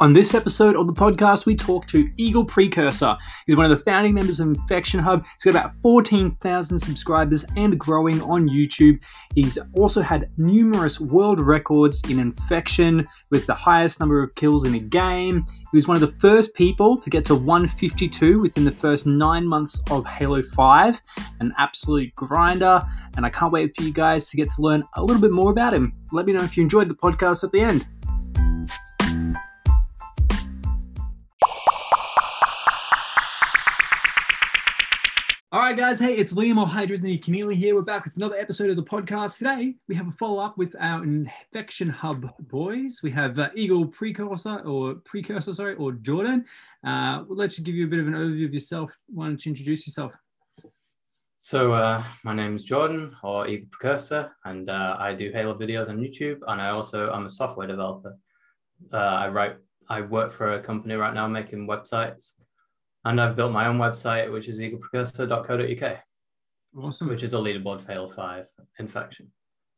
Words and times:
On 0.00 0.12
this 0.12 0.34
episode 0.34 0.74
of 0.74 0.88
the 0.88 0.92
podcast, 0.92 1.46
we 1.46 1.54
talk 1.54 1.86
to 1.86 2.10
Eagle 2.16 2.44
Precursor. 2.44 3.16
He's 3.46 3.54
one 3.54 3.70
of 3.70 3.78
the 3.78 3.84
founding 3.84 4.12
members 4.12 4.40
of 4.40 4.48
Infection 4.48 4.98
Hub. 4.98 5.22
He's 5.22 5.52
got 5.52 5.60
about 5.60 5.80
14,000 5.82 6.78
subscribers 6.80 7.44
and 7.56 7.78
growing 7.78 8.20
on 8.20 8.48
YouTube. 8.48 9.00
He's 9.36 9.56
also 9.72 10.02
had 10.02 10.30
numerous 10.36 10.98
world 10.98 11.38
records 11.38 12.02
in 12.08 12.18
infection 12.18 13.06
with 13.30 13.46
the 13.46 13.54
highest 13.54 14.00
number 14.00 14.20
of 14.20 14.34
kills 14.34 14.64
in 14.64 14.74
a 14.74 14.80
game. 14.80 15.46
He 15.70 15.76
was 15.76 15.86
one 15.86 15.96
of 15.96 16.00
the 16.00 16.18
first 16.18 16.56
people 16.56 16.96
to 16.96 17.08
get 17.08 17.24
to 17.26 17.36
152 17.36 18.40
within 18.40 18.64
the 18.64 18.72
first 18.72 19.06
nine 19.06 19.46
months 19.46 19.80
of 19.92 20.04
Halo 20.06 20.42
5, 20.42 21.00
an 21.38 21.54
absolute 21.56 22.12
grinder. 22.16 22.82
And 23.16 23.24
I 23.24 23.30
can't 23.30 23.52
wait 23.52 23.76
for 23.76 23.84
you 23.84 23.92
guys 23.92 24.26
to 24.30 24.36
get 24.36 24.50
to 24.50 24.60
learn 24.60 24.82
a 24.94 25.04
little 25.04 25.22
bit 25.22 25.30
more 25.30 25.52
about 25.52 25.72
him. 25.72 25.94
Let 26.10 26.26
me 26.26 26.32
know 26.32 26.42
if 26.42 26.56
you 26.56 26.64
enjoyed 26.64 26.88
the 26.88 26.96
podcast 26.96 27.44
at 27.44 27.52
the 27.52 27.60
end. 27.60 27.86
All 35.54 35.60
right, 35.60 35.76
guys. 35.76 36.00
Hey, 36.00 36.16
it's 36.16 36.32
Liam 36.32 36.60
or 36.60 36.66
Hydrazny 36.66 37.22
Keneally 37.22 37.54
here. 37.54 37.76
We're 37.76 37.82
back 37.82 38.04
with 38.04 38.16
another 38.16 38.34
episode 38.34 38.70
of 38.70 38.76
the 38.76 38.82
podcast. 38.82 39.38
Today, 39.38 39.76
we 39.86 39.94
have 39.94 40.08
a 40.08 40.10
follow 40.10 40.42
up 40.42 40.58
with 40.58 40.74
our 40.80 41.04
Infection 41.04 41.88
Hub 41.88 42.28
boys. 42.48 42.98
We 43.04 43.12
have 43.12 43.38
uh, 43.38 43.50
Eagle 43.54 43.86
Precursor 43.86 44.58
or 44.66 44.94
Precursor, 44.94 45.54
sorry, 45.54 45.76
or 45.76 45.92
Jordan. 45.92 46.44
Uh, 46.84 47.22
we'll 47.28 47.38
let 47.38 47.56
you 47.56 47.62
give 47.62 47.76
you 47.76 47.84
a 47.86 47.88
bit 47.88 48.00
of 48.00 48.08
an 48.08 48.14
overview 48.14 48.46
of 48.46 48.52
yourself. 48.52 48.96
Why 49.06 49.26
don't 49.26 49.46
you 49.46 49.50
introduce 49.50 49.86
yourself? 49.86 50.12
So, 51.38 51.72
uh, 51.72 52.02
my 52.24 52.34
name 52.34 52.56
is 52.56 52.64
Jordan 52.64 53.14
or 53.22 53.46
Eagle 53.46 53.68
Precursor, 53.70 54.34
and 54.44 54.68
uh, 54.68 54.96
I 54.98 55.14
do 55.14 55.30
Halo 55.30 55.56
videos 55.56 55.88
on 55.88 55.98
YouTube. 55.98 56.40
And 56.48 56.60
I 56.60 56.70
also 56.70 57.12
am 57.12 57.26
a 57.26 57.30
software 57.30 57.68
developer. 57.68 58.18
Uh, 58.92 58.96
I 58.96 59.28
write, 59.28 59.58
I 59.88 60.00
work 60.00 60.32
for 60.32 60.54
a 60.54 60.60
company 60.60 60.96
right 60.96 61.14
now 61.14 61.28
making 61.28 61.68
websites 61.68 62.32
and 63.04 63.20
I've 63.20 63.36
built 63.36 63.52
my 63.52 63.66
own 63.66 63.78
website, 63.78 64.32
which 64.32 64.48
is 64.48 64.60
eagleprecursor.co.uk. 64.60 65.98
Awesome. 66.76 67.08
Which 67.08 67.22
is 67.22 67.34
a 67.34 67.38
leaderboard 67.38 67.82
for 67.82 67.92
Halo 67.92 68.08
5 68.08 68.46
infection. 68.78 69.30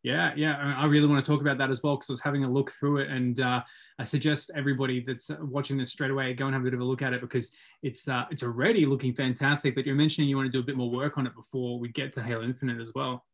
Yeah, 0.03 0.33
yeah. 0.37 0.75
I 0.79 0.87
really 0.87 1.09
want 1.09 1.25
to 1.25 1.29
talk 1.31 1.41
about 1.41 1.59
that 1.59 1.69
as 1.69 1.83
well 1.83 1.97
because 1.97 2.11
I 2.11 2.13
was 2.13 2.21
having 2.21 2.45
a 2.45 2.51
look 2.51 2.71
through 2.71 2.99
it, 2.99 3.11
and 3.11 3.41
uh, 3.41 3.61
I 3.99 4.05
suggest 4.05 4.53
everybody 4.55 5.01
that's 5.05 5.31
watching 5.41 5.77
this 5.77 5.91
straight 5.91 6.13
away 6.13 6.33
go 6.33 6.47
and 6.47 6.55
have 6.55 6.63
a 6.63 6.65
bit 6.65 6.75
of 6.75 6.81
a 6.81 6.85
look 6.85 7.03
at 7.03 7.13
it 7.13 7.21
because 7.21 7.51
it's 7.83 8.07
uh, 8.07 8.25
it's 8.31 8.45
already 8.45 8.87
looking 8.87 9.13
fantastic. 9.13 9.75
But 9.75 9.85
you're 9.85 9.97
mentioning 9.97 10.31
you 10.31 10.37
want 10.37 10.47
to 10.47 10.53
do 10.53 10.61
a 10.61 10.63
bit 10.63 10.77
more 10.77 10.91
work 10.91 11.19
on 11.19 11.27
it 11.27 11.35
before 11.35 11.81
we 11.81 11.89
get 11.89 12.13
to 12.13 12.23
Halo 12.23 12.45
Infinite 12.45 12.81
as 12.81 12.93
well. 12.95 13.25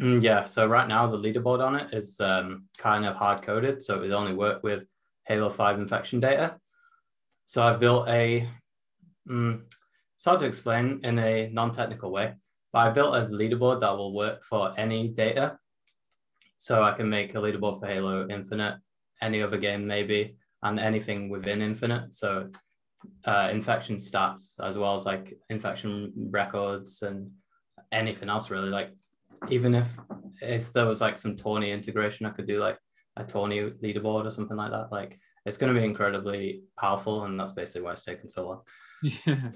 Mm, 0.00 0.22
yeah. 0.22 0.44
So 0.44 0.66
right 0.66 0.86
now 0.86 1.08
the 1.08 1.18
leaderboard 1.18 1.66
on 1.66 1.74
it 1.74 1.92
is 1.92 2.20
um, 2.20 2.66
kind 2.78 3.04
of 3.04 3.16
hard 3.16 3.42
coded, 3.42 3.82
so 3.82 4.02
it 4.02 4.12
only 4.12 4.34
work 4.34 4.62
with 4.62 4.84
Halo 5.26 5.50
5 5.50 5.80
infection 5.80 6.20
data. 6.20 6.56
So 7.44 7.62
I've 7.62 7.80
built 7.80 8.08
a 8.08 8.46
Mm, 9.28 9.62
it's 10.16 10.24
hard 10.24 10.40
to 10.40 10.46
explain 10.46 11.00
in 11.04 11.18
a 11.18 11.48
non-technical 11.50 12.10
way, 12.10 12.34
but 12.72 12.78
I 12.80 12.90
built 12.90 13.14
a 13.14 13.26
leaderboard 13.26 13.80
that 13.80 13.96
will 13.96 14.14
work 14.14 14.44
for 14.44 14.78
any 14.78 15.08
data. 15.08 15.58
So 16.58 16.82
I 16.82 16.92
can 16.92 17.08
make 17.08 17.34
a 17.34 17.38
leaderboard 17.38 17.80
for 17.80 17.86
Halo 17.86 18.28
Infinite, 18.28 18.78
any 19.20 19.42
other 19.42 19.58
game 19.58 19.86
maybe, 19.86 20.36
and 20.62 20.78
anything 20.78 21.28
within 21.28 21.60
Infinite. 21.60 22.14
So 22.14 22.50
uh, 23.24 23.48
infection 23.52 23.96
stats 23.96 24.60
as 24.62 24.78
well 24.78 24.94
as 24.94 25.06
like 25.06 25.36
infection 25.50 26.12
records 26.30 27.02
and 27.02 27.30
anything 27.90 28.28
else 28.28 28.50
really. 28.50 28.70
Like 28.70 28.90
even 29.50 29.74
if 29.74 29.88
if 30.40 30.72
there 30.72 30.86
was 30.86 31.00
like 31.00 31.18
some 31.18 31.36
tourney 31.36 31.72
integration, 31.72 32.26
I 32.26 32.30
could 32.30 32.46
do 32.46 32.60
like 32.60 32.78
a 33.16 33.24
tourney 33.24 33.60
leaderboard 33.82 34.26
or 34.26 34.30
something 34.30 34.56
like 34.56 34.70
that. 34.70 34.92
Like 34.92 35.18
it's 35.44 35.56
going 35.56 35.74
to 35.74 35.78
be 35.78 35.84
incredibly 35.84 36.62
powerful, 36.78 37.24
and 37.24 37.38
that's 37.38 37.52
basically 37.52 37.82
why 37.82 37.92
it's 37.92 38.04
taken 38.04 38.28
so 38.28 38.46
long. 38.46 38.60
Yeah, 39.26 39.50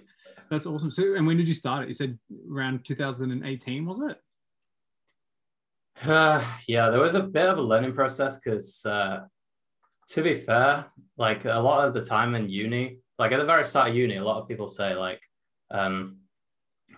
that's 0.51 0.67
awesome. 0.67 0.90
So, 0.90 1.14
and 1.14 1.27
when 1.27 1.36
did 1.36 1.48
you 1.48 1.55
start 1.55 1.84
it? 1.84 1.89
You 1.89 1.95
said 1.95 2.18
around 2.51 2.84
2018, 2.84 3.86
was 3.86 4.01
it? 4.01 4.18
Uh, 6.08 6.45
yeah, 6.68 6.90
there 6.90 7.01
was 7.01 7.14
a 7.14 7.23
bit 7.23 7.46
of 7.46 7.58
a 7.58 7.62
learning 7.62 7.92
process 7.95 8.39
because, 8.39 8.85
uh, 8.86 9.20
to 10.08 10.23
be 10.23 10.35
fair, 10.35 10.86
like 11.17 11.45
a 11.45 11.58
lot 11.58 11.86
of 11.86 11.95
the 11.95 12.05
time 12.05 12.35
in 12.35 12.48
uni, 12.48 13.01
like 13.18 13.33
at 13.33 13.39
the 13.39 13.45
very 13.45 13.64
start 13.64 13.90
of 13.90 13.96
uni, 13.96 14.17
a 14.17 14.24
lot 14.24 14.40
of 14.40 14.48
people 14.48 14.67
say 14.67 14.95
like 14.95 15.20
um, 15.70 16.18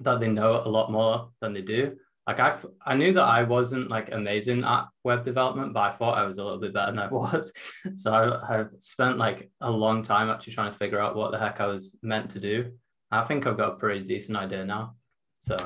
that 0.01 0.21
they 0.21 0.29
know 0.29 0.63
a 0.65 0.69
lot 0.69 0.93
more 0.93 1.31
than 1.41 1.53
they 1.53 1.63
do. 1.63 1.97
Like 2.29 2.41
I, 2.41 2.55
I 2.85 2.95
knew 2.95 3.15
that 3.15 3.25
I 3.25 3.43
wasn't 3.43 3.89
like 3.89 4.13
amazing 4.13 4.63
at 4.63 4.85
web 5.03 5.25
development, 5.25 5.73
but 5.73 5.81
I 5.81 5.93
thought 5.93 6.19
I 6.19 6.27
was 6.27 6.37
a 6.37 6.45
little 6.45 6.61
bit 6.61 6.75
better 6.75 6.93
than 6.93 6.99
I 6.99 7.09
was. 7.11 7.51
so 7.95 8.39
I, 8.47 8.59
have 8.59 8.69
spent 8.81 9.17
like 9.17 9.51
a 9.63 9.71
long 9.71 10.03
time 10.03 10.29
actually 10.29 10.53
trying 10.53 10.71
to 10.71 10.79
figure 10.79 11.01
out 11.01 11.17
what 11.17 11.33
the 11.33 11.39
heck 11.39 11.59
I 11.63 11.67
was 11.67 11.99
meant 12.03 12.29
to 12.33 12.39
do. 12.39 12.73
I 13.11 13.23
think 13.23 13.47
I've 13.47 13.57
got 13.57 13.73
a 13.73 13.77
pretty 13.77 14.05
decent 14.05 14.37
idea 14.37 14.63
now. 14.67 14.97
So 15.39 15.57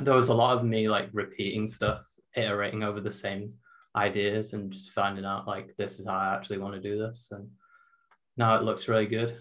there 0.00 0.16
was 0.16 0.30
a 0.30 0.34
lot 0.34 0.58
of 0.58 0.64
me 0.64 0.88
like 0.88 1.10
repeating 1.12 1.68
stuff, 1.68 2.02
iterating 2.34 2.82
over 2.82 3.00
the 3.00 3.12
same 3.12 3.52
ideas, 3.94 4.54
and 4.54 4.72
just 4.72 4.90
finding 4.90 5.24
out 5.24 5.46
like 5.46 5.76
this 5.78 6.00
is 6.00 6.08
how 6.08 6.16
I 6.16 6.34
actually 6.34 6.58
want 6.58 6.74
to 6.74 6.80
do 6.80 6.98
this. 6.98 7.28
And 7.30 7.48
now 8.36 8.56
it 8.56 8.64
looks 8.64 8.88
really 8.88 9.06
good. 9.06 9.36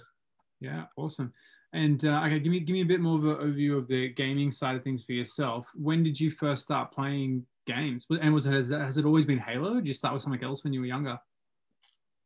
Yeah, 0.60 0.84
awesome. 0.96 1.34
And 1.74 2.04
uh, 2.04 2.24
okay, 2.26 2.40
give 2.40 2.52
me 2.52 2.60
give 2.60 2.74
me 2.74 2.82
a 2.82 2.86
bit 2.86 3.00
more 3.00 3.18
of 3.18 3.26
an 3.26 3.48
overview 3.48 3.78
of 3.78 3.88
the 3.88 4.10
gaming 4.10 4.52
side 4.52 4.76
of 4.76 4.84
things 4.84 5.06
for 5.06 5.14
yourself. 5.14 5.68
When 5.74 6.04
did 6.04 6.20
you 6.20 6.30
first 6.30 6.64
start 6.64 6.92
playing 6.92 7.46
games? 7.66 8.06
And 8.10 8.34
was 8.34 8.46
it 8.46 8.54
has, 8.54 8.70
has 8.70 8.98
it 8.98 9.06
always 9.06 9.26
been 9.26 9.40
Halo? 9.40 9.76
did 9.76 9.88
you 9.88 9.94
start 9.94 10.14
with 10.14 10.24
something 10.24 10.44
else 10.44 10.64
when 10.64 10.74
you 10.74 10.82
were 10.82 10.86
younger? 10.86 11.18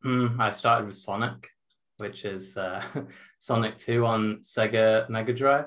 Mm, 0.03 0.39
I 0.39 0.49
started 0.49 0.85
with 0.85 0.97
Sonic, 0.97 1.47
which 1.97 2.25
is 2.25 2.57
uh, 2.57 2.81
Sonic 3.39 3.77
Two 3.77 4.05
on 4.05 4.37
Sega 4.37 5.07
Mega 5.09 5.33
Drive 5.33 5.65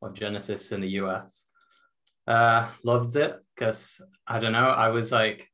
or 0.00 0.12
Genesis 0.12 0.70
in 0.70 0.80
the 0.80 0.90
US. 1.00 1.50
Uh, 2.28 2.68
loved 2.84 3.16
it 3.16 3.36
because 3.54 4.00
I 4.26 4.38
don't 4.38 4.52
know. 4.52 4.68
I 4.68 4.88
was 4.88 5.10
like 5.10 5.50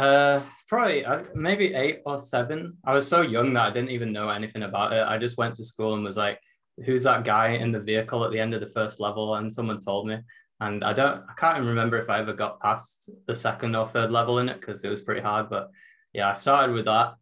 uh, 0.00 0.42
probably 0.66 1.04
uh, 1.04 1.24
maybe 1.34 1.74
eight 1.74 2.00
or 2.06 2.18
seven. 2.18 2.78
I 2.84 2.94
was 2.94 3.06
so 3.06 3.20
young 3.20 3.52
that 3.54 3.66
I 3.66 3.70
didn't 3.70 3.90
even 3.90 4.12
know 4.12 4.30
anything 4.30 4.62
about 4.62 4.94
it. 4.94 5.06
I 5.06 5.18
just 5.18 5.36
went 5.36 5.54
to 5.56 5.64
school 5.64 5.94
and 5.94 6.02
was 6.02 6.16
like, 6.16 6.40
"Who's 6.86 7.02
that 7.02 7.24
guy 7.24 7.48
in 7.48 7.70
the 7.70 7.80
vehicle 7.80 8.24
at 8.24 8.32
the 8.32 8.40
end 8.40 8.54
of 8.54 8.60
the 8.62 8.66
first 8.78 8.98
level?" 8.98 9.34
And 9.34 9.52
someone 9.52 9.78
told 9.78 10.08
me, 10.08 10.18
and 10.60 10.82
I 10.82 10.94
don't, 10.94 11.22
I 11.28 11.34
can't 11.36 11.58
even 11.58 11.68
remember 11.68 11.98
if 11.98 12.08
I 12.08 12.20
ever 12.20 12.32
got 12.32 12.60
past 12.60 13.10
the 13.26 13.34
second 13.34 13.76
or 13.76 13.86
third 13.86 14.10
level 14.10 14.38
in 14.38 14.48
it 14.48 14.60
because 14.60 14.82
it 14.84 14.88
was 14.88 15.02
pretty 15.02 15.20
hard. 15.20 15.50
But 15.50 15.68
yeah, 16.14 16.30
I 16.30 16.32
started 16.32 16.72
with 16.72 16.86
that. 16.86 17.14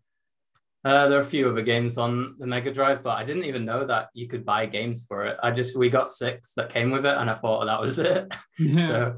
Uh, 0.84 1.08
there 1.08 1.18
are 1.18 1.22
a 1.22 1.34
few 1.34 1.48
other 1.48 1.62
games 1.62 1.98
on 1.98 2.36
the 2.38 2.46
Mega 2.46 2.72
Drive, 2.72 3.02
but 3.02 3.18
I 3.18 3.24
didn't 3.24 3.44
even 3.44 3.64
know 3.64 3.84
that 3.86 4.10
you 4.14 4.28
could 4.28 4.44
buy 4.46 4.66
games 4.66 5.04
for 5.04 5.26
it. 5.26 5.36
I 5.42 5.50
just 5.50 5.76
we 5.76 5.90
got 5.90 6.08
six 6.08 6.52
that 6.52 6.70
came 6.70 6.92
with 6.92 7.04
it, 7.04 7.16
and 7.16 7.28
I 7.28 7.34
thought 7.34 7.64
that 7.64 7.80
was 7.80 7.98
it. 7.98 8.32
Yeah. 8.60 8.86
so 8.86 9.16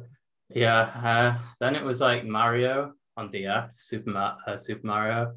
yeah, 0.49 0.81
uh, 0.81 1.39
then 1.61 1.77
it 1.77 1.85
was 1.85 2.01
like 2.01 2.25
Mario 2.25 2.95
on 3.21 3.31
DS, 3.31 3.77
Super, 3.83 4.11
Ma- 4.11 4.37
uh, 4.47 4.57
Super 4.57 4.87
Mario. 4.87 5.35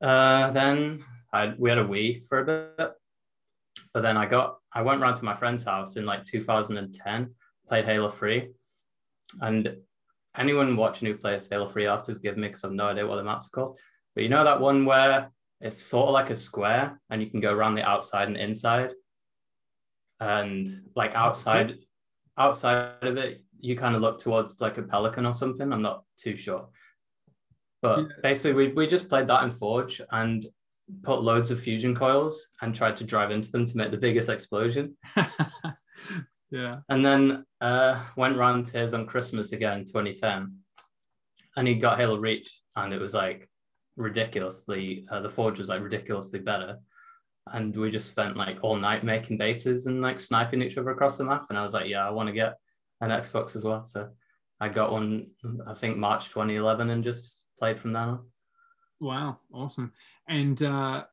Uh, 0.00 0.50
then 0.50 1.02
I, 1.32 1.54
we 1.56 1.70
had 1.70 1.78
a 1.78 1.84
Wii 1.84 2.26
for 2.28 2.40
a 2.40 2.44
bit, 2.44 2.92
but 3.94 4.02
then 4.02 4.16
I 4.16 4.26
got 4.26 4.58
I 4.72 4.82
went 4.82 5.00
round 5.00 5.16
to 5.16 5.24
my 5.24 5.34
friend's 5.34 5.64
house 5.64 5.96
in 5.96 6.04
like 6.04 6.24
2010, 6.24 7.34
played 7.66 7.84
Halo 7.86 8.10
3, 8.10 8.50
and 9.40 9.76
anyone 10.36 10.76
watching 10.76 11.06
who 11.06 11.16
plays 11.16 11.48
Halo 11.48 11.68
3 11.68 11.86
after 11.86 12.14
forgive 12.14 12.36
me 12.36 12.48
because 12.48 12.64
I've 12.64 12.72
no 12.72 12.88
idea 12.88 13.06
what 13.06 13.16
the 13.16 13.24
map's 13.24 13.48
called. 13.48 13.78
But 14.14 14.24
you 14.24 14.28
know 14.28 14.44
that 14.44 14.60
one 14.60 14.84
where 14.84 15.30
it's 15.60 15.80
sort 15.80 16.08
of 16.08 16.12
like 16.12 16.28
a 16.28 16.34
square 16.34 17.00
and 17.08 17.22
you 17.22 17.30
can 17.30 17.40
go 17.40 17.54
around 17.54 17.76
the 17.76 17.88
outside 17.88 18.28
and 18.28 18.36
inside, 18.36 18.90
and 20.20 20.68
like 20.94 21.14
outside 21.14 21.76
outside 22.36 22.96
of 23.02 23.16
it 23.16 23.42
you 23.60 23.76
kind 23.76 23.94
of 23.94 24.02
look 24.02 24.20
towards 24.20 24.60
like 24.60 24.78
a 24.78 24.82
pelican 24.82 25.26
or 25.26 25.34
something. 25.34 25.72
I'm 25.72 25.82
not 25.82 26.04
too 26.16 26.36
sure. 26.36 26.68
But 27.82 28.00
yeah. 28.00 28.06
basically, 28.22 28.68
we, 28.68 28.72
we 28.72 28.86
just 28.86 29.08
played 29.08 29.28
that 29.28 29.44
in 29.44 29.50
Forge 29.50 30.00
and 30.10 30.44
put 31.02 31.22
loads 31.22 31.50
of 31.50 31.60
fusion 31.60 31.94
coils 31.94 32.48
and 32.62 32.74
tried 32.74 32.96
to 32.98 33.04
drive 33.04 33.30
into 33.30 33.50
them 33.50 33.64
to 33.64 33.76
make 33.76 33.90
the 33.90 33.96
biggest 33.96 34.28
explosion. 34.28 34.96
yeah. 36.50 36.78
And 36.88 37.04
then 37.04 37.44
uh, 37.60 38.04
went 38.16 38.36
round 38.36 38.66
Tears 38.66 38.94
on 38.94 39.06
Christmas 39.06 39.52
again, 39.52 39.84
2010. 39.84 40.56
And 41.56 41.68
he 41.68 41.74
got 41.74 41.98
Halo 41.98 42.18
Reach, 42.18 42.60
and 42.76 42.92
it 42.92 43.00
was 43.00 43.14
like 43.14 43.48
ridiculously, 43.96 45.06
uh, 45.10 45.20
the 45.20 45.28
Forge 45.28 45.58
was 45.58 45.68
like 45.68 45.82
ridiculously 45.82 46.40
better. 46.40 46.78
And 47.52 47.74
we 47.74 47.90
just 47.90 48.10
spent 48.10 48.36
like 48.36 48.58
all 48.62 48.76
night 48.76 49.04
making 49.04 49.38
bases 49.38 49.86
and 49.86 50.02
like 50.02 50.20
sniping 50.20 50.62
each 50.62 50.76
other 50.76 50.90
across 50.90 51.16
the 51.16 51.24
map. 51.24 51.46
And 51.48 51.58
I 51.58 51.62
was 51.62 51.74
like, 51.74 51.88
yeah, 51.88 52.06
I 52.06 52.10
want 52.10 52.26
to 52.26 52.32
get 52.32 52.54
an 53.00 53.10
Xbox 53.10 53.56
as 53.56 53.64
well. 53.64 53.84
So 53.84 54.08
I 54.60 54.68
got 54.68 54.92
one, 54.92 55.26
I 55.66 55.74
think 55.74 55.96
March 55.96 56.28
2011, 56.28 56.90
and 56.90 57.04
just 57.04 57.44
played 57.58 57.78
from 57.78 57.92
then 57.92 58.08
on. 58.08 58.26
Wow, 59.00 59.38
awesome! 59.52 59.92
And 60.28 60.62
uh, 60.62 61.04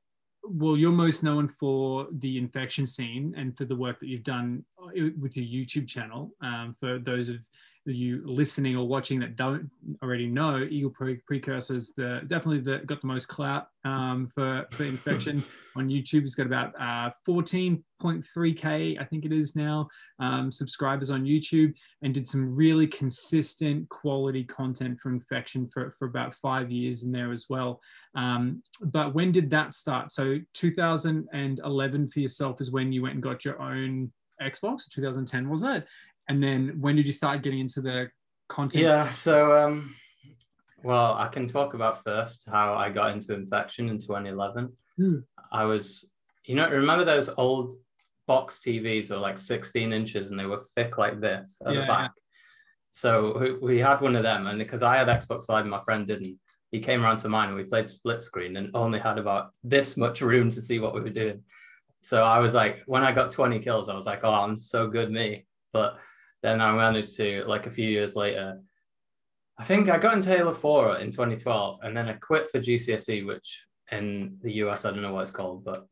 well, 0.44 0.78
you're 0.78 0.92
most 0.92 1.24
known 1.24 1.48
for 1.48 2.08
the 2.20 2.38
infection 2.38 2.88
scene 2.88 3.34
and 3.38 3.58
for 3.58 3.66
the 3.66 3.76
work 3.76 4.00
that 4.00 4.08
you've 4.08 4.24
done 4.24 4.64
uh, 4.82 5.10
with 5.20 5.36
your 5.36 5.46
YouTube 5.46 5.88
channel. 5.88 6.32
Um, 6.42 6.76
for 6.80 7.00
those 7.00 7.30
of 7.30 7.38
you 7.86 8.22
listening 8.26 8.76
or 8.76 8.88
watching 8.88 9.20
that 9.20 9.36
don't 9.36 9.70
already 10.02 10.28
know, 10.28 10.66
Eagle 10.70 10.92
Pre- 10.92 11.22
Precursors 11.28 11.92
the 11.98 12.22
definitely 12.28 12.60
the, 12.60 12.86
got 12.86 13.02
the 13.02 13.08
most 13.08 13.28
clout 13.28 13.68
um, 13.84 14.28
for 14.34 14.66
for 14.72 14.86
infection 14.86 15.44
on 15.76 15.90
YouTube. 15.90 16.22
He's 16.22 16.36
got 16.36 16.46
about 16.46 16.74
uh, 16.80 17.12
14.3k, 17.28 19.00
I 19.00 19.04
think 19.04 19.26
it 19.26 19.32
is 19.34 19.56
now, 19.56 19.88
um, 20.20 20.52
subscribers 20.52 21.12
on 21.12 21.26
YouTube, 21.26 21.74
and 22.02 22.14
did 22.14 22.28
some 22.28 22.56
really 22.56 22.88
consistent 22.88 23.90
quality 23.90 24.44
content 24.44 25.00
for 25.02 25.10
infection 25.10 25.70
for 25.74 25.92
for 26.00 26.08
about 26.08 26.34
five 26.36 26.72
years 26.72 27.04
in 27.04 27.12
there 27.12 27.32
as 27.32 27.48
well. 27.50 27.82
Um, 28.16 28.64
but 28.82 29.14
when 29.14 29.32
did 29.32 29.50
that 29.50 29.74
start? 29.74 30.12
So 30.12 30.38
2011 30.54 32.10
for 32.12 32.20
yourself 32.20 32.62
is 32.62 32.72
when 32.72 32.92
you 32.94 33.02
went 33.02 33.16
and 33.16 33.24
got 33.24 33.44
your 33.44 33.62
own 33.62 34.12
Xbox. 34.42 34.90
2010 34.90 35.50
was 35.50 35.64
it? 35.64 35.86
And 36.30 36.42
then 36.42 36.78
when 36.80 36.96
did 36.96 37.08
you 37.08 37.14
start 37.14 37.44
getting 37.44 37.60
into 37.60 37.82
the 37.82 38.10
content? 38.48 38.84
Yeah. 38.84 39.10
So, 39.10 39.58
um, 39.58 39.96
well, 40.84 41.14
I 41.14 41.28
can 41.28 41.48
talk 41.48 41.74
about 41.74 42.04
first 42.04 42.48
how 42.50 42.74
I 42.76 42.90
got 42.90 43.12
into 43.12 43.34
infection 43.34 43.90
in 43.90 44.00
2011. 44.00 44.72
Hmm. 44.98 45.18
I 45.52 45.66
was, 45.66 46.10
you 46.46 46.56
know, 46.56 46.70
remember 46.70 47.06
those 47.06 47.30
old 47.38 47.76
box 48.28 48.60
TVs 48.66 49.10
were 49.10 49.18
like 49.18 49.40
16 49.40 49.92
inches 49.92 50.30
and 50.30 50.40
they 50.40 50.46
were 50.46 50.64
thick 50.76 50.98
like 50.98 51.20
this 51.20 51.62
at 51.66 51.74
yeah, 51.74 51.82
the 51.82 51.88
back. 51.88 52.12
Yeah. 52.16 52.22
So 52.92 53.58
we 53.62 53.80
had 53.80 54.02
one 54.02 54.16
of 54.16 54.22
them, 54.22 54.46
and 54.46 54.60
because 54.60 54.84
I 54.84 54.98
had 54.98 55.08
Xbox 55.08 55.50
Live 55.50 55.62
and 55.62 55.72
my 55.72 55.82
friend 55.84 56.06
didn't, 56.06 56.38
he 56.72 56.80
came 56.80 57.04
around 57.04 57.18
to 57.20 57.30
mine 57.30 57.48
and 57.48 57.58
we 57.58 57.64
played 57.64 57.90
split 57.90 58.22
screen 58.22 58.56
and 58.58 58.70
only 58.76 59.00
had 59.00 59.18
about 59.18 59.52
this 59.64 59.98
much 59.98 60.22
room 60.22 60.52
to 60.52 60.62
see 60.62 60.78
what 60.78 60.94
we 60.94 61.02
were 61.02 61.08
doing. 61.08 61.42
So 62.02 62.24
I 62.24 62.38
was 62.38 62.54
like, 62.54 62.84
when 62.86 63.04
I 63.04 63.12
got 63.12 63.32
20 63.32 63.60
kills, 63.60 63.90
I 63.90 63.96
was 63.96 64.06
like, 64.06 64.24
oh, 64.24 64.34
I'm 64.34 64.60
so 64.60 64.88
good, 64.88 65.10
me. 65.10 65.46
But 65.72 65.98
then 66.44 66.62
I 66.62 66.72
managed 66.74 67.16
to, 67.18 67.44
like 67.48 67.66
a 67.66 67.72
few 67.72 67.90
years 67.90 68.16
later, 68.16 68.60
I 69.58 69.64
think 69.64 69.90
I 69.90 69.98
got 69.98 70.16
into 70.16 70.30
Halo 70.30 70.54
4 70.54 70.98
in 70.98 71.10
2012 71.10 71.80
and 71.84 71.96
then 71.96 72.10
I 72.10 72.14
quit 72.14 72.50
for 72.52 72.60
GCSE, 72.60 73.26
which 73.26 73.66
in 73.92 74.38
the 74.42 74.52
US, 74.64 74.86
I 74.86 74.92
don't 74.92 75.02
know 75.02 75.14
what 75.14 75.22
it's 75.22 75.32
called, 75.32 75.64
but 75.64 75.88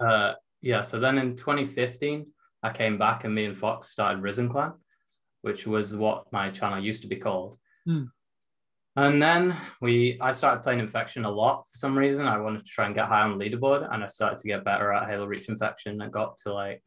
uh, 0.00 0.34
yeah. 0.60 0.80
So 0.82 0.98
then 0.98 1.18
in 1.18 1.36
2015, 1.36 2.26
I 2.62 2.70
came 2.70 2.98
back 2.98 3.24
and 3.24 3.34
me 3.34 3.44
and 3.44 3.56
Fox 3.56 3.90
started 3.90 4.22
Risen 4.22 4.48
Clan, 4.48 4.72
which 5.42 5.66
was 5.66 5.94
what 5.94 6.32
my 6.32 6.50
channel 6.50 6.82
used 6.82 7.02
to 7.02 7.08
be 7.08 7.16
called. 7.16 7.58
Mm. 7.88 8.10
And 8.96 9.22
then 9.22 9.54
we, 9.80 10.18
I 10.20 10.32
started 10.32 10.64
playing 10.64 10.80
Infection 10.80 11.24
a 11.24 11.30
lot 11.30 11.66
for 11.70 11.78
some 11.78 11.96
reason. 11.96 12.26
I 12.26 12.38
wanted 12.38 12.64
to 12.64 12.70
try 12.70 12.86
and 12.86 12.94
get 12.96 13.06
high 13.06 13.20
on 13.20 13.38
the 13.38 13.44
leaderboard, 13.44 13.88
and 13.92 14.02
I 14.02 14.08
started 14.08 14.38
to 14.40 14.48
get 14.48 14.64
better 14.64 14.92
at 14.92 15.08
Halo 15.08 15.26
Reach 15.26 15.48
Infection. 15.48 16.02
I 16.02 16.08
got 16.08 16.36
to 16.38 16.52
like, 16.52 16.82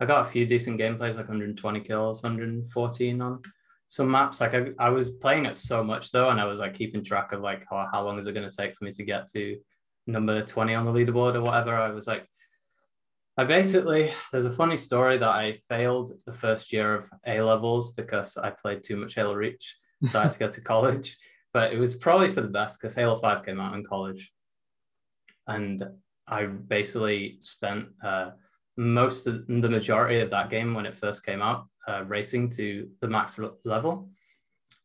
I 0.00 0.04
got 0.04 0.26
a 0.26 0.28
few 0.28 0.46
decent 0.46 0.78
gameplays, 0.78 1.16
like 1.16 1.28
120 1.28 1.80
kills, 1.80 2.22
114 2.22 3.22
on 3.22 3.42
some 3.88 4.10
maps. 4.10 4.40
Like 4.40 4.54
I, 4.54 4.66
I 4.78 4.90
was 4.90 5.10
playing 5.10 5.46
it 5.46 5.56
so 5.56 5.82
much 5.82 6.12
though, 6.12 6.30
and 6.30 6.40
I 6.40 6.44
was 6.44 6.58
like 6.58 6.74
keeping 6.74 7.02
track 7.02 7.32
of 7.32 7.40
like 7.40 7.64
how, 7.70 7.88
how 7.90 8.04
long 8.04 8.18
is 8.18 8.26
it 8.26 8.32
going 8.32 8.48
to 8.48 8.56
take 8.56 8.76
for 8.76 8.84
me 8.84 8.92
to 8.92 9.04
get 9.04 9.28
to 9.28 9.56
number 10.06 10.42
20 10.42 10.74
on 10.74 10.84
the 10.84 10.92
leaderboard 10.92 11.34
or 11.34 11.42
whatever. 11.42 11.74
I 11.74 11.90
was 11.90 12.06
like, 12.06 12.28
I 13.36 13.44
basically, 13.44 14.12
there's 14.30 14.44
a 14.44 14.50
funny 14.50 14.76
story 14.76 15.18
that 15.18 15.28
I 15.28 15.58
failed 15.68 16.12
the 16.26 16.32
first 16.32 16.72
year 16.72 16.94
of 16.94 17.10
A 17.26 17.40
levels 17.40 17.92
because 17.92 18.36
I 18.36 18.50
played 18.50 18.82
too 18.82 18.96
much 18.96 19.14
Halo 19.14 19.34
Reach. 19.34 19.76
So 20.08 20.20
I 20.20 20.24
had 20.24 20.32
to 20.32 20.38
go 20.38 20.50
to 20.50 20.60
college 20.62 21.16
but 21.56 21.72
it 21.72 21.78
was 21.78 21.96
probably 21.96 22.28
for 22.28 22.42
the 22.42 22.48
best 22.48 22.78
because 22.78 22.94
Halo 22.94 23.16
5 23.16 23.42
came 23.42 23.58
out 23.62 23.74
in 23.74 23.82
college. 23.82 24.30
And 25.46 25.82
I 26.28 26.44
basically 26.44 27.38
spent 27.40 27.86
uh, 28.04 28.32
most 28.76 29.26
of 29.26 29.46
the 29.46 29.68
majority 29.68 30.20
of 30.20 30.30
that 30.30 30.50
game 30.50 30.74
when 30.74 30.86
it 30.86 30.96
first 30.96 31.24
came 31.24 31.42
out 31.42 31.66
uh, 31.88 32.04
racing 32.04 32.50
to 32.50 32.88
the 33.00 33.08
max 33.08 33.38
level. 33.64 34.10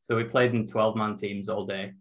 So 0.02 0.16
we 0.16 0.24
played 0.24 0.54
in 0.54 0.66
12 0.66 0.96
man 0.96 1.16
teams 1.16 1.50
all 1.50 1.66
day, 1.66 1.94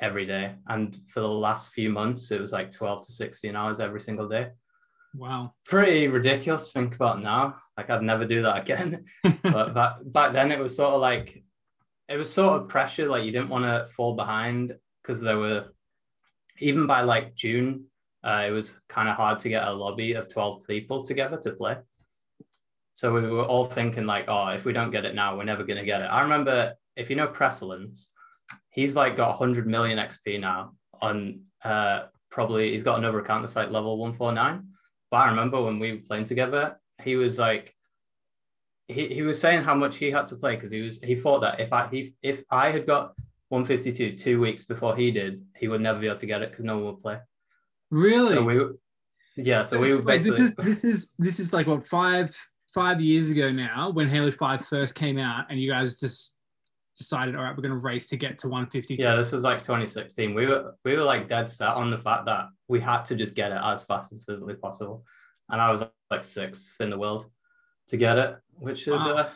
every 0.00 0.26
day. 0.26 0.54
And 0.68 0.98
for 1.12 1.20
the 1.20 1.28
last 1.28 1.70
few 1.70 1.90
months, 1.90 2.30
it 2.30 2.40
was 2.40 2.52
like 2.52 2.70
12 2.70 3.06
to 3.06 3.12
16 3.12 3.56
hours 3.56 3.80
every 3.80 4.00
single 4.00 4.28
day. 4.28 4.48
Wow. 5.14 5.54
Pretty 5.64 6.06
ridiculous 6.06 6.66
to 6.66 6.72
think 6.72 6.94
about 6.94 7.22
now. 7.22 7.56
Like 7.76 7.90
I'd 7.90 8.02
never 8.02 8.24
do 8.24 8.42
that 8.42 8.62
again. 8.62 9.04
but 9.42 9.74
back, 9.74 9.94
back 10.04 10.32
then 10.32 10.52
it 10.52 10.58
was 10.58 10.76
sort 10.76 10.94
of 10.94 11.00
like 11.00 11.42
it 12.08 12.16
was 12.16 12.32
sort 12.32 12.60
of 12.60 12.68
pressure. 12.68 13.08
Like 13.08 13.24
you 13.24 13.32
didn't 13.32 13.48
want 13.48 13.64
to 13.64 13.92
fall 13.92 14.14
behind 14.14 14.76
because 15.02 15.20
there 15.20 15.38
were 15.38 15.66
even 16.58 16.86
by 16.86 17.02
like 17.02 17.34
June, 17.34 17.86
uh, 18.24 18.44
it 18.46 18.50
was 18.50 18.80
kind 18.88 19.08
of 19.08 19.16
hard 19.16 19.38
to 19.40 19.48
get 19.48 19.66
a 19.66 19.72
lobby 19.72 20.12
of 20.12 20.32
12 20.32 20.66
people 20.66 21.02
together 21.02 21.38
to 21.38 21.52
play. 21.52 21.76
So 22.94 23.12
we 23.14 23.22
were 23.22 23.44
all 23.44 23.64
thinking 23.64 24.04
like, 24.04 24.26
oh, 24.28 24.48
if 24.48 24.64
we 24.64 24.72
don't 24.72 24.90
get 24.90 25.04
it 25.04 25.14
now, 25.14 25.36
we're 25.36 25.44
never 25.44 25.64
going 25.64 25.78
to 25.78 25.84
get 25.84 26.02
it. 26.02 26.06
I 26.06 26.20
remember 26.20 26.74
if 26.96 27.08
you 27.08 27.16
know 27.16 27.28
Presolence, 27.28 28.12
he's 28.70 28.94
like 28.96 29.16
got 29.16 29.30
100 29.30 29.66
million 29.66 29.98
XP 29.98 30.40
now 30.40 30.74
on 31.00 31.40
uh, 31.64 32.04
probably, 32.30 32.72
he's 32.72 32.82
got 32.82 32.98
another 32.98 33.20
account 33.20 33.42
that's 33.42 33.56
like 33.56 33.70
level 33.70 33.96
149. 33.96 34.68
But 35.10 35.16
I 35.16 35.30
remember 35.30 35.62
when 35.62 35.78
we 35.78 35.92
were 35.92 36.02
playing 36.06 36.24
together, 36.24 36.78
he 37.02 37.16
was 37.16 37.38
like 37.38 37.74
he, 38.86 39.08
he 39.08 39.22
was 39.22 39.40
saying 39.40 39.62
how 39.62 39.74
much 39.74 39.96
he 39.96 40.10
had 40.10 40.26
to 40.28 40.36
play 40.36 40.56
because 40.56 40.70
he 40.70 40.82
was 40.82 41.00
he 41.00 41.14
thought 41.14 41.40
that 41.40 41.60
if 41.60 41.72
I 41.72 41.88
he, 41.88 42.14
if 42.22 42.42
I 42.50 42.70
had 42.70 42.86
got 42.86 43.14
152 43.48 44.16
two 44.16 44.40
weeks 44.40 44.64
before 44.64 44.96
he 44.96 45.10
did, 45.10 45.44
he 45.56 45.68
would 45.68 45.80
never 45.80 45.98
be 45.98 46.06
able 46.06 46.18
to 46.18 46.26
get 46.26 46.42
it 46.42 46.50
because 46.50 46.64
no 46.64 46.76
one 46.76 46.86
would 46.86 46.98
play. 46.98 47.18
Really? 47.90 48.34
So 48.34 48.42
we 48.42 48.64
yeah, 49.36 49.62
so 49.62 49.78
we 49.78 49.92
were 49.92 50.02
basically 50.02 50.38
this 50.38 50.50
is, 50.50 50.54
this 50.56 50.84
is 50.84 51.12
this 51.18 51.40
is 51.40 51.52
like 51.52 51.66
what 51.66 51.86
five 51.86 52.34
five 52.74 53.00
years 53.00 53.30
ago 53.30 53.50
now 53.50 53.90
when 53.90 54.08
Halo 54.08 54.30
5 54.30 54.64
first 54.64 54.94
came 54.94 55.18
out 55.18 55.46
and 55.50 55.60
you 55.60 55.68
guys 55.68 55.98
just 55.98 56.34
decided 56.96 57.34
all 57.34 57.42
right 57.42 57.56
we're 57.56 57.62
going 57.62 57.76
to 57.76 57.84
race 57.84 58.06
to 58.08 58.16
get 58.16 58.38
to 58.38 58.48
150. 58.48 58.94
yeah 58.94 59.16
this 59.16 59.32
was 59.32 59.42
like 59.42 59.58
2016 59.58 60.34
we 60.34 60.46
were 60.46 60.74
we 60.84 60.94
were 60.94 61.02
like 61.02 61.26
dead 61.26 61.50
set 61.50 61.70
on 61.70 61.90
the 61.90 61.98
fact 61.98 62.26
that 62.26 62.46
we 62.68 62.78
had 62.78 63.02
to 63.02 63.16
just 63.16 63.34
get 63.34 63.50
it 63.50 63.58
as 63.64 63.82
fast 63.82 64.12
as 64.12 64.24
physically 64.24 64.54
possible 64.54 65.02
and 65.48 65.60
i 65.60 65.70
was 65.70 65.82
like 66.10 66.24
sixth 66.24 66.80
in 66.80 66.90
the 66.90 66.98
world 66.98 67.26
to 67.88 67.96
get 67.96 68.18
it 68.18 68.36
which 68.60 68.86
is 68.86 69.00
wow. 69.00 69.14
uh, 69.14 69.30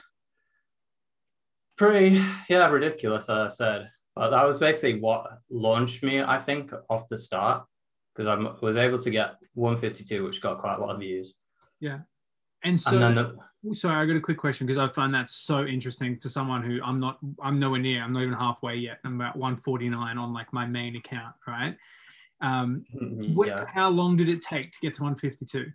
pretty, 1.76 2.20
yeah, 2.48 2.68
ridiculous, 2.68 3.28
as 3.28 3.38
I 3.38 3.48
said. 3.48 3.88
But 4.14 4.30
that 4.30 4.46
was 4.46 4.58
basically 4.58 5.00
what 5.00 5.38
launched 5.50 6.02
me, 6.02 6.22
I 6.22 6.38
think, 6.38 6.72
off 6.88 7.08
the 7.08 7.16
start, 7.16 7.64
because 8.14 8.28
I 8.28 8.64
was 8.64 8.76
able 8.76 8.98
to 8.98 9.10
get 9.10 9.36
152, 9.54 10.24
which 10.24 10.40
got 10.40 10.58
quite 10.58 10.76
a 10.76 10.80
lot 10.80 10.94
of 10.94 11.00
views. 11.00 11.38
Yeah. 11.80 12.00
And 12.62 12.80
so, 12.80 12.98
and 12.98 13.16
the, 13.16 13.74
sorry, 13.74 13.96
I 13.96 14.06
got 14.06 14.16
a 14.16 14.20
quick 14.20 14.38
question 14.38 14.66
because 14.66 14.78
I 14.78 14.88
find 14.92 15.12
that 15.14 15.28
so 15.28 15.64
interesting 15.64 16.18
for 16.18 16.28
someone 16.28 16.62
who 16.62 16.80
I'm 16.82 16.98
not, 16.98 17.18
I'm 17.42 17.58
nowhere 17.58 17.80
near, 17.80 18.02
I'm 18.02 18.12
not 18.12 18.22
even 18.22 18.34
halfway 18.34 18.76
yet. 18.76 19.00
I'm 19.04 19.16
about 19.16 19.36
149 19.36 20.16
on 20.16 20.32
like 20.32 20.52
my 20.52 20.64
main 20.66 20.96
account, 20.96 21.34
right? 21.46 21.76
Um, 22.40 22.84
mm-hmm, 22.94 23.34
what, 23.34 23.48
yeah. 23.48 23.66
How 23.66 23.90
long 23.90 24.16
did 24.16 24.28
it 24.28 24.40
take 24.40 24.72
to 24.72 24.78
get 24.80 24.94
to 24.94 25.02
152? 25.02 25.66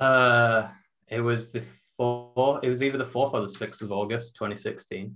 Uh, 0.00 0.68
it 1.08 1.20
was 1.20 1.52
the 1.52 1.62
four. 1.96 2.60
It 2.62 2.68
was 2.68 2.82
either 2.82 2.98
the 2.98 3.04
fourth 3.04 3.34
or 3.34 3.40
the 3.40 3.48
sixth 3.48 3.82
of 3.82 3.92
August, 3.92 4.36
2016. 4.36 5.14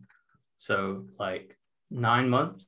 So 0.56 1.04
like 1.18 1.56
nine 1.90 2.28
months. 2.28 2.66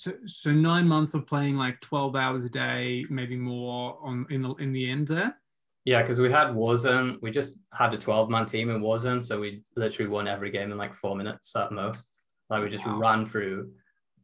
So, 0.00 0.14
so 0.24 0.50
nine 0.50 0.88
months 0.88 1.12
of 1.12 1.26
playing 1.26 1.58
like 1.58 1.78
12 1.82 2.16
hours 2.16 2.46
a 2.46 2.48
day, 2.48 3.04
maybe 3.10 3.36
more 3.36 3.98
on 4.00 4.24
in 4.30 4.40
the 4.40 4.54
in 4.54 4.72
the 4.72 4.90
end 4.90 5.08
there. 5.08 5.36
Yeah, 5.84 6.00
because 6.00 6.18
we 6.18 6.32
had 6.32 6.54
Warzone. 6.54 7.18
We 7.20 7.30
just 7.30 7.58
had 7.74 7.92
a 7.92 7.98
12 7.98 8.30
man 8.30 8.46
team 8.46 8.70
in 8.70 8.80
Warzone, 8.80 9.22
so 9.22 9.38
we 9.38 9.62
literally 9.76 10.10
won 10.10 10.26
every 10.26 10.50
game 10.50 10.72
in 10.72 10.78
like 10.78 10.94
four 10.94 11.14
minutes 11.14 11.54
at 11.54 11.70
most. 11.70 12.20
Like 12.48 12.62
we 12.62 12.70
just 12.70 12.86
wow. 12.86 12.98
ran 12.98 13.26
through, 13.26 13.72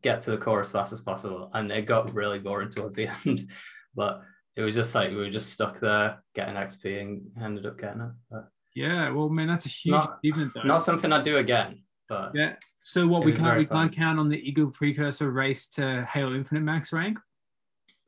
get 0.01 0.23
to 0.23 0.31
the 0.31 0.39
core 0.39 0.63
as 0.63 0.73
fast 0.73 0.95
as 0.95 1.03
possible, 1.03 1.51
and 1.53 1.71
it 1.71 1.83
got 1.83 2.15
really 2.15 2.39
boring 2.39 2.71
towards 2.71 2.97
the 2.97 3.09
end. 3.27 3.51
but 3.95 4.23
it 4.57 4.63
was 4.63 4.75
just 4.75 4.95
like 4.95 5.11
we 5.11 5.17
were 5.17 5.29
just 5.29 5.53
stuck 5.53 5.79
there 5.79 6.23
getting 6.35 6.55
XP 6.55 7.03
and 7.03 7.31
ended 7.39 7.67
up 7.67 7.79
getting 7.79 8.01
it. 8.01 8.13
But 8.31 8.49
yeah, 8.75 9.11
well, 9.11 9.29
man, 9.29 9.49
that's 9.49 9.67
a 9.67 9.69
huge 9.69 9.93
not, 9.93 10.21
achievement. 10.25 10.53
Though. 10.55 10.63
Not 10.63 10.85
something 10.85 11.13
I'd 11.13 11.23
do 11.23 11.37
again. 11.37 11.83
But 12.09 12.33
yeah. 12.35 12.55
So 12.83 13.07
what 13.07 13.25
we 13.25 13.33
can't 13.33 13.59
we 13.59 13.67
fun. 13.67 13.89
can't 13.89 13.97
count 13.97 14.19
on 14.19 14.29
the 14.29 14.37
Eagle 14.37 14.71
Precursor 14.71 15.31
race 15.31 15.69
to 15.71 16.07
Halo 16.13 16.35
Infinite 16.35 16.61
max 16.61 16.93
rank. 16.93 17.19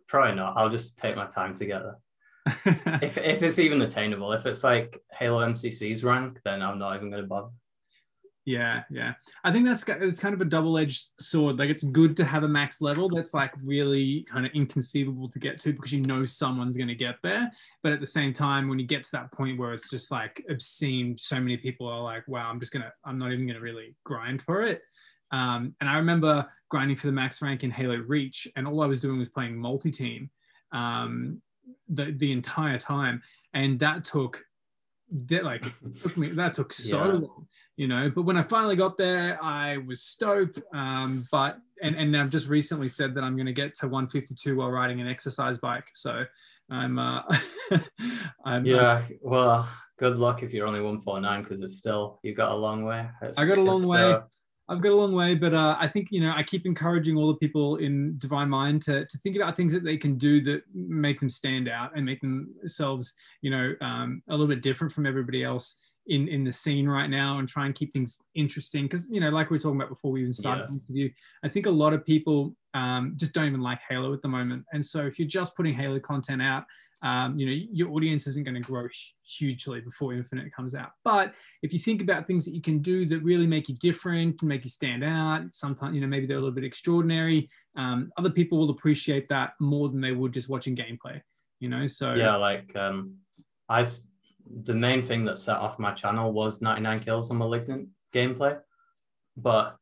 Probably 0.06 0.36
not. 0.36 0.56
I'll 0.56 0.70
just 0.70 0.98
take 0.98 1.16
my 1.16 1.26
time 1.26 1.56
together. 1.56 1.96
if 2.46 3.18
if 3.18 3.42
it's 3.42 3.58
even 3.58 3.82
attainable, 3.82 4.32
if 4.32 4.46
it's 4.46 4.64
like 4.64 4.98
Halo 5.12 5.44
MCC's 5.44 6.04
rank, 6.04 6.38
then 6.44 6.62
I'm 6.62 6.78
not 6.78 6.96
even 6.96 7.10
going 7.10 7.22
to 7.22 7.28
bother. 7.28 7.50
Yeah, 8.48 8.84
yeah. 8.90 9.12
I 9.44 9.52
think 9.52 9.66
that's 9.66 9.84
it's 9.86 10.18
kind 10.18 10.34
of 10.34 10.40
a 10.40 10.46
double-edged 10.46 11.10
sword. 11.20 11.58
Like 11.58 11.68
it's 11.68 11.84
good 11.84 12.16
to 12.16 12.24
have 12.24 12.44
a 12.44 12.48
max 12.48 12.80
level 12.80 13.10
that's 13.10 13.34
like 13.34 13.52
really 13.62 14.22
kind 14.22 14.46
of 14.46 14.52
inconceivable 14.52 15.28
to 15.28 15.38
get 15.38 15.60
to 15.60 15.74
because 15.74 15.92
you 15.92 16.00
know 16.00 16.24
someone's 16.24 16.74
going 16.74 16.88
to 16.88 16.94
get 16.94 17.16
there. 17.22 17.52
But 17.82 17.92
at 17.92 18.00
the 18.00 18.06
same 18.06 18.32
time, 18.32 18.66
when 18.66 18.78
you 18.78 18.86
get 18.86 19.04
to 19.04 19.12
that 19.12 19.30
point 19.32 19.58
where 19.58 19.74
it's 19.74 19.90
just 19.90 20.10
like 20.10 20.42
obscene, 20.48 21.18
so 21.18 21.38
many 21.38 21.58
people 21.58 21.86
are 21.86 22.00
like, 22.00 22.26
"Wow, 22.26 22.48
I'm 22.48 22.58
just 22.58 22.72
gonna, 22.72 22.90
I'm 23.04 23.18
not 23.18 23.32
even 23.32 23.46
gonna 23.46 23.60
really 23.60 23.94
grind 24.04 24.40
for 24.40 24.62
it." 24.62 24.80
Um, 25.30 25.74
and 25.82 25.90
I 25.90 25.96
remember 25.96 26.50
grinding 26.70 26.96
for 26.96 27.06
the 27.06 27.12
max 27.12 27.42
rank 27.42 27.64
in 27.64 27.70
Halo 27.70 27.96
Reach, 27.96 28.48
and 28.56 28.66
all 28.66 28.82
I 28.82 28.86
was 28.86 29.02
doing 29.02 29.18
was 29.18 29.28
playing 29.28 29.58
multi-team 29.58 30.30
um, 30.72 31.42
the 31.90 32.12
the 32.16 32.32
entire 32.32 32.78
time, 32.78 33.22
and 33.52 33.78
that 33.80 34.06
took 34.06 34.42
like 35.42 35.64
took 36.00 36.16
me 36.16 36.30
that 36.30 36.54
took 36.54 36.72
so 36.72 36.96
Yeah. 36.98 37.12
long, 37.12 37.46
you 37.78 37.86
know. 37.86 38.10
But 38.14 38.22
when 38.22 38.36
I 38.36 38.42
finally 38.42 38.76
got 38.76 38.98
there, 38.98 39.42
I 39.42 39.78
was 39.78 40.02
stoked. 40.02 40.60
Um, 40.74 41.26
but 41.32 41.58
and 41.80 41.94
and 41.96 42.14
I've 42.14 42.28
just 42.28 42.48
recently 42.48 42.88
said 42.90 43.14
that 43.14 43.24
I'm 43.24 43.36
going 43.36 43.46
to 43.46 43.52
get 43.52 43.74
to 43.76 43.86
152 43.86 44.56
while 44.56 44.70
riding 44.70 45.00
an 45.00 45.08
exercise 45.08 45.56
bike. 45.58 45.86
So 45.94 46.24
I'm 46.70 46.98
uh, 46.98 47.22
I'm 48.44 48.66
Yeah, 48.66 49.02
well, 49.22 49.66
good 49.98 50.18
luck 50.18 50.42
if 50.42 50.52
you're 50.52 50.66
only 50.66 50.80
149 50.80 51.42
because 51.42 51.62
it's 51.62 51.78
still 51.78 52.18
you've 52.22 52.36
got 52.36 52.50
a 52.52 52.56
long 52.56 52.84
way. 52.84 53.08
It's- 53.22 53.38
I 53.38 53.46
got 53.46 53.58
a 53.58 53.62
long 53.62 53.86
way. 53.86 54.12
uh, 54.12 54.20
I've 54.70 54.82
got 54.82 54.92
a 54.92 54.96
long 54.96 55.14
way, 55.14 55.34
but 55.34 55.54
uh, 55.54 55.76
I 55.80 55.88
think 55.88 56.08
you 56.10 56.20
know 56.20 56.34
I 56.36 56.42
keep 56.42 56.66
encouraging 56.66 57.16
all 57.16 57.28
the 57.28 57.38
people 57.38 57.76
in 57.76 58.18
Divine 58.18 58.50
Mind 58.50 58.82
to, 58.82 59.06
to 59.06 59.18
think 59.18 59.36
about 59.36 59.56
things 59.56 59.72
that 59.72 59.82
they 59.82 59.96
can 59.96 60.18
do 60.18 60.42
that 60.42 60.62
make 60.74 61.20
them 61.20 61.30
stand 61.30 61.68
out 61.68 61.96
and 61.96 62.04
make 62.04 62.20
themselves 62.20 63.14
you 63.40 63.50
know 63.50 63.72
um, 63.80 64.20
a 64.28 64.32
little 64.32 64.48
bit 64.48 64.62
different 64.62 64.92
from 64.92 65.06
everybody 65.06 65.42
else 65.42 65.76
in 66.08 66.28
in 66.28 66.44
the 66.44 66.52
scene 66.52 66.88
right 66.88 67.08
now, 67.08 67.38
and 67.38 67.48
try 67.48 67.66
and 67.66 67.74
keep 67.74 67.92
things 67.92 68.18
interesting. 68.34 68.84
Because 68.84 69.08
you 69.10 69.20
know, 69.20 69.30
like 69.30 69.50
we 69.50 69.56
were 69.56 69.60
talking 69.60 69.76
about 69.76 69.90
before 69.90 70.12
we 70.12 70.20
even 70.22 70.32
started 70.32 70.62
Yeah. 70.62 70.66
the 70.66 70.72
interview, 70.74 71.10
I 71.42 71.48
think 71.48 71.66
a 71.66 71.70
lot 71.70 71.92
of 71.92 72.04
people 72.04 72.56
um, 72.74 73.12
just 73.16 73.32
don't 73.32 73.46
even 73.46 73.60
like 73.60 73.80
Halo 73.88 74.12
at 74.12 74.22
the 74.22 74.28
moment. 74.28 74.64
And 74.72 74.84
so 74.84 75.06
if 75.06 75.18
you're 75.18 75.28
just 75.28 75.56
putting 75.56 75.74
Halo 75.74 75.98
content 76.00 76.42
out, 76.42 76.64
um, 77.02 77.38
you 77.38 77.46
know 77.46 77.66
your 77.72 77.90
audience 77.90 78.26
isn't 78.26 78.44
going 78.44 78.56
to 78.56 78.60
grow 78.60 78.82
hu- 78.82 78.88
hugely 79.22 79.80
before 79.80 80.14
Infinite 80.14 80.52
comes 80.52 80.74
out. 80.74 80.90
But 81.04 81.34
if 81.62 81.72
you 81.72 81.78
think 81.78 82.02
about 82.02 82.26
things 82.26 82.44
that 82.44 82.54
you 82.54 82.62
can 82.62 82.80
do 82.80 83.06
that 83.06 83.20
really 83.20 83.46
make 83.46 83.68
you 83.68 83.76
different 83.76 84.42
and 84.42 84.48
make 84.48 84.64
you 84.64 84.70
stand 84.70 85.04
out, 85.04 85.42
sometimes 85.52 85.94
you 85.94 86.00
know 86.00 86.08
maybe 86.08 86.26
they're 86.26 86.38
a 86.38 86.40
little 86.40 86.54
bit 86.54 86.64
extraordinary. 86.64 87.48
Um, 87.76 88.10
other 88.16 88.30
people 88.30 88.58
will 88.58 88.70
appreciate 88.70 89.28
that 89.28 89.52
more 89.60 89.88
than 89.88 90.00
they 90.00 90.12
would 90.12 90.32
just 90.32 90.48
watching 90.48 90.74
gameplay. 90.74 91.20
You 91.60 91.68
know, 91.68 91.86
so 91.86 92.14
yeah, 92.14 92.36
like 92.36 92.74
um, 92.76 93.16
I 93.68 93.84
the 94.64 94.74
main 94.74 95.02
thing 95.02 95.24
that 95.24 95.38
set 95.38 95.56
off 95.56 95.78
my 95.78 95.92
channel 95.92 96.32
was 96.32 96.62
99 96.62 97.00
kills 97.00 97.30
on 97.30 97.38
Malignant 97.38 97.88
gameplay, 98.12 98.58
but 99.36 99.76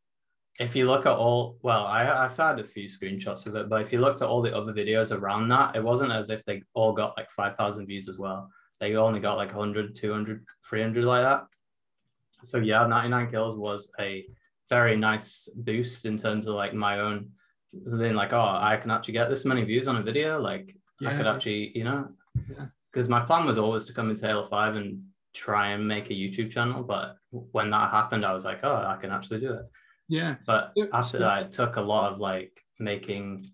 if 0.58 0.74
you 0.74 0.86
look 0.86 1.04
at 1.04 1.12
all, 1.12 1.58
well, 1.62 1.84
I, 1.86 2.24
I've 2.24 2.36
had 2.36 2.58
a 2.58 2.64
few 2.64 2.88
screenshots 2.88 3.46
of 3.46 3.56
it, 3.56 3.68
but 3.68 3.82
if 3.82 3.92
you 3.92 4.00
looked 4.00 4.22
at 4.22 4.28
all 4.28 4.40
the 4.40 4.56
other 4.56 4.72
videos 4.72 5.16
around 5.16 5.48
that, 5.48 5.76
it 5.76 5.82
wasn't 5.82 6.12
as 6.12 6.30
if 6.30 6.44
they 6.44 6.62
all 6.74 6.92
got 6.92 7.16
like 7.16 7.30
5,000 7.30 7.86
views 7.86 8.08
as 8.08 8.18
well. 8.18 8.50
They 8.80 8.94
only 8.96 9.20
got 9.20 9.36
like 9.36 9.54
100, 9.54 9.94
200, 9.94 10.44
300 10.68 11.04
like 11.04 11.22
that. 11.22 11.46
So 12.44 12.58
yeah, 12.58 12.86
99 12.86 13.30
kills 13.30 13.56
was 13.56 13.92
a 14.00 14.24
very 14.68 14.96
nice 14.96 15.48
boost 15.56 16.06
in 16.06 16.16
terms 16.16 16.46
of 16.46 16.54
like 16.54 16.74
my 16.74 17.00
own 17.00 17.30
being 17.98 18.14
like, 18.14 18.32
oh, 18.32 18.58
I 18.60 18.78
can 18.80 18.90
actually 18.90 19.14
get 19.14 19.28
this 19.28 19.44
many 19.44 19.62
views 19.64 19.88
on 19.88 19.96
a 19.96 20.02
video. 20.02 20.40
Like 20.40 20.74
I 21.04 21.16
could 21.16 21.26
actually, 21.26 21.76
you 21.76 21.84
know, 21.84 22.08
Yeah. 22.48 22.66
Because 22.96 23.10
my 23.10 23.20
plan 23.20 23.44
was 23.44 23.58
always 23.58 23.84
to 23.84 23.92
come 23.92 24.08
into 24.08 24.26
Halo 24.26 24.46
5 24.46 24.76
and 24.76 25.02
try 25.34 25.72
and 25.72 25.86
make 25.86 26.08
a 26.08 26.14
YouTube 26.14 26.50
channel. 26.50 26.82
But 26.82 27.18
when 27.30 27.68
that 27.68 27.90
happened, 27.90 28.24
I 28.24 28.32
was 28.32 28.46
like, 28.46 28.60
oh, 28.62 28.74
I 28.74 28.96
can 28.96 29.10
actually 29.10 29.40
do 29.40 29.50
it. 29.50 29.66
yeah, 30.08 30.36
But 30.46 30.72
after 30.94 31.18
that, 31.18 31.42
it 31.42 31.52
took 31.52 31.76
a 31.76 31.80
lot 31.82 32.10
of 32.10 32.20
like 32.20 32.58
making 32.80 33.44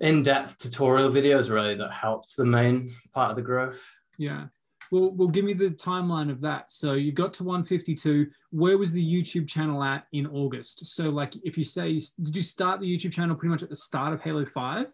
in-depth 0.00 0.58
tutorial 0.58 1.10
videos 1.10 1.48
really 1.48 1.76
that 1.76 1.92
helped 1.92 2.36
the 2.36 2.44
main 2.44 2.92
part 3.14 3.30
of 3.30 3.36
the 3.36 3.42
growth. 3.42 3.80
yeah. 4.18 4.46
Well, 4.90 5.10
well, 5.10 5.28
give 5.28 5.44
me 5.44 5.52
the 5.52 5.68
timeline 5.70 6.30
of 6.30 6.40
that. 6.40 6.72
So 6.72 6.94
you 6.94 7.12
got 7.12 7.34
to 7.34 7.44
152. 7.44 8.26
Where 8.50 8.78
was 8.78 8.90
the 8.90 9.04
YouTube 9.04 9.46
channel 9.46 9.84
at 9.84 10.06
in 10.14 10.26
August? 10.26 10.86
So, 10.86 11.10
like, 11.10 11.34
if 11.44 11.58
you 11.58 11.64
say, 11.64 12.00
did 12.22 12.34
you 12.34 12.42
start 12.42 12.80
the 12.80 12.86
YouTube 12.86 13.12
channel 13.12 13.36
pretty 13.36 13.50
much 13.50 13.62
at 13.62 13.68
the 13.68 13.76
start 13.76 14.14
of 14.14 14.22
Halo 14.22 14.46
5? 14.46 14.86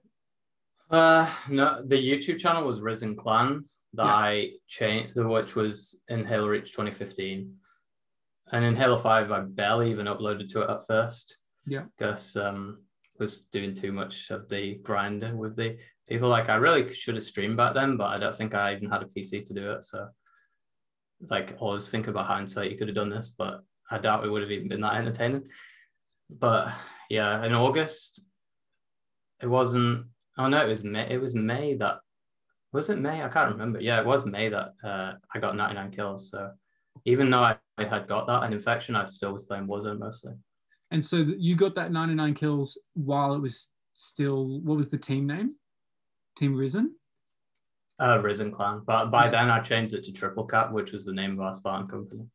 Uh, 0.95 1.29
no, 1.49 1.83
the 1.85 1.97
YouTube 1.97 2.39
channel 2.39 2.67
was 2.67 2.81
Risen 2.81 3.17
Clan 3.17 3.65
that 3.95 4.05
Yeah. 4.05 4.15
I 4.15 4.51
changed, 4.69 5.17
which 5.17 5.55
was 5.57 6.01
in 6.09 6.25
Halo 6.25 6.47
Reach 6.47 6.71
2015. 6.73 7.53
And 8.53 8.65
in 8.65 8.77
Halo 8.77 8.97
5, 8.99 9.33
I 9.33 9.41
barely 9.41 9.91
even 9.91 10.07
uploaded 10.07 10.49
to 10.51 10.63
it 10.63 10.71
at 10.71 10.87
first. 10.87 11.39
Yeah. 11.67 11.85
Because 11.97 12.37
um 12.37 12.85
was 13.19 13.43
doing 13.43 13.75
too 13.75 13.93
much 13.93 14.31
of 14.31 14.49
the 14.49 14.75
grinder 14.83 15.35
with 15.37 15.57
the 15.57 15.79
people. 16.09 16.29
Like 16.29 16.49
I 16.49 16.57
really 16.57 16.93
should 16.93 17.15
have 17.15 17.25
streamed 17.25 17.57
back 17.57 17.75
then, 17.75 17.97
but 17.97 18.07
I 18.07 18.17
don't 18.17 18.37
think 18.37 18.55
I 18.55 18.75
even 18.75 18.91
had 18.91 19.03
a 19.03 19.07
PC 19.07 19.47
to 19.47 19.55
do 19.55 19.73
it. 19.73 19.85
So 19.85 20.09
like 21.31 21.57
always 21.59 21.89
think 21.89 22.07
about 22.09 22.27
hindsight, 22.27 22.71
you 22.71 22.77
could 22.79 22.89
have 22.89 22.97
done 22.97 23.11
this, 23.11 23.29
but 23.37 23.63
I 23.91 23.99
doubt 23.99 24.25
it 24.25 24.31
would 24.31 24.43
have 24.43 24.51
even 24.51 24.69
been 24.69 24.81
that 24.83 24.95
entertaining. 24.95 25.45
But 26.29 26.73
yeah, 27.09 27.45
in 27.45 27.53
August, 27.55 28.25
it 29.41 29.47
wasn't 29.47 30.07
Oh 30.39 30.49
no, 30.49 30.65
it 30.65 30.69
was 30.69 30.83
May. 30.85 31.09
It 31.11 31.21
was 31.21 31.35
May 31.35 31.75
that 31.77 31.99
was 32.73 32.91
it 32.91 32.99
May? 32.99 33.23
I 33.23 33.29
can't 33.29 33.53
remember. 33.53 33.79
Yeah, 33.81 34.01
it 34.01 34.07
was 34.07 34.27
May 34.27 34.49
that 34.49 34.73
uh, 34.83 35.13
I 35.35 35.39
got 35.39 35.55
99 35.57 35.93
kills. 35.93 36.31
So 36.31 36.51
even 37.05 37.31
though 37.31 37.43
I, 37.45 37.57
I 37.79 37.85
had 37.85 38.09
got 38.09 38.27
that 38.27 38.43
an 38.43 38.53
infection, 38.53 38.97
I 38.97 39.05
still 39.05 39.33
was 39.33 39.45
playing 39.45 39.69
Warzone 39.69 40.01
mostly. 40.01 40.33
And 40.91 41.05
so 41.05 41.19
you 41.39 41.55
got 41.55 41.77
that 41.77 41.93
99 41.93 42.35
kills 42.35 42.81
while 42.95 43.35
it 43.35 43.41
was 43.41 43.71
still, 43.95 44.61
what 44.61 44.77
was 44.77 44.89
the 44.91 44.99
team 44.99 45.27
name? 45.27 45.55
Team 46.37 46.55
Risen? 46.57 46.97
Uh, 48.01 48.19
Risen 48.21 48.51
Clan, 48.51 48.83
but 48.85 49.09
by 49.13 49.31
then 49.31 49.51
I 49.51 49.61
changed 49.61 49.95
it 49.95 50.03
to 50.05 50.13
Triple 50.13 50.45
Cap, 50.45 50.73
which 50.73 50.91
was 50.91 51.05
the 51.05 51.13
name 51.13 51.33
of 51.35 51.41
our 51.41 51.55
Spartan 51.55 51.87
company, 51.87 52.27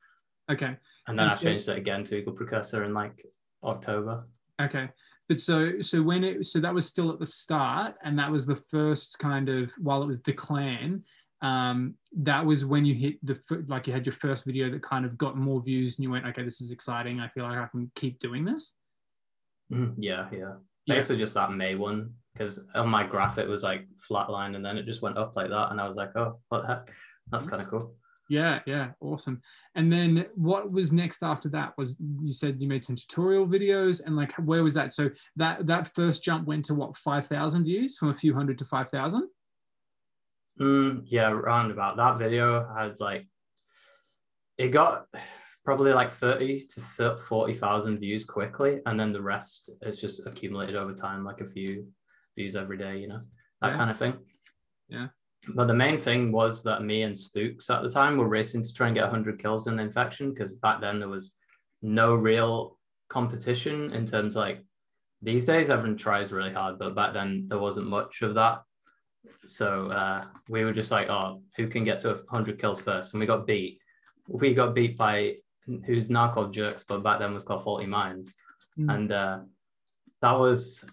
Okay. 0.50 0.78
and 1.08 1.20
then 1.20 1.26
And 1.26 1.32
I 1.32 1.36
so- 1.36 1.44
changed 1.44 1.68
it 1.68 1.78
again 1.78 2.06
to 2.06 2.18
Eagle 2.18 2.32
Precursor 2.32 2.86
in 2.86 2.94
like 2.94 3.26
October. 3.62 4.26
Okay. 4.62 4.90
But 5.30 5.40
so 5.40 5.80
so 5.82 6.02
when 6.02 6.24
it 6.24 6.46
so 6.48 6.60
that 6.60 6.74
was 6.74 6.88
still 6.88 7.12
at 7.12 7.20
the 7.20 7.26
start 7.26 7.96
and 8.04 8.18
that 8.20 8.32
was 8.32 8.46
the 8.46 8.56
first 8.56 9.20
kind 9.20 9.48
of 9.48 9.72
while 9.78 10.02
it 10.02 10.08
was 10.08 10.22
the 10.24 10.34
clan 10.34 11.04
um 11.42 11.94
that 12.18 12.46
was 12.46 12.66
when 12.66 12.84
you 12.84 12.96
hit 12.96 13.24
the 13.24 13.36
fir- 13.48 13.64
like 13.68 13.88
you 13.88 13.94
had 13.94 14.06
your 14.06 14.14
first 14.14 14.44
video 14.44 14.70
that 14.70 14.82
kind 14.84 15.06
of 15.06 15.18
got 15.18 15.38
more 15.38 15.62
views 15.62 15.96
and 15.96 16.04
you 16.04 16.12
went 16.12 16.26
okay 16.26 16.44
this 16.44 16.60
is 16.60 16.72
exciting 16.72 17.20
I 17.22 17.30
feel 17.30 17.44
like 17.44 17.60
I 17.60 17.68
can 17.68 17.90
keep 17.96 18.20
doing 18.20 18.44
this. 18.44 18.74
Mhm. 19.72 19.94
Yeah, 20.00 20.28
yeah. 20.32 20.56
Yeah. 20.86 20.96
Basically 20.96 21.18
just 21.18 21.36
that 21.36 21.52
May 21.52 21.76
one, 21.76 22.12
because 22.34 22.66
on 22.74 22.90
my 22.90 23.06
graph 23.06 23.38
it 23.38 23.48
was 23.48 23.62
like 23.64 23.88
flatline, 24.10 24.56
and 24.56 24.66
then 24.66 24.78
it 24.78 24.88
just 24.88 25.04
went 25.04 25.18
up 25.20 25.36
like 25.36 25.50
that, 25.50 25.70
and 25.72 25.80
I 25.80 25.88
was 25.88 25.96
like, 25.96 26.10
oh, 26.16 26.40
what 26.50 26.62
the 26.64 26.68
heck? 26.68 26.92
That's 27.32 27.44
kind 27.44 27.62
of 27.62 27.70
cool. 27.70 27.96
Yeah, 28.30 28.60
yeah, 28.68 28.92
awesome. 29.02 29.42
And 29.74 29.92
then 29.92 30.28
what 30.36 30.72
was 30.72 30.94
next 30.94 31.24
after 31.24 31.50
that? 31.50 31.74
Was 31.80 32.00
you 32.22 32.32
said 32.32 32.60
you 32.60 32.68
made 32.68 32.86
some 32.86 32.96
tutorial 32.96 33.48
videos 33.48 34.06
and 34.06 34.16
like 34.16 34.32
where 34.34 34.64
was 34.64 34.76
that? 34.76 34.94
So 34.94 35.10
that 35.36 35.66
that 35.66 35.94
first 35.96 36.24
jump 36.24 36.48
went 36.48 36.64
to 36.66 36.76
what 36.76 36.96
five 36.96 37.26
thousand 37.28 37.64
views 37.66 37.98
from 37.98 38.10
a 38.10 38.14
few 38.14 38.36
hundred 38.36 38.60
to 38.60 38.66
five 38.66 38.90
thousand. 38.92 39.30
Mm, 40.60 41.04
yeah, 41.06 41.30
round 41.32 41.72
about 41.72 41.98
that 41.98 42.20
video 42.20 42.72
had 42.78 43.00
like 43.00 43.28
it 44.60 44.70
got 44.70 45.08
probably 45.66 45.94
like 45.94 46.12
30 46.12 46.68
to 46.98 47.18
40,000 47.18 47.98
views 48.00 48.26
quickly 48.26 48.80
and 48.86 49.00
then 49.00 49.12
the 49.12 49.22
rest 49.22 49.72
is 49.84 50.02
just 50.02 50.26
accumulated 50.26 50.76
over 50.76 50.94
time 50.94 51.24
like 51.24 51.42
a 51.42 51.46
few 51.46 51.88
views 52.36 52.56
every 52.56 52.78
day, 52.78 52.98
you 52.98 53.08
know. 53.08 53.22
That 53.62 53.72
Yeah. 53.72 53.78
kind 53.78 53.92
of 53.92 53.98
thing. 53.98 54.14
Yeah. 54.88 55.08
But 55.48 55.68
the 55.68 55.74
main 55.74 55.98
thing 55.98 56.32
was 56.32 56.64
that 56.64 56.84
me 56.84 57.04
and 57.04 57.18
Spooks 57.18 57.70
at 57.70 57.82
the 57.82 57.90
time 57.90 58.18
were 58.18 58.28
racing 58.28 58.62
to 58.62 58.74
try 58.74 58.88
and 58.88 58.96
get 58.96 59.04
100 59.04 59.42
kills 59.42 59.68
in 59.68 59.78
the 59.78 59.84
infection 59.84 60.34
because 60.34 60.54
back 60.56 60.82
then 60.82 61.00
there 61.00 61.08
was 61.08 61.36
no 61.82 62.14
real 62.14 62.78
competition 63.10 63.92
in 63.94 64.06
terms 64.06 64.36
like 64.36 64.64
these 65.22 65.46
days 65.46 65.70
everyone 65.70 65.98
tries 65.98 66.32
really 66.32 66.54
hard, 66.54 66.78
but 66.78 66.96
back 66.96 67.14
then 67.14 67.46
there 67.48 67.58
wasn't 67.58 67.88
much 67.88 68.22
of 68.22 68.36
that. 68.36 68.62
So 69.46 69.88
uh, 69.88 70.26
we 70.50 70.64
were 70.64 70.74
just 70.74 70.92
like, 70.92 71.10
oh, 71.10 71.42
who 71.58 71.68
can 71.68 71.84
get 71.84 72.00
to 72.02 72.10
100 72.10 72.60
kills 72.60 72.82
first? 72.82 73.14
And 73.14 73.20
we 73.20 73.26
got 73.26 73.46
beat. 73.46 73.80
We 74.28 74.54
got 74.54 74.76
beat 74.76 74.98
by 74.98 75.36
who's 75.86 76.10
now 76.10 76.32
called 76.32 76.54
Jerks, 76.54 76.86
but 76.88 77.04
back 77.04 77.20
then 77.20 77.34
was 77.34 77.44
called 77.44 77.64
Faulty 77.64 77.86
Minds. 77.86 78.34
Mm. 78.78 78.96
And 78.96 79.12
uh, 79.12 79.40
that 80.22 80.32
was 80.32 80.86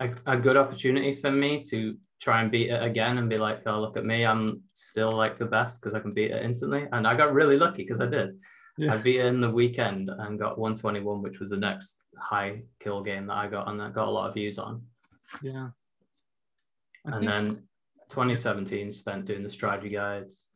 a, 0.00 0.10
a 0.26 0.36
good 0.36 0.56
opportunity 0.56 1.14
for 1.14 1.30
me 1.30 1.62
to 1.64 1.96
try 2.22 2.40
and 2.40 2.52
beat 2.52 2.70
it 2.70 2.82
again 2.82 3.18
and 3.18 3.28
be 3.28 3.36
like, 3.36 3.62
oh, 3.66 3.80
look 3.80 3.96
at 3.96 4.04
me. 4.04 4.24
I'm 4.24 4.62
still 4.74 5.10
like 5.10 5.38
the 5.38 5.46
best 5.46 5.80
because 5.80 5.92
I 5.92 5.98
can 5.98 6.12
beat 6.12 6.30
it 6.30 6.44
instantly. 6.44 6.86
And 6.92 7.06
I 7.06 7.16
got 7.16 7.34
really 7.34 7.58
lucky 7.58 7.82
because 7.82 8.00
I 8.00 8.06
did. 8.06 8.38
Yeah. 8.78 8.94
I 8.94 8.98
beat 8.98 9.18
it 9.18 9.26
in 9.26 9.40
the 9.40 9.52
weekend 9.52 10.08
and 10.08 10.38
got 10.38 10.56
121, 10.56 11.20
which 11.20 11.40
was 11.40 11.50
the 11.50 11.56
next 11.56 12.04
high 12.16 12.62
kill 12.78 13.02
game 13.02 13.26
that 13.26 13.34
I 13.34 13.48
got 13.48 13.68
and 13.68 13.78
that 13.80 13.92
got 13.92 14.06
a 14.06 14.10
lot 14.10 14.28
of 14.28 14.34
views 14.34 14.58
on. 14.58 14.82
Yeah. 15.42 15.70
I 17.06 17.16
and 17.16 17.26
think- 17.26 17.46
then 17.46 17.46
2017 18.10 18.92
spent 18.92 19.24
doing 19.24 19.42
the 19.42 19.48
strategy 19.48 19.88
guides. 19.88 20.48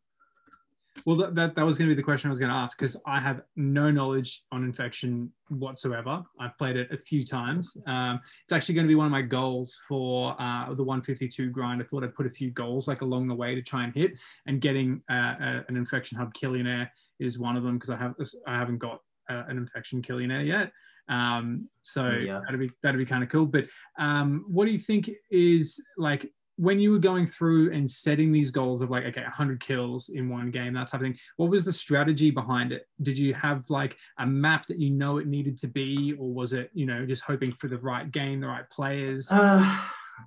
Well, 1.04 1.16
that, 1.16 1.34
that, 1.34 1.54
that 1.54 1.62
was 1.64 1.78
going 1.78 1.88
to 1.88 1.94
be 1.94 2.00
the 2.00 2.04
question 2.04 2.28
I 2.28 2.32
was 2.32 2.40
going 2.40 2.50
to 2.50 2.56
ask 2.56 2.76
because 2.78 2.96
I 3.06 3.20
have 3.20 3.42
no 3.54 3.90
knowledge 3.90 4.42
on 4.50 4.64
infection 4.64 5.30
whatsoever. 5.48 6.24
I've 6.40 6.56
played 6.58 6.76
it 6.76 6.90
a 6.90 6.96
few 6.96 7.24
times. 7.24 7.76
Um, 7.86 8.20
it's 8.44 8.52
actually 8.52 8.74
going 8.76 8.86
to 8.86 8.88
be 8.88 8.94
one 8.94 9.06
of 9.06 9.12
my 9.12 9.22
goals 9.22 9.80
for 9.88 10.40
uh, 10.40 10.66
the 10.74 10.82
152 10.82 11.50
grind. 11.50 11.82
I 11.82 11.84
thought 11.84 12.02
I'd 12.04 12.14
put 12.14 12.26
a 12.26 12.30
few 12.30 12.50
goals 12.50 12.88
like 12.88 13.02
along 13.02 13.28
the 13.28 13.34
way 13.34 13.54
to 13.54 13.62
try 13.62 13.84
and 13.84 13.94
hit, 13.94 14.12
and 14.46 14.60
getting 14.60 15.02
uh, 15.10 15.34
a, 15.40 15.64
an 15.68 15.76
infection 15.76 16.18
hub 16.18 16.34
killionaire 16.34 16.88
is 17.18 17.38
one 17.38 17.56
of 17.56 17.62
them 17.62 17.74
because 17.74 17.90
I 17.90 17.96
have 17.96 18.14
I 18.46 18.54
haven't 18.58 18.78
got 18.78 19.00
uh, 19.30 19.44
an 19.48 19.56
infection 19.56 20.02
killionaire 20.02 20.46
yet. 20.46 20.72
Um, 21.08 21.68
so 21.82 22.08
Yeah. 22.08 22.40
that'd 22.44 22.58
be 22.58 22.68
that'd 22.82 22.98
be 22.98 23.06
kind 23.06 23.22
of 23.22 23.28
cool. 23.30 23.46
But 23.46 23.66
um, 23.98 24.44
what 24.48 24.64
do 24.66 24.72
you 24.72 24.78
think 24.78 25.10
is 25.30 25.80
like 25.96 26.30
when 26.56 26.78
you 26.78 26.90
were 26.90 26.98
going 26.98 27.26
through 27.26 27.72
and 27.72 27.90
setting 27.90 28.32
these 28.32 28.50
goals 28.50 28.80
of 28.80 28.90
like 28.90 29.04
okay 29.04 29.22
100 29.22 29.60
kills 29.60 30.08
in 30.08 30.28
one 30.28 30.50
game 30.50 30.72
that 30.72 30.88
type 30.88 31.00
of 31.00 31.06
thing 31.06 31.18
what 31.36 31.50
was 31.50 31.64
the 31.64 31.72
strategy 31.72 32.30
behind 32.30 32.72
it? 32.72 32.86
Did 33.02 33.18
you 33.18 33.34
have 33.34 33.64
like 33.68 33.96
a 34.18 34.26
map 34.26 34.66
that 34.66 34.78
you 34.78 34.90
know 34.90 35.18
it 35.18 35.26
needed 35.26 35.58
to 35.58 35.68
be 35.68 36.14
or 36.18 36.32
was 36.32 36.52
it 36.52 36.70
you 36.72 36.86
know 36.86 37.04
just 37.06 37.22
hoping 37.22 37.52
for 37.52 37.68
the 37.68 37.78
right 37.78 38.10
game 38.10 38.40
the 38.40 38.48
right 38.48 38.68
players? 38.70 39.28
Uh, 39.30 39.80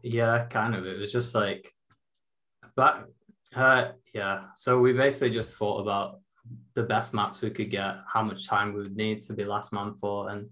yeah 0.04 0.46
kind 0.46 0.76
of. 0.76 0.86
It 0.86 1.00
was 1.00 1.12
just 1.12 1.34
like 1.36 1.74
but 2.76 3.10
uh, 3.56 3.90
yeah. 4.14 4.44
So 4.56 4.80
we 4.80 4.94
basically 4.94 5.34
just 5.34 5.56
thought 5.56 5.82
about 5.82 6.20
the 6.76 6.84
best 6.84 7.14
maps 7.14 7.42
we 7.42 7.50
could 7.50 7.70
get 7.70 7.98
how 8.08 8.24
much 8.24 8.48
time 8.48 8.74
we 8.74 8.84
would 8.84 8.96
need 8.96 9.22
to 9.24 9.34
be 9.34 9.44
last 9.44 9.74
man 9.74 9.94
for 9.96 10.30
and 10.30 10.50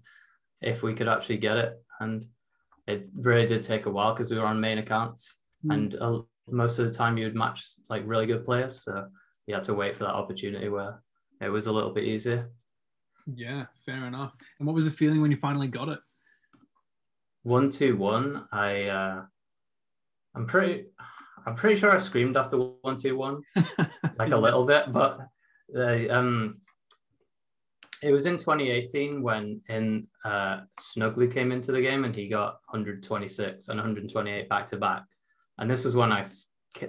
if 0.60 0.82
we 0.82 0.94
could 0.94 1.08
actually 1.08 1.38
get 1.38 1.56
it. 1.56 1.82
And 2.00 2.26
it 2.86 3.08
really 3.14 3.46
did 3.46 3.62
take 3.62 3.86
a 3.86 3.90
while 3.90 4.12
because 4.12 4.30
we 4.30 4.38
were 4.38 4.46
on 4.46 4.60
main 4.60 4.78
accounts 4.78 5.40
mm. 5.64 5.74
and 5.74 5.96
uh, 5.96 6.20
most 6.50 6.78
of 6.78 6.86
the 6.86 6.92
time 6.92 7.16
you 7.16 7.24
would 7.24 7.34
match 7.34 7.64
like 7.88 8.02
really 8.06 8.26
good 8.26 8.44
players. 8.44 8.82
So 8.82 9.08
you 9.46 9.54
had 9.54 9.64
to 9.64 9.74
wait 9.74 9.94
for 9.94 10.04
that 10.04 10.14
opportunity 10.14 10.68
where 10.68 11.02
it 11.40 11.48
was 11.48 11.66
a 11.66 11.72
little 11.72 11.92
bit 11.92 12.04
easier. 12.04 12.50
Yeah, 13.34 13.66
fair 13.84 14.06
enough. 14.06 14.34
And 14.58 14.66
what 14.66 14.74
was 14.74 14.84
the 14.84 14.90
feeling 14.90 15.20
when 15.20 15.30
you 15.30 15.36
finally 15.36 15.68
got 15.68 15.88
it? 15.88 15.98
One 17.42 17.70
two 17.70 17.96
one. 17.96 18.46
I 18.52 18.84
uh, 18.84 19.22
I'm 20.34 20.46
pretty 20.46 20.86
I'm 21.46 21.54
pretty 21.54 21.76
sure 21.76 21.94
I 21.94 21.98
screamed 21.98 22.36
after 22.36 22.56
one 22.58 22.98
two 22.98 23.16
one, 23.16 23.42
like 24.18 24.32
a 24.32 24.36
little 24.36 24.64
bit, 24.64 24.92
but 24.92 25.20
uh, 25.76 26.08
um, 26.10 26.60
it 28.02 28.12
was 28.12 28.26
in 28.26 28.38
2018 28.38 29.22
when 29.22 29.60
in 29.68 30.06
uh, 30.24 30.60
Snuggly 30.80 31.32
came 31.32 31.52
into 31.52 31.72
the 31.72 31.80
game 31.80 32.04
and 32.04 32.14
he 32.14 32.28
got 32.28 32.60
126 32.70 33.68
and 33.68 33.78
128 33.78 34.48
back 34.48 34.66
to 34.68 34.76
back. 34.76 35.02
And 35.58 35.70
this 35.70 35.84
was 35.84 35.96
when 35.96 36.12
I 36.12 36.24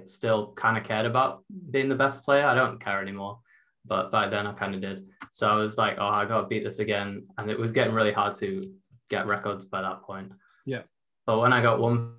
still 0.05 0.53
kind 0.53 0.77
of 0.77 0.83
cared 0.83 1.05
about 1.05 1.43
being 1.71 1.89
the 1.89 1.95
best 1.95 2.23
player. 2.23 2.45
I 2.45 2.53
don't 2.53 2.79
care 2.79 3.01
anymore, 3.01 3.39
but 3.85 4.11
by 4.11 4.27
then 4.27 4.47
I 4.47 4.53
kind 4.53 4.75
of 4.75 4.81
did. 4.81 5.09
So 5.31 5.47
I 5.49 5.55
was 5.55 5.77
like, 5.77 5.97
oh, 5.99 6.07
I 6.07 6.25
got 6.25 6.41
to 6.41 6.47
beat 6.47 6.63
this 6.63 6.79
again. 6.79 7.27
And 7.37 7.49
it 7.49 7.59
was 7.59 7.71
getting 7.71 7.93
really 7.93 8.11
hard 8.11 8.35
to 8.37 8.61
get 9.09 9.27
records 9.27 9.65
by 9.65 9.81
that 9.81 10.03
point. 10.03 10.31
Yeah. 10.65 10.83
But 11.25 11.39
when 11.39 11.53
I 11.53 11.61
got 11.61 11.79
one, 11.79 12.15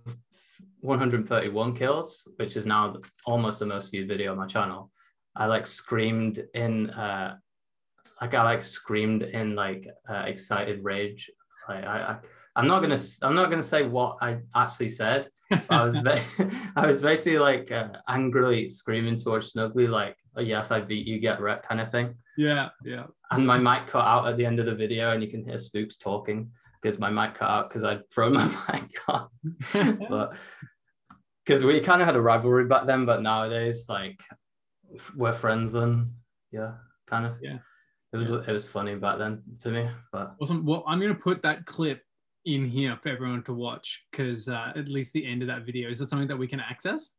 131 0.80 1.76
kills, 1.76 2.28
which 2.36 2.56
is 2.56 2.66
now 2.66 2.96
almost 3.26 3.60
the 3.60 3.66
most 3.66 3.90
viewed 3.90 4.08
video 4.08 4.32
on 4.32 4.38
my 4.38 4.46
channel, 4.46 4.90
I 5.36 5.46
like 5.46 5.66
screamed 5.66 6.44
in, 6.54 6.90
uh, 6.90 7.36
like 8.20 8.34
I 8.34 8.42
like 8.42 8.62
screamed 8.64 9.22
in 9.22 9.54
like 9.54 9.86
uh, 10.08 10.24
excited 10.26 10.82
rage. 10.82 11.30
I, 11.76 12.12
I 12.12 12.18
I'm 12.56 12.66
not 12.66 12.80
gonna 12.80 12.98
I'm 13.22 13.34
not 13.34 13.50
gonna 13.50 13.62
say 13.62 13.86
what 13.86 14.18
I 14.20 14.38
actually 14.54 14.88
said. 14.88 15.28
I 15.68 15.84
was 15.84 15.96
I 16.76 16.86
was 16.86 17.02
basically 17.02 17.38
like 17.38 17.70
uh, 17.70 17.88
angrily 18.08 18.68
screaming 18.68 19.18
towards 19.18 19.52
Snuggly 19.52 19.88
like 19.88 20.16
oh, 20.36 20.40
yes 20.40 20.70
I 20.70 20.80
beat 20.80 21.06
you 21.06 21.18
get 21.18 21.40
wrecked 21.40 21.68
kind 21.68 21.80
of 21.80 21.90
thing. 21.90 22.14
Yeah, 22.36 22.68
yeah. 22.84 23.06
And 23.30 23.46
my 23.46 23.58
mic 23.58 23.86
cut 23.86 24.04
out 24.04 24.26
at 24.26 24.36
the 24.36 24.46
end 24.46 24.60
of 24.60 24.66
the 24.66 24.74
video, 24.74 25.12
and 25.12 25.22
you 25.22 25.30
can 25.30 25.44
hear 25.44 25.58
Spooks 25.58 25.96
talking 25.96 26.50
because 26.80 26.98
my 26.98 27.10
mic 27.10 27.34
cut 27.34 27.50
out 27.50 27.68
because 27.68 27.84
I'd 27.84 28.08
thrown 28.10 28.32
my 28.34 28.46
mic 28.46 28.90
off. 29.08 29.30
but 30.08 30.34
because 31.44 31.64
we 31.64 31.80
kind 31.80 32.00
of 32.00 32.06
had 32.06 32.16
a 32.16 32.20
rivalry 32.20 32.64
back 32.64 32.86
then, 32.86 33.06
but 33.06 33.22
nowadays 33.22 33.86
like 33.88 34.20
we're 35.16 35.32
friends 35.32 35.74
and 35.74 36.08
yeah, 36.50 36.72
kind 37.06 37.26
of 37.26 37.38
yeah. 37.42 37.58
It 38.12 38.16
was 38.16 38.32
it 38.32 38.48
was 38.48 38.68
funny 38.68 38.96
back 38.96 39.18
then 39.18 39.42
to 39.60 39.70
me, 39.70 39.88
but 40.12 40.34
awesome. 40.40 40.66
Well, 40.66 40.84
I'm 40.86 41.00
gonna 41.00 41.14
put 41.14 41.42
that 41.42 41.64
clip 41.66 42.02
in 42.44 42.66
here 42.66 42.98
for 43.02 43.10
everyone 43.10 43.42
to 43.44 43.52
watch 43.52 44.02
because 44.10 44.48
uh, 44.48 44.72
at 44.74 44.88
least 44.88 45.12
the 45.12 45.26
end 45.26 45.42
of 45.42 45.48
that 45.48 45.66
video 45.66 45.90
is 45.90 45.98
that 45.98 46.10
something 46.10 46.28
that 46.28 46.36
we 46.36 46.46
can 46.46 46.60
access 46.60 47.10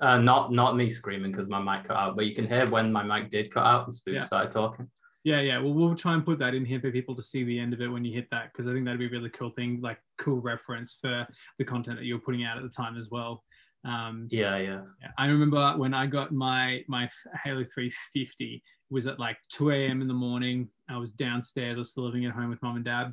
uh, 0.00 0.18
not 0.18 0.52
not 0.52 0.76
me 0.76 0.90
screaming 0.90 1.32
because 1.32 1.48
my 1.48 1.60
mic 1.60 1.84
cut 1.84 1.96
out 1.96 2.16
but 2.16 2.26
you 2.26 2.34
can 2.34 2.46
hear 2.46 2.68
when 2.68 2.92
my 2.92 3.02
mic 3.02 3.30
did 3.30 3.52
cut 3.52 3.64
out 3.64 3.86
and 3.86 3.94
spook 3.94 4.14
yeah. 4.14 4.20
started 4.20 4.50
talking 4.50 4.88
yeah 5.24 5.40
yeah 5.40 5.58
well 5.58 5.72
we'll 5.72 5.94
try 5.94 6.14
and 6.14 6.24
put 6.24 6.38
that 6.38 6.54
in 6.54 6.64
here 6.64 6.80
for 6.80 6.90
people 6.90 7.14
to 7.14 7.22
see 7.22 7.42
the 7.44 7.58
end 7.58 7.72
of 7.72 7.80
it 7.80 7.88
when 7.88 8.04
you 8.04 8.12
hit 8.12 8.28
that 8.30 8.52
because 8.52 8.68
i 8.68 8.72
think 8.72 8.84
that'd 8.84 9.00
be 9.00 9.06
a 9.06 9.10
really 9.10 9.30
cool 9.30 9.50
thing 9.50 9.80
like 9.80 9.98
cool 10.18 10.40
reference 10.40 10.98
for 11.00 11.26
the 11.58 11.64
content 11.64 11.98
that 11.98 12.04
you 12.04 12.14
were 12.14 12.20
putting 12.20 12.44
out 12.44 12.56
at 12.56 12.62
the 12.62 12.68
time 12.68 12.96
as 12.96 13.08
well 13.10 13.42
um, 13.84 14.28
yeah, 14.30 14.56
yeah, 14.56 14.80
yeah. 15.02 15.08
I 15.18 15.26
remember 15.26 15.74
when 15.76 15.92
I 15.92 16.06
got 16.06 16.32
my 16.32 16.82
my 16.88 17.06
Halo 17.44 17.64
350 17.64 18.62
was 18.94 19.06
at 19.06 19.18
like 19.18 19.36
2 19.50 19.70
a.m. 19.72 20.00
in 20.00 20.08
the 20.08 20.14
morning. 20.14 20.68
I 20.88 20.96
was 20.96 21.12
downstairs. 21.12 21.74
I 21.74 21.78
was 21.78 21.90
still 21.90 22.04
living 22.04 22.24
at 22.24 22.32
home 22.32 22.48
with 22.48 22.62
mom 22.62 22.76
and 22.76 22.84
dad, 22.84 23.12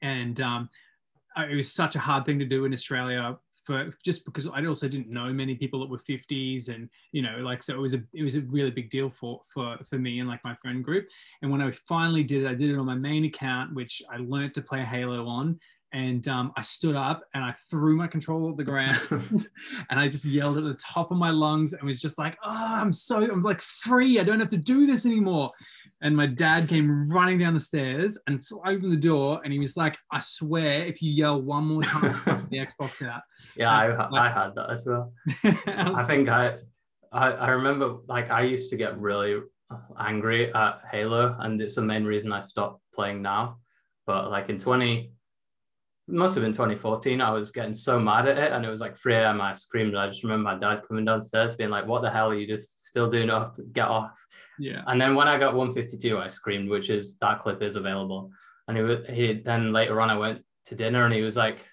and 0.00 0.40
um, 0.40 0.70
it 1.36 1.54
was 1.54 1.72
such 1.72 1.96
a 1.96 1.98
hard 1.98 2.24
thing 2.24 2.38
to 2.38 2.44
do 2.44 2.64
in 2.64 2.72
Australia 2.72 3.36
for 3.64 3.92
just 4.04 4.24
because 4.24 4.46
I 4.46 4.64
also 4.66 4.88
didn't 4.88 5.08
know 5.08 5.32
many 5.32 5.54
people 5.54 5.80
that 5.80 5.88
were 5.88 5.98
50s 5.98 6.68
and 6.68 6.88
you 7.12 7.22
know 7.22 7.38
like 7.38 7.62
so 7.62 7.74
it 7.74 7.78
was 7.78 7.94
a 7.94 8.02
it 8.12 8.22
was 8.24 8.34
a 8.34 8.40
really 8.42 8.70
big 8.70 8.90
deal 8.90 9.08
for 9.08 9.42
for 9.52 9.76
for 9.88 9.98
me 9.98 10.18
and 10.18 10.28
like 10.28 10.42
my 10.44 10.54
friend 10.56 10.84
group 10.84 11.06
and 11.42 11.50
when 11.50 11.62
I 11.62 11.70
finally 11.70 12.24
did 12.24 12.42
it 12.42 12.48
I 12.48 12.54
did 12.54 12.70
it 12.70 12.78
on 12.78 12.86
my 12.86 12.94
main 12.94 13.24
account 13.24 13.74
which 13.74 14.02
I 14.10 14.16
learned 14.16 14.54
to 14.54 14.62
play 14.62 14.82
Halo 14.82 15.26
on 15.26 15.60
and 15.92 16.26
um, 16.28 16.52
I 16.56 16.62
stood 16.62 16.96
up 16.96 17.24
and 17.34 17.44
I 17.44 17.54
threw 17.68 17.96
my 17.96 18.06
controller 18.06 18.50
at 18.50 18.56
the 18.56 18.64
ground 18.64 18.98
and 19.90 20.00
I 20.00 20.08
just 20.08 20.24
yelled 20.24 20.56
at 20.56 20.64
the 20.64 20.74
top 20.74 21.10
of 21.10 21.18
my 21.18 21.30
lungs 21.30 21.72
and 21.72 21.82
was 21.82 22.00
just 22.00 22.18
like, 22.18 22.36
oh, 22.42 22.50
I'm 22.50 22.92
so, 22.92 23.22
I'm 23.22 23.42
like 23.42 23.60
free. 23.60 24.18
I 24.18 24.24
don't 24.24 24.40
have 24.40 24.48
to 24.50 24.56
do 24.56 24.86
this 24.86 25.04
anymore. 25.04 25.50
And 26.00 26.16
my 26.16 26.26
dad 26.26 26.68
came 26.68 27.10
running 27.10 27.38
down 27.38 27.54
the 27.54 27.60
stairs 27.60 28.18
and 28.26 28.42
so 28.42 28.62
I 28.64 28.72
opened 28.72 28.92
the 28.92 28.96
door 28.96 29.40
and 29.44 29.52
he 29.52 29.58
was 29.58 29.76
like, 29.76 29.98
I 30.10 30.20
swear, 30.20 30.84
if 30.84 31.02
you 31.02 31.12
yell 31.12 31.40
one 31.40 31.64
more 31.64 31.82
time, 31.82 32.46
the 32.50 32.58
Xbox 32.80 33.06
out. 33.06 33.22
Yeah, 33.56 33.70
I, 33.70 34.08
like, 34.08 34.30
I 34.30 34.42
had 34.42 34.54
that 34.54 34.70
as 34.70 34.86
well. 34.86 35.12
I, 35.44 35.92
I 35.94 36.04
think 36.04 36.28
I, 36.28 36.56
I, 37.12 37.32
I 37.32 37.50
remember 37.50 37.98
like 38.08 38.30
I 38.30 38.42
used 38.42 38.70
to 38.70 38.76
get 38.76 38.98
really 38.98 39.40
angry 39.98 40.52
at 40.54 40.80
Halo 40.90 41.36
and 41.40 41.60
it's 41.60 41.76
the 41.76 41.82
main 41.82 42.04
reason 42.04 42.32
I 42.32 42.40
stopped 42.40 42.80
playing 42.94 43.20
now. 43.20 43.58
But 44.06 44.30
like 44.30 44.48
in 44.48 44.58
20, 44.58 45.12
must 46.08 46.34
have 46.34 46.42
been 46.42 46.52
2014. 46.52 47.20
I 47.20 47.30
was 47.30 47.52
getting 47.52 47.74
so 47.74 47.98
mad 47.98 48.26
at 48.26 48.38
it, 48.38 48.52
and 48.52 48.64
it 48.64 48.68
was 48.68 48.80
like 48.80 48.96
3 48.96 49.14
a.m. 49.14 49.40
I 49.40 49.52
screamed. 49.52 49.96
I 49.96 50.08
just 50.08 50.22
remember 50.22 50.42
my 50.42 50.58
dad 50.58 50.82
coming 50.86 51.04
downstairs, 51.04 51.54
being 51.54 51.70
like, 51.70 51.86
"What 51.86 52.02
the 52.02 52.10
hell 52.10 52.30
are 52.30 52.34
you 52.34 52.46
just 52.46 52.86
still 52.86 53.08
doing 53.08 53.30
up? 53.30 53.58
Get 53.72 53.88
off!" 53.88 54.18
Yeah. 54.58 54.82
And 54.86 55.00
then 55.00 55.14
when 55.14 55.28
I 55.28 55.38
got 55.38 55.54
152, 55.54 56.18
I 56.18 56.28
screamed, 56.28 56.68
which 56.68 56.90
is 56.90 57.18
that 57.18 57.40
clip 57.40 57.62
is 57.62 57.76
available. 57.76 58.30
And 58.68 58.76
he 58.76 58.82
was 58.82 59.06
he 59.08 59.34
then 59.34 59.72
later 59.72 60.00
on, 60.00 60.10
I 60.10 60.16
went 60.16 60.42
to 60.66 60.74
dinner, 60.74 61.04
and 61.04 61.14
he 61.14 61.22
was 61.22 61.36
like, 61.36 61.64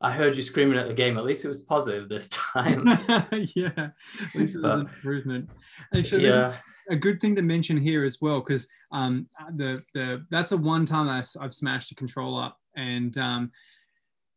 "I 0.00 0.12
heard 0.12 0.36
you 0.36 0.42
screaming 0.42 0.78
at 0.78 0.88
the 0.88 0.94
game. 0.94 1.16
At 1.16 1.24
least 1.24 1.44
it 1.44 1.48
was 1.48 1.62
positive 1.62 2.08
this 2.08 2.28
time." 2.28 2.84
yeah, 3.54 3.70
at 3.76 4.34
least 4.34 4.56
it 4.56 4.62
was 4.62 4.72
but, 4.74 4.80
improvement. 4.80 5.50
And 5.92 6.06
so 6.06 6.16
yeah. 6.16 6.54
A 6.90 6.96
good 6.96 7.20
thing 7.20 7.36
to 7.36 7.42
mention 7.42 7.76
here 7.76 8.02
as 8.02 8.16
well, 8.22 8.40
because 8.40 8.66
um, 8.92 9.28
the 9.56 9.78
the 9.92 10.24
that's 10.30 10.48
the 10.48 10.56
one 10.56 10.86
time 10.86 11.06
that 11.06 11.28
I've 11.38 11.52
smashed 11.52 11.92
a 11.92 11.94
controller, 11.94 12.50
and 12.76 13.16
um, 13.18 13.50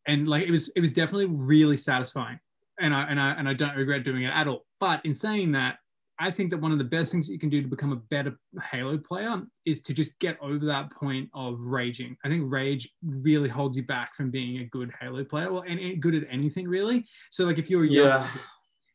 and 0.08 0.28
like 0.28 0.44
it 0.44 0.52
was 0.52 0.70
it 0.76 0.82
was 0.82 0.94
definitely 0.94 1.28
really 1.28 1.78
satisfying 1.78 2.40
and 2.80 2.94
I 2.94 3.04
and 3.04 3.20
I 3.20 3.32
and 3.32 3.48
I 3.48 3.54
don't 3.54 3.76
regret 3.76 4.04
doing 4.04 4.24
it 4.24 4.32
at 4.34 4.48
all. 4.48 4.66
But 4.80 5.06
in 5.06 5.14
saying 5.14 5.52
that, 5.54 5.78
I 6.20 6.32
think 6.32 6.52
that 6.52 6.58
one 6.58 6.72
of 6.72 6.78
the 6.78 6.84
best 6.84 7.12
things 7.12 7.28
that 7.28 7.34
you 7.34 7.40
can 7.40 7.50
do 7.50 7.62
to 7.62 7.68
become 7.68 7.92
a 7.92 7.96
better 7.96 8.38
Halo 8.72 8.98
player 8.98 9.42
is 9.66 9.82
to 9.82 9.94
just 9.94 10.18
get 10.20 10.38
over 10.42 10.66
that 10.66 10.92
point 10.92 11.30
of 11.34 11.60
raging. 11.62 12.18
I 12.26 12.30
think 12.30 12.44
rage 12.52 12.92
really 13.04 13.50
holds 13.50 13.78
you 13.78 13.84
back 13.84 14.16
from 14.16 14.30
being 14.30 14.62
a 14.62 14.66
good 14.66 14.92
Halo 15.00 15.24
player, 15.24 15.52
well, 15.52 15.64
and 15.68 16.02
good 16.02 16.16
at 16.16 16.24
anything 16.30 16.68
really. 16.68 17.06
So 17.30 17.46
like 17.46 17.60
if 17.60 17.70
you're 17.70 17.86
yeah. 17.86 18.28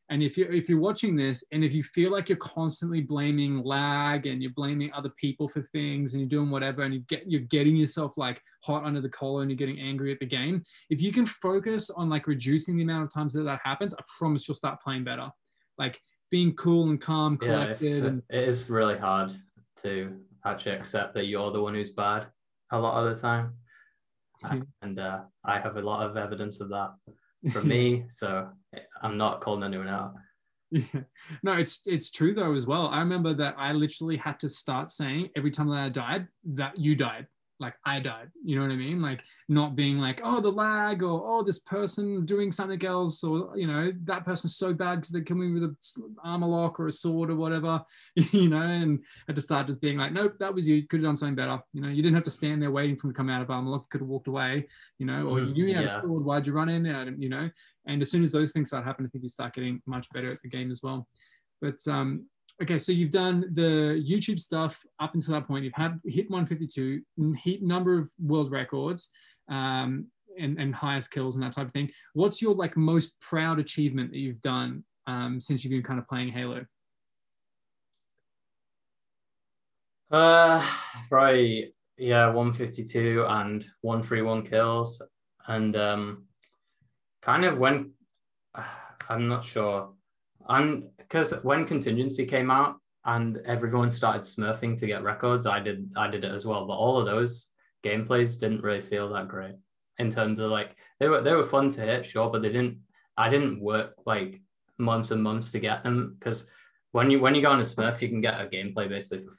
And 0.08 0.22
if 0.22 0.38
you're 0.38 0.52
if 0.52 0.68
you're 0.68 0.78
watching 0.78 1.16
this 1.16 1.42
and 1.50 1.64
if 1.64 1.72
you 1.72 1.82
feel 1.82 2.12
like 2.12 2.28
you're 2.28 2.38
constantly 2.38 3.00
blaming 3.00 3.62
lag 3.64 4.26
and 4.26 4.40
you're 4.40 4.52
blaming 4.52 4.92
other 4.92 5.10
people 5.16 5.48
for 5.48 5.62
things 5.72 6.14
and 6.14 6.20
you're 6.20 6.28
doing 6.28 6.48
whatever 6.48 6.82
and 6.82 6.94
you 6.94 7.00
get 7.08 7.28
you're 7.28 7.40
getting 7.40 7.74
yourself 7.74 8.16
like 8.16 8.40
hot 8.62 8.84
under 8.84 9.00
the 9.00 9.08
collar 9.08 9.42
and 9.42 9.50
you're 9.50 9.56
getting 9.56 9.80
angry 9.80 10.12
at 10.12 10.20
the 10.20 10.26
game, 10.26 10.62
if 10.90 11.02
you 11.02 11.12
can 11.12 11.26
focus 11.26 11.90
on 11.90 12.08
like 12.08 12.28
reducing 12.28 12.76
the 12.76 12.84
amount 12.84 13.02
of 13.02 13.12
times 13.12 13.32
that 13.32 13.42
that 13.42 13.60
happens, 13.64 13.94
I 13.94 14.02
promise 14.18 14.46
you'll 14.46 14.54
start 14.54 14.80
playing 14.80 15.02
better. 15.02 15.28
Like 15.76 16.00
being 16.30 16.54
cool 16.54 16.88
and 16.90 17.00
calm, 17.00 17.36
collected. 17.36 18.02
Yeah, 18.02 18.08
and 18.08 18.22
it 18.30 18.48
is 18.48 18.70
really 18.70 18.98
hard 18.98 19.34
to 19.82 20.16
actually 20.44 20.72
accept 20.72 21.14
that 21.14 21.26
you're 21.26 21.50
the 21.50 21.60
one 21.60 21.74
who's 21.74 21.90
bad 21.90 22.26
a 22.72 22.78
lot 22.78 23.04
of 23.04 23.14
the 23.14 23.20
time. 23.20 23.54
And 24.82 24.98
uh, 24.98 25.20
I 25.44 25.58
have 25.58 25.76
a 25.76 25.82
lot 25.82 26.08
of 26.08 26.16
evidence 26.16 26.60
of 26.60 26.68
that 26.68 26.90
for 27.52 27.62
me. 27.64 28.04
So 28.08 28.48
I'm 29.02 29.16
not 29.16 29.40
calling 29.40 29.62
anyone 29.62 29.88
out. 29.88 30.14
Yeah. 30.70 31.02
No, 31.44 31.52
it's 31.52 31.80
it's 31.86 32.10
true 32.10 32.34
though 32.34 32.54
as 32.54 32.66
well. 32.66 32.88
I 32.88 32.98
remember 32.98 33.34
that 33.34 33.54
I 33.56 33.72
literally 33.72 34.16
had 34.16 34.40
to 34.40 34.48
start 34.48 34.90
saying 34.90 35.30
every 35.36 35.50
time 35.52 35.68
that 35.68 35.78
I 35.78 35.88
died 35.88 36.26
that 36.44 36.76
you 36.76 36.96
died 36.96 37.28
like 37.58 37.74
I 37.84 38.00
died. 38.00 38.30
You 38.44 38.56
know 38.56 38.62
what 38.62 38.72
I 38.72 38.76
mean? 38.76 39.00
Like 39.00 39.22
not 39.48 39.76
being 39.76 39.98
like, 39.98 40.20
oh, 40.22 40.40
the 40.40 40.50
lag 40.50 41.02
or 41.02 41.22
oh, 41.24 41.42
this 41.42 41.58
person 41.60 42.24
doing 42.26 42.52
something 42.52 42.84
else 42.84 43.24
or 43.24 43.56
you 43.56 43.66
know 43.66 43.92
that 44.04 44.24
person's 44.24 44.56
so 44.56 44.74
bad 44.74 44.96
because 44.96 45.10
they're 45.10 45.24
coming 45.24 45.54
with 45.54 45.62
an 45.62 45.76
armor 46.22 46.46
lock 46.46 46.78
or 46.78 46.86
a 46.86 46.92
sword 46.92 47.30
or 47.30 47.36
whatever. 47.36 47.82
you 48.14 48.48
know, 48.48 48.60
and 48.60 49.00
had 49.26 49.36
to 49.36 49.42
start 49.42 49.66
just 49.66 49.80
being 49.80 49.96
like, 49.96 50.12
nope, 50.12 50.34
that 50.38 50.54
was 50.54 50.68
you. 50.68 50.86
Could 50.86 51.00
have 51.00 51.08
done 51.08 51.16
something 51.16 51.34
better. 51.34 51.58
You 51.72 51.82
know, 51.82 51.88
you 51.88 52.02
didn't 52.02 52.16
have 52.16 52.24
to 52.24 52.30
stand 52.30 52.60
there 52.60 52.70
waiting 52.70 52.96
for 52.96 53.06
him 53.06 53.14
to 53.14 53.16
come 53.16 53.30
out 53.30 53.42
of 53.42 53.50
armor 53.50 53.70
lock. 53.70 53.82
You 53.82 53.88
could 53.90 54.00
have 54.02 54.08
walked 54.08 54.28
away. 54.28 54.66
You 54.98 55.06
know, 55.06 55.26
or 55.26 55.38
mm, 55.38 55.48
you 55.48 55.54
knew 55.54 55.66
you 55.66 55.74
had 55.74 55.86
yeah. 55.86 55.98
a 55.98 56.02
sword. 56.02 56.24
Why'd 56.24 56.46
you 56.46 56.52
run 56.52 56.68
in? 56.68 56.82
there? 56.82 57.08
you 57.18 57.28
know, 57.28 57.50
And 57.86 58.02
as 58.02 58.10
soon 58.10 58.24
as 58.24 58.32
those 58.32 58.52
things 58.52 58.68
start 58.68 58.84
happening, 58.84 59.08
I 59.08 59.10
think 59.10 59.22
you 59.22 59.28
start 59.28 59.54
getting 59.54 59.80
much 59.86 60.06
better 60.12 60.32
at 60.32 60.42
the 60.42 60.48
game 60.48 60.70
as 60.70 60.82
well. 60.82 61.06
But 61.60 61.78
um, 61.86 62.26
okay, 62.62 62.78
so 62.78 62.92
you've 62.92 63.12
done 63.12 63.52
the 63.54 64.02
YouTube 64.06 64.40
stuff 64.40 64.80
up 65.00 65.14
until 65.14 65.34
that 65.34 65.46
point. 65.46 65.64
You've 65.64 65.74
had 65.74 66.00
hit 66.04 66.30
152, 66.30 67.02
hit 67.42 67.62
number 67.62 67.98
of 67.98 68.10
world 68.20 68.50
records, 68.50 69.10
um, 69.48 70.06
and, 70.38 70.58
and 70.58 70.74
highest 70.74 71.10
kills 71.10 71.36
and 71.36 71.44
that 71.44 71.52
type 71.52 71.68
of 71.68 71.72
thing. 71.72 71.90
What's 72.14 72.42
your 72.42 72.54
like 72.54 72.76
most 72.76 73.18
proud 73.20 73.58
achievement 73.58 74.10
that 74.10 74.18
you've 74.18 74.42
done 74.42 74.84
um, 75.06 75.40
since 75.40 75.64
you've 75.64 75.70
been 75.70 75.82
kind 75.82 75.98
of 75.98 76.08
playing 76.08 76.28
Halo? 76.28 76.64
Uh, 80.10 80.64
probably 81.08 81.74
yeah, 81.98 82.26
152 82.26 83.24
and 83.28 83.66
131 83.80 84.46
kills, 84.46 85.00
and 85.48 85.74
um, 85.76 86.24
kind 87.26 87.44
of 87.44 87.58
when 87.58 87.92
I'm 89.08 89.28
not 89.28 89.44
sure, 89.44 89.90
I'm 90.48 90.88
because 90.96 91.32
when 91.42 91.66
contingency 91.66 92.24
came 92.24 92.50
out 92.50 92.76
and 93.04 93.36
everyone 93.44 93.90
started 93.90 94.22
smurfing 94.22 94.78
to 94.78 94.86
get 94.86 95.02
records, 95.02 95.46
I 95.46 95.60
did 95.60 95.92
I 95.96 96.08
did 96.08 96.24
it 96.24 96.32
as 96.32 96.46
well, 96.46 96.66
but 96.66 96.74
all 96.74 96.98
of 96.98 97.06
those 97.06 97.50
gameplays 97.84 98.40
didn't 98.40 98.62
really 98.62 98.80
feel 98.80 99.08
that 99.10 99.28
great 99.28 99.56
in 99.98 100.10
terms 100.10 100.40
of 100.40 100.50
like 100.50 100.76
they 101.00 101.08
were 101.08 101.22
they 101.22 101.34
were 101.34 101.46
fun 101.46 101.70
to 101.70 101.80
hit, 101.80 102.06
sure, 102.06 102.30
but 102.30 102.42
they 102.42 102.48
didn't. 102.48 102.78
I 103.18 103.30
didn't 103.30 103.60
work 103.60 103.94
like 104.04 104.40
months 104.78 105.10
and 105.10 105.22
months 105.22 105.50
to 105.52 105.58
get 105.58 105.82
them. 105.82 106.16
Because 106.18 106.50
when 106.92 107.10
you 107.10 107.20
when 107.20 107.34
you 107.34 107.42
go 107.42 107.50
on 107.50 107.60
a 107.60 107.62
Smurf, 107.62 108.00
you 108.00 108.08
can 108.08 108.20
get 108.20 108.40
a 108.40 108.46
gameplay 108.46 108.88
basically 108.88 109.24
for 109.24 109.32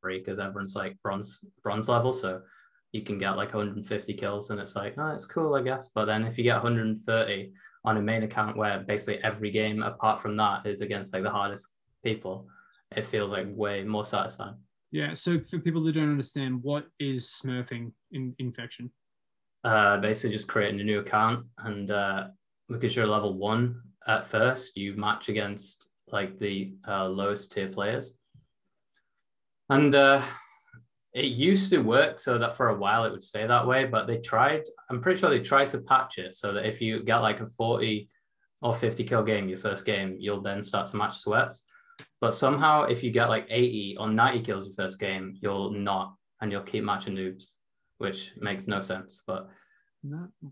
free 0.00 0.18
because 0.18 0.38
everyone's 0.38 0.76
like 0.76 0.96
bronze 1.02 1.44
bronze 1.62 1.88
level, 1.88 2.12
so 2.12 2.42
you 2.94 3.02
can 3.02 3.18
get 3.18 3.36
like 3.36 3.52
150 3.52 4.14
kills, 4.14 4.50
and 4.50 4.60
it's 4.60 4.76
like, 4.76 4.94
oh, 4.98 5.08
it's 5.08 5.26
cool, 5.26 5.56
I 5.56 5.62
guess. 5.62 5.88
But 5.92 6.04
then 6.04 6.24
if 6.24 6.38
you 6.38 6.44
get 6.44 6.62
130 6.62 7.52
on 7.84 7.96
a 7.96 8.00
main 8.00 8.22
account 8.22 8.56
where 8.56 8.78
basically 8.78 9.22
every 9.24 9.50
game 9.50 9.82
apart 9.82 10.20
from 10.20 10.36
that 10.36 10.64
is 10.64 10.80
against 10.80 11.12
like 11.12 11.24
the 11.24 11.30
hardest 11.30 11.76
people, 12.04 12.46
it 12.94 13.04
feels 13.04 13.32
like 13.32 13.48
way 13.50 13.82
more 13.82 14.04
satisfying. 14.04 14.54
Yeah. 14.92 15.14
So 15.14 15.40
for 15.40 15.58
people 15.58 15.82
that 15.82 15.96
don't 15.96 16.08
understand, 16.12 16.62
what 16.62 16.86
is 17.00 17.26
smurfing 17.44 17.90
in 18.12 18.32
infection? 18.38 18.92
Uh, 19.64 19.98
basically, 19.98 20.36
just 20.36 20.46
creating 20.46 20.80
a 20.80 20.84
new 20.84 21.00
account, 21.00 21.46
and 21.58 21.90
uh, 21.90 22.28
because 22.68 22.94
you're 22.94 23.08
level 23.08 23.36
one 23.36 23.80
at 24.06 24.24
first, 24.24 24.76
you 24.76 24.94
match 24.94 25.28
against 25.28 25.88
like 26.12 26.38
the 26.38 26.74
uh, 26.86 27.08
lowest 27.08 27.50
tier 27.50 27.66
players, 27.66 28.18
and 29.68 29.96
uh, 29.96 30.22
it 31.14 31.26
used 31.26 31.70
to 31.70 31.78
work 31.78 32.18
so 32.18 32.38
that 32.38 32.56
for 32.56 32.68
a 32.68 32.76
while 32.76 33.04
it 33.04 33.12
would 33.12 33.22
stay 33.22 33.46
that 33.46 33.66
way. 33.66 33.84
But 33.84 34.06
they 34.06 34.18
tried. 34.18 34.62
I'm 34.90 35.00
pretty 35.00 35.20
sure 35.20 35.30
they 35.30 35.40
tried 35.40 35.70
to 35.70 35.80
patch 35.80 36.18
it 36.18 36.34
so 36.34 36.52
that 36.52 36.66
if 36.66 36.80
you 36.80 37.02
get 37.02 37.18
like 37.18 37.40
a 37.40 37.46
40 37.46 38.08
or 38.62 38.74
50 38.74 39.04
kill 39.04 39.22
game 39.22 39.48
your 39.48 39.58
first 39.58 39.84
game, 39.84 40.16
you'll 40.18 40.42
then 40.42 40.62
start 40.62 40.88
to 40.88 40.96
match 40.96 41.18
sweats. 41.18 41.64
But 42.20 42.32
somehow, 42.32 42.84
if 42.84 43.02
you 43.02 43.10
get 43.10 43.28
like 43.28 43.46
80 43.48 43.96
or 44.00 44.08
90 44.08 44.42
kills 44.42 44.66
your 44.66 44.74
first 44.74 44.98
game, 44.98 45.38
you'll 45.40 45.70
not, 45.70 46.14
and 46.40 46.50
you'll 46.50 46.62
keep 46.62 46.82
matching 46.82 47.14
noobs 47.14 47.54
which 47.98 48.32
makes 48.36 48.66
no 48.66 48.80
sense, 48.80 49.22
but 49.26 49.48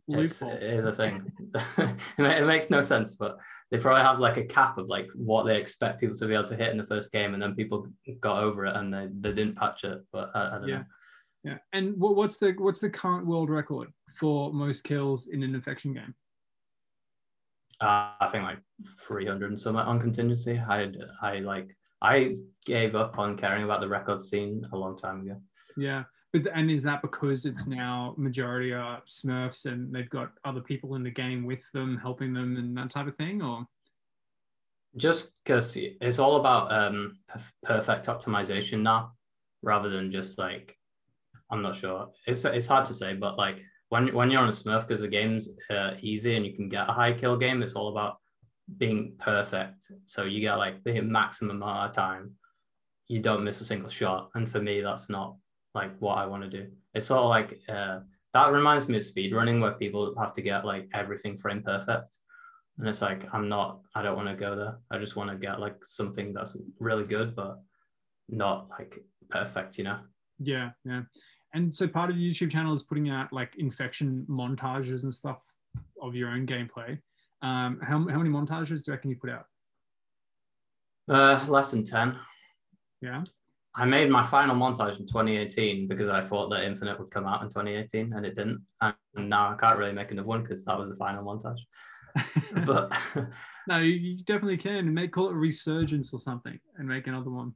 it's, 0.09 0.43
it 0.43 0.62
is 0.62 0.87
a 0.87 0.95
thing. 0.95 1.31
it 2.19 2.47
makes 2.47 2.71
no 2.71 2.83
sense, 2.83 3.15
but 3.15 3.37
they 3.71 3.79
probably 3.79 4.03
have 4.03 4.19
like 4.19 4.37
a 4.37 4.45
cap 4.45 4.79
of 4.79 4.87
like 4.87 5.09
what 5.15 5.45
they 5.45 5.57
expect 5.57 6.01
people 6.01 6.17
to 6.17 6.27
be 6.27 6.35
able 6.35 6.47
to 6.47 6.57
hit 6.57 6.71
in 6.71 6.79
the 6.79 6.87
first 6.87 7.12
game, 7.12 7.35
and 7.35 7.43
then 7.43 7.55
people 7.55 7.87
got 8.21 8.43
over 8.43 8.67
it 8.67 8.77
and 8.77 8.93
they, 8.93 9.09
they 9.21 9.35
didn't 9.35 9.57
patch 9.57 9.85
it. 9.85 9.99
But 10.12 10.31
I, 10.35 10.47
I 10.47 10.59
don't 10.59 10.69
yeah. 10.69 10.77
know. 10.79 10.85
Yeah, 11.45 11.59
and 11.73 11.95
what's 11.99 12.37
the 12.37 12.53
what's 12.59 12.81
the 12.81 12.91
current 12.91 13.27
world 13.27 13.51
record 13.51 13.88
for 14.15 14.53
most 14.53 14.85
kills 14.85 15.27
in 15.27 15.43
an 15.43 15.55
infection 15.55 15.93
game? 15.93 16.15
Uh, 17.81 18.12
I 18.21 18.29
think 18.31 18.45
like 18.45 18.59
300 19.01 19.51
and 19.51 19.59
something 19.59 19.83
on 19.83 20.01
contingency. 20.01 20.59
I 20.59 20.88
I 21.21 21.41
like 21.41 21.75
I 22.01 22.37
gave 22.65 22.95
up 22.95 23.19
on 23.19 23.37
caring 23.37 23.65
about 23.65 23.81
the 23.81 23.88
record 23.88 24.23
scene 24.23 24.65
a 24.73 24.77
long 24.77 24.97
time 24.97 25.23
ago. 25.23 25.41
Yeah, 25.77 26.05
but 26.33 26.42
and 26.55 26.71
is 26.71 26.83
that 26.85 27.03
because 27.03 27.45
it's 27.45 27.66
now 27.66 28.14
majority 28.16 28.73
are 28.73 29.03
Smurfs 29.07 29.66
and 29.66 29.95
they've 29.95 30.09
got 30.09 30.33
other 30.45 30.61
people 30.61 30.95
in 30.95 31.03
the 31.03 31.11
game 31.11 31.45
with 31.45 31.62
them, 31.75 31.99
helping 31.99 32.33
them, 32.33 32.57
and 32.57 32.77
that 32.77 32.90
type 32.90 33.07
of 33.07 33.16
thing, 33.16 33.42
or 33.42 33.66
just 34.97 35.40
because 35.45 35.77
it's 35.77 36.18
all 36.18 36.37
about 36.37 36.73
um, 36.73 37.18
perfect 37.62 38.07
optimization 38.07 38.81
now, 38.81 39.12
rather 39.62 39.88
than 39.88 40.11
just 40.11 40.38
like 40.38 40.77
I'm 41.51 41.62
not 41.62 41.77
sure. 41.77 42.09
It's 42.27 42.45
it's 42.47 42.66
hard 42.66 42.87
to 42.87 42.95
say, 42.95 43.14
but 43.14 43.37
like 43.37 43.62
when 43.90 44.14
when 44.14 44.31
you're 44.31 44.40
on 44.40 44.49
a 44.49 44.53
Smurf, 44.53 44.88
because 44.88 45.03
the 45.03 45.09
game's 45.09 45.51
uh, 45.71 45.92
easy 46.01 46.35
and 46.35 46.47
you 46.47 46.55
can 46.55 46.71
get 46.71 46.88
a 46.88 46.92
high 46.92 47.12
kill 47.12 47.37
game, 47.37 47.62
it's 47.62 47.75
all 47.75 47.88
about 47.88 48.16
being 48.79 49.16
perfect. 49.18 49.92
So 50.07 50.25
you 50.25 50.40
get 50.40 50.55
like 50.55 50.83
the 50.83 51.01
maximum 51.03 51.62
amount 51.62 51.90
of 51.90 51.95
time. 51.95 52.33
You 53.09 53.21
don't 53.21 53.45
miss 53.45 53.61
a 53.61 53.66
single 53.66 53.90
shot, 53.90 54.31
and 54.35 54.51
for 54.51 54.62
me, 54.62 54.81
that's 54.81 55.11
not 55.11 55.37
like 55.74 55.96
what 55.98 56.18
I 56.18 56.26
want 56.26 56.42
to 56.42 56.50
do. 56.50 56.70
It's 56.94 57.06
sort 57.06 57.22
of 57.22 57.30
like 57.30 57.61
uh, 57.68 58.00
that 58.35 58.52
reminds 58.52 58.88
me 58.88 58.96
of 58.96 59.04
speed 59.04 59.35
running 59.35 59.61
where 59.61 59.72
people 59.72 60.14
have 60.18 60.32
to 60.35 60.42
get 60.42 60.64
like 60.64 60.88
everything 60.94 61.38
frame 61.38 61.62
perfect. 61.62 62.18
And 62.78 62.88
it's 62.88 63.02
like 63.02 63.26
I'm 63.32 63.48
not 63.48 63.80
I 63.94 64.02
don't 64.02 64.16
want 64.16 64.28
to 64.28 64.35
go 64.35 64.56
there. 64.56 64.78
I 64.90 64.98
just 64.98 65.16
want 65.16 65.30
to 65.30 65.37
get 65.37 65.61
like 65.61 65.85
something 65.85 66.32
that's 66.32 66.56
really 66.78 67.04
good 67.04 67.35
but 67.37 67.61
not 68.28 68.70
like 68.70 68.98
perfect, 69.30 69.78
you 69.78 69.85
know. 69.85 69.98
Yeah, 70.38 70.70
yeah. 70.85 71.02
And 71.54 71.74
so 71.74 71.87
part 71.87 72.11
of 72.11 72.16
the 72.16 72.30
YouTube 72.30 72.50
channel 72.50 72.72
is 72.72 72.82
putting 72.82 73.11
out 73.11 73.32
like 73.32 73.54
infection 73.58 74.26
montages 74.28 75.02
and 75.02 75.12
stuff 75.12 75.38
of 76.00 76.14
your 76.14 76.30
own 76.30 76.46
gameplay. 76.46 76.98
Um, 77.42 77.80
how, 77.82 77.98
how 78.08 78.18
many 78.18 78.30
montages 78.30 78.68
do 78.68 78.85
you 78.87 78.92
reckon 78.94 79.11
you 79.11 79.16
put 79.16 79.30
out? 79.30 79.46
Uh, 81.08 81.44
less 81.48 81.72
than 81.72 81.85
10. 81.85 82.16
Yeah. 83.02 83.24
I 83.74 83.87
made 83.87 84.11
my 84.11 84.26
final 84.26 84.54
montage 84.54 85.00
in 85.00 85.06
2018 85.06 85.88
because 85.88 86.08
I 86.08 86.20
thought 86.20 86.50
that 86.50 86.64
Infinite 86.64 86.98
would 86.98 87.11
come 87.11 87.26
out 87.26 87.42
in 87.42 87.48
2018 87.48 88.12
and 88.12 88.26
it 88.26 88.35
didn't. 88.35 88.62
And 88.80 88.94
now 89.16 89.50
I 89.50 89.56
can't 89.56 89.78
really 89.78 89.92
make 89.92 90.11
another 90.11 90.28
one 90.28 90.42
because 90.42 90.64
that 90.66 90.78
was 90.78 90.90
the 90.90 90.96
final 90.96 91.24
montage. 91.24 91.61
but 92.66 92.92
no, 93.68 93.78
you 93.78 94.22
definitely 94.24 94.58
can 94.58 94.92
make 94.92 95.12
call 95.12 95.28
it 95.28 95.32
a 95.32 95.37
resurgence 95.37 96.12
or 96.12 96.20
something 96.20 96.58
and 96.76 96.87
make 96.87 97.06
another 97.06 97.30
one. 97.30 97.54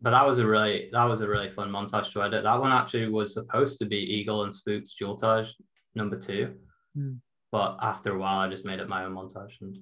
But 0.00 0.10
that 0.10 0.26
was 0.26 0.38
a 0.38 0.46
really 0.46 0.88
that 0.92 1.04
was 1.04 1.20
a 1.20 1.28
really 1.28 1.50
fun 1.50 1.70
montage 1.70 2.12
to 2.12 2.22
edit. 2.22 2.44
That 2.44 2.60
one 2.60 2.72
actually 2.72 3.08
was 3.08 3.34
supposed 3.34 3.78
to 3.80 3.84
be 3.84 3.96
Eagle 3.96 4.44
and 4.44 4.54
Spook's 4.54 4.94
Dualtage 4.94 5.50
number 5.94 6.16
two, 6.16 6.54
mm. 6.96 7.18
but 7.50 7.76
after 7.82 8.14
a 8.14 8.18
while 8.18 8.38
I 8.38 8.48
just 8.48 8.64
made 8.64 8.78
it 8.78 8.88
my 8.88 9.04
own 9.04 9.14
montage 9.14 9.60
and 9.60 9.76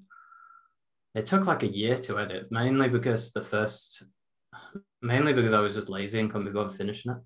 it 1.14 1.26
took 1.26 1.46
like 1.46 1.62
a 1.62 1.68
year 1.68 1.98
to 1.98 2.18
edit, 2.18 2.48
mainly 2.50 2.88
because 2.88 3.32
the 3.32 3.42
first 3.42 4.04
mainly 5.02 5.32
because 5.32 5.52
I 5.52 5.60
was 5.60 5.74
just 5.74 5.88
lazy 5.88 6.20
and 6.20 6.30
couldn't 6.30 6.46
be 6.46 6.52
bothered 6.52 6.76
finishing 6.76 7.12
it, 7.12 7.18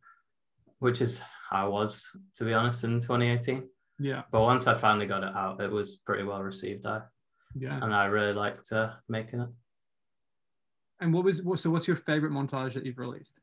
which 0.78 1.00
is 1.00 1.22
how 1.48 1.66
I 1.66 1.68
was, 1.68 2.06
to 2.36 2.44
be 2.44 2.54
honest, 2.54 2.84
in 2.84 3.00
2018. 3.00 3.68
Yeah. 3.98 4.22
But 4.30 4.40
once 4.40 4.66
I 4.66 4.74
finally 4.74 5.06
got 5.06 5.24
it 5.24 5.34
out, 5.34 5.60
it 5.60 5.70
was 5.70 5.96
pretty 5.96 6.24
well 6.24 6.42
received. 6.42 6.86
I, 6.86 7.02
yeah. 7.58 7.78
And 7.82 7.94
I 7.94 8.06
really 8.06 8.32
liked 8.32 8.72
uh, 8.72 8.92
making 9.08 9.40
it. 9.40 9.48
And 11.00 11.12
what 11.12 11.24
was 11.24 11.42
what? 11.42 11.58
So, 11.58 11.70
what's 11.70 11.88
your 11.88 11.96
favorite 11.96 12.32
montage 12.32 12.74
that 12.74 12.84
you've 12.84 12.98
released? 12.98 13.38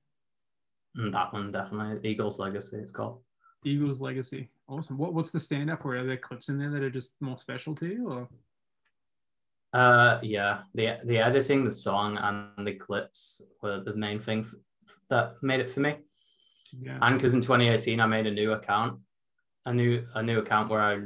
And 0.96 1.10
mm, 1.10 1.12
that 1.12 1.34
one 1.34 1.52
definitely 1.52 2.08
Eagle's 2.10 2.40
Legacy. 2.40 2.78
It's 2.78 2.92
called 2.92 3.22
Eagle's 3.66 4.00
Legacy. 4.00 4.50
Awesome. 4.68 4.98
What 4.98 5.14
what's 5.14 5.32
the 5.32 5.40
stand 5.40 5.72
up? 5.72 5.84
Or 5.86 5.96
are 5.96 6.06
there 6.06 6.18
clips 6.18 6.50
in 6.50 6.60
there 6.60 6.70
that 6.70 6.84
are 6.84 6.90
just 6.90 7.16
more 7.20 7.38
special 7.38 7.74
to 7.76 7.88
you, 7.88 8.10
or? 8.10 8.30
Uh, 9.78 10.20
yeah, 10.24 10.62
the 10.74 10.98
the 11.06 11.20
editing, 11.20 11.64
the 11.64 11.72
song, 11.72 12.18
and 12.18 12.66
the 12.66 12.74
clips 12.74 13.44
were 13.62 13.80
the 13.80 13.94
main 13.94 14.20
thing 14.20 14.40
f- 14.40 14.56
that 15.12 15.36
made 15.44 15.60
it 15.60 15.70
for 15.70 15.82
me. 15.82 15.98
Yeah. 16.72 16.98
And 17.00 17.16
because 17.16 17.36
in 17.36 17.42
2018 17.42 18.00
I 18.00 18.08
made 18.08 18.26
a 18.26 18.32
new 18.32 18.54
account, 18.54 19.00
a 19.68 19.74
new 19.74 20.04
a 20.16 20.24
new 20.24 20.40
account 20.40 20.72
where 20.72 20.82
I 20.82 21.02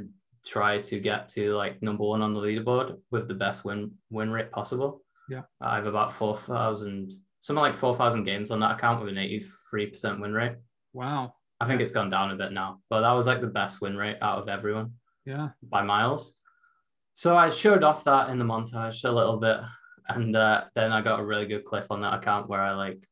try 0.46 0.80
to 0.80 0.98
get 1.00 1.28
to 1.30 1.50
like 1.50 1.82
number 1.82 2.04
one 2.04 2.22
on 2.22 2.32
the 2.32 2.40
leaderboard 2.40 2.98
with 3.10 3.28
the 3.28 3.34
best 3.34 3.62
win 3.66 3.92
win 4.08 4.30
rate 4.30 4.50
possible. 4.50 5.02
Yeah, 5.28 5.42
I 5.60 5.76
have 5.76 5.86
about 5.86 6.14
four 6.14 6.34
thousand, 6.34 7.12
something 7.40 7.60
like 7.60 7.76
four 7.76 7.94
thousand 7.94 8.24
games 8.24 8.50
on 8.50 8.60
that 8.60 8.76
account 8.76 9.00
with 9.00 9.10
an 9.10 9.18
83 9.18 9.86
percent 9.88 10.18
win 10.18 10.32
rate. 10.32 10.56
Wow. 10.94 11.34
I 11.60 11.66
think 11.66 11.82
it's 11.82 11.92
gone 11.92 12.08
down 12.08 12.30
a 12.30 12.36
bit 12.36 12.52
now, 12.52 12.80
but 12.88 13.02
that 13.02 13.12
was 13.12 13.26
like 13.26 13.42
the 13.42 13.46
best 13.46 13.82
win 13.82 13.98
rate 13.98 14.16
out 14.22 14.38
of 14.38 14.48
everyone. 14.48 14.94
Yeah. 15.26 15.50
By 15.62 15.82
miles. 15.82 16.38
So 17.14 17.36
I 17.36 17.50
showed 17.50 17.82
off 17.82 18.04
that 18.04 18.30
in 18.30 18.38
the 18.38 18.44
montage 18.44 19.04
a 19.04 19.12
little 19.12 19.36
bit, 19.36 19.58
and 20.08 20.34
uh, 20.36 20.64
then 20.74 20.92
I 20.92 21.00
got 21.02 21.20
a 21.20 21.24
really 21.24 21.46
good 21.46 21.64
clip 21.64 21.86
on 21.90 22.00
that 22.02 22.14
account 22.14 22.48
where 22.48 22.60
I 22.60 22.72
like 22.72 23.06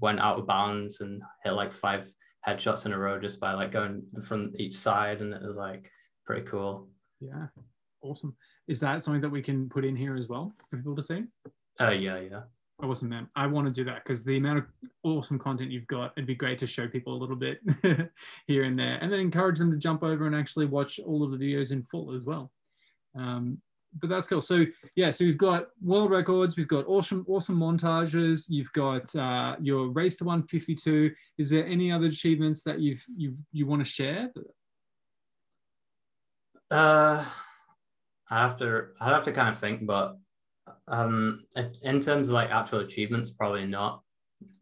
went 0.00 0.20
out 0.20 0.38
of 0.38 0.46
bounds 0.46 1.00
and 1.00 1.22
hit 1.44 1.52
like 1.52 1.72
five 1.72 2.08
headshots 2.46 2.86
in 2.86 2.92
a 2.92 2.98
row 2.98 3.20
just 3.20 3.40
by 3.40 3.52
like 3.52 3.72
going 3.72 4.02
from 4.26 4.52
each 4.56 4.74
side, 4.74 5.20
and 5.20 5.34
it 5.34 5.42
was 5.42 5.56
like 5.56 5.90
pretty 6.24 6.46
cool. 6.46 6.88
Yeah, 7.20 7.46
awesome. 8.02 8.36
Is 8.68 8.80
that 8.80 9.04
something 9.04 9.22
that 9.22 9.30
we 9.30 9.42
can 9.42 9.68
put 9.68 9.84
in 9.84 9.96
here 9.96 10.16
as 10.16 10.28
well 10.28 10.54
for 10.68 10.76
people 10.76 10.96
to 10.96 11.02
see? 11.02 11.24
Uh, 11.80 11.90
yeah, 11.90 12.20
yeah. 12.20 12.42
Awesome, 12.82 13.08
man. 13.08 13.26
I 13.34 13.46
want 13.46 13.66
to 13.66 13.72
do 13.72 13.84
that 13.84 14.04
because 14.04 14.22
the 14.22 14.36
amount 14.36 14.58
of 14.58 14.64
awesome 15.02 15.38
content 15.38 15.70
you've 15.70 15.86
got, 15.86 16.12
it'd 16.16 16.26
be 16.26 16.34
great 16.34 16.58
to 16.58 16.66
show 16.66 16.86
people 16.86 17.14
a 17.14 17.20
little 17.20 17.36
bit 17.36 17.58
here 18.46 18.64
and 18.64 18.78
there, 18.78 18.98
and 19.00 19.10
then 19.10 19.18
encourage 19.18 19.58
them 19.58 19.70
to 19.70 19.78
jump 19.78 20.02
over 20.02 20.26
and 20.26 20.36
actually 20.36 20.66
watch 20.66 21.00
all 21.00 21.22
of 21.22 21.30
the 21.30 21.38
videos 21.38 21.72
in 21.72 21.82
full 21.84 22.14
as 22.14 22.26
well. 22.26 22.52
Um, 23.16 23.60
but 24.00 24.10
that's 24.10 24.26
cool. 24.26 24.40
So 24.40 24.64
yeah, 24.94 25.10
so 25.10 25.24
we've 25.24 25.38
got 25.38 25.68
world 25.82 26.10
records, 26.10 26.56
we've 26.56 26.68
got 26.68 26.86
awesome, 26.86 27.24
awesome 27.28 27.58
montages. 27.58 28.46
You've 28.48 28.72
got 28.72 29.14
uh, 29.16 29.56
your 29.60 29.88
race 29.88 30.16
to 30.16 30.24
152. 30.24 31.12
Is 31.38 31.50
there 31.50 31.66
any 31.66 31.90
other 31.90 32.06
achievements 32.06 32.62
that 32.64 32.80
you've 32.80 33.04
you 33.16 33.34
you 33.52 33.66
want 33.66 33.84
to 33.84 33.90
share? 33.90 34.30
Uh, 36.70 37.24
I 38.30 38.38
have 38.40 38.56
to 38.58 38.88
I 39.00 39.08
have 39.10 39.22
to 39.24 39.32
kind 39.32 39.54
of 39.54 39.60
think, 39.60 39.86
but 39.86 40.16
um, 40.88 41.44
in 41.82 42.00
terms 42.00 42.28
of 42.28 42.34
like 42.34 42.50
actual 42.50 42.80
achievements, 42.80 43.30
probably 43.30 43.66
not 43.66 44.02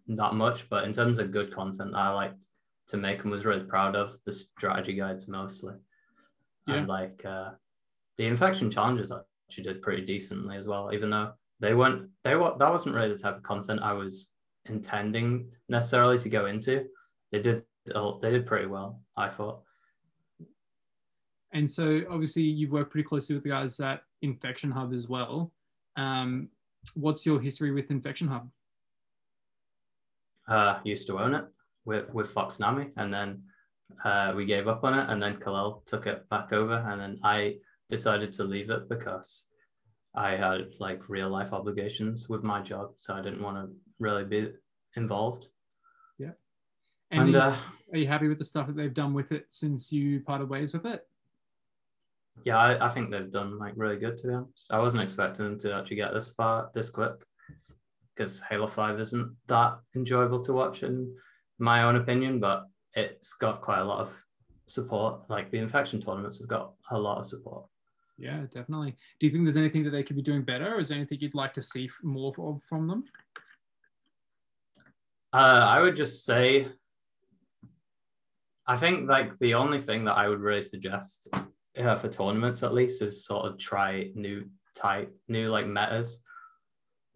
that 0.09 0.35
much. 0.35 0.69
But 0.69 0.85
in 0.85 0.93
terms 0.93 1.19
of 1.19 1.33
good 1.33 1.55
content, 1.55 1.95
I 1.95 2.11
liked 2.11 2.47
to 2.89 2.97
make 2.99 3.23
and 3.23 3.31
was 3.31 3.47
really 3.47 3.65
proud 3.65 3.97
of 3.97 4.13
the 4.27 4.33
strategy 4.33 4.95
guides 4.95 5.29
mostly, 5.29 5.75
yeah. 6.67 6.77
and 6.77 6.89
like 6.89 7.25
uh, 7.25 7.51
the 8.17 8.27
infection 8.27 8.71
challenges 8.71 9.13
actually 9.13 9.65
did 9.65 9.83
pretty 9.83 10.05
decently 10.05 10.57
as 10.57 10.67
well, 10.67 10.91
even 10.93 11.11
though 11.11 11.33
they 11.61 11.75
weren't 11.75 12.09
they 12.25 12.35
were 12.35 12.55
that 12.59 12.71
wasn't 12.71 12.95
really 12.95 13.09
the 13.09 13.19
type 13.19 13.37
of 13.37 13.43
content 13.43 13.81
I 13.83 13.93
was 13.93 14.33
intending 14.67 15.51
necessarily 15.69 16.19
to 16.19 16.29
go 16.29 16.47
into. 16.47 16.85
They 17.33 17.41
did 17.41 17.63
they 17.87 18.31
did 18.31 18.47
pretty 18.47 18.67
well, 18.67 19.01
I 19.17 19.29
thought. 19.29 19.63
And 21.53 21.71
so 21.71 22.03
obviously 22.11 22.43
you've 22.43 22.73
worked 22.73 22.91
pretty 22.91 23.07
closely 23.07 23.35
with 23.35 23.45
the 23.45 23.51
guys 23.51 23.79
at 23.81 24.03
Infection 24.23 24.71
Hub 24.71 24.93
as 24.93 25.09
well. 25.09 25.53
Um, 25.97 26.49
what's 26.95 27.25
your 27.25 27.41
history 27.41 27.71
with 27.71 27.91
Infection 27.91 28.27
Hub? 28.27 28.51
Uh, 30.49 30.81
used 30.85 31.07
to 31.07 31.19
own 31.19 31.35
it 31.35 31.45
with 31.85 32.13
with 32.13 32.31
Fox 32.31 32.59
Nami, 32.59 32.89
and 32.97 33.13
then 33.13 33.43
uh, 34.05 34.33
we 34.35 34.45
gave 34.45 34.69
up 34.69 34.85
on 34.85 34.99
it, 34.99 35.09
and 35.09 35.23
then 35.23 35.37
Kalel 35.37 35.85
took 35.87 36.07
it 36.07 36.29
back 36.29 36.53
over, 36.53 36.85
and 36.89 37.01
then 37.01 37.21
I 37.23 37.57
decided 37.97 38.33
to 38.33 38.45
leave 38.45 38.71
it 38.71 38.89
because 38.89 39.47
I 40.15 40.31
had 40.37 40.75
like 40.81 41.09
real 41.09 41.29
life 41.29 41.53
obligations 41.53 42.29
with 42.29 42.43
my 42.43 42.61
job, 42.61 42.91
so 42.99 43.15
I 43.15 43.23
didn't 43.23 43.43
want 43.43 43.57
to 43.57 43.75
really 44.01 44.25
be 44.25 44.53
involved. 44.97 45.49
Yeah. 46.19 46.35
And, 47.11 47.29
and 47.29 47.37
are, 47.37 47.39
you, 47.39 47.45
uh, 47.45 47.57
are 47.93 47.99
you 47.99 48.07
happy 48.09 48.29
with 48.29 48.39
the 48.39 48.45
stuff 48.45 48.67
that 48.67 48.77
they've 48.77 49.01
done 49.03 49.15
with 49.15 49.31
it 49.31 49.47
since 49.51 49.93
you 49.93 50.21
parted 50.21 50.49
ways 50.49 50.75
with 50.75 50.87
it? 50.87 51.07
Yeah, 52.43 52.59
I, 52.59 52.89
I 52.89 52.91
think 52.93 53.11
they've 53.11 53.31
done 53.31 53.59
like 53.59 53.75
really 53.77 53.97
good 53.97 54.17
to 54.19 54.27
be 54.29 54.35
honest. 54.35 54.67
I 54.71 54.79
wasn't 54.81 55.03
expecting 55.03 55.45
them 55.45 55.59
to 55.61 55.75
actually 55.75 55.97
get 55.97 56.13
this 56.13 56.33
far 56.33 56.71
this 56.75 56.91
quick 56.91 57.15
because 58.15 58.43
Halo 58.49 58.67
5 58.67 58.99
isn't 59.01 59.37
that 59.47 59.79
enjoyable 59.95 60.43
to 60.45 60.53
watch 60.53 60.83
in 60.83 61.15
my 61.59 61.85
own 61.85 61.97
opinion, 61.97 62.41
but 62.41 62.67
it's 62.95 63.35
got 63.35 63.61
quite 63.61 63.81
a 63.81 63.85
lot 63.85 64.01
of 64.01 64.13
support. 64.67 65.29
Like 65.29 65.51
the 65.51 65.59
infection 65.59 66.01
tournaments 66.01 66.39
have 66.39 66.49
got 66.49 66.73
a 66.91 66.99
lot 66.99 67.19
of 67.19 67.27
support. 67.27 67.67
Yeah, 68.17 68.43
definitely. 68.53 68.97
Do 69.19 69.27
you 69.27 69.33
think 69.33 69.45
there's 69.45 69.57
anything 69.57 69.83
that 69.85 69.91
they 69.91 70.03
could 70.03 70.17
be 70.17 70.23
doing 70.23 70.43
better, 70.43 70.75
or 70.75 70.79
is 70.79 70.89
there 70.89 70.99
anything 70.99 71.19
you'd 71.21 71.35
like 71.35 71.53
to 71.55 71.63
see 71.63 71.91
more 72.03 72.33
of 72.39 72.63
from 72.63 72.87
them? 72.87 73.05
Uh, 75.33 75.67
I 75.69 75.81
would 75.81 75.97
just 75.97 76.25
say, 76.25 76.69
I 78.69 78.77
think 78.77 79.09
like 79.09 79.37
the 79.41 79.55
only 79.55 79.81
thing 79.81 80.05
that 80.05 80.17
I 80.17 80.29
would 80.29 80.39
really 80.39 80.63
suggest 80.63 81.29
uh, 81.77 81.95
for 81.97 82.09
tournaments 82.09 82.63
at 82.63 82.73
least 82.73 83.03
is 83.03 83.27
sort 83.27 83.47
of 83.47 83.59
try 83.59 84.11
new 84.15 84.45
type, 84.77 85.13
new 85.27 85.51
like 85.51 85.67
metas, 85.67 86.23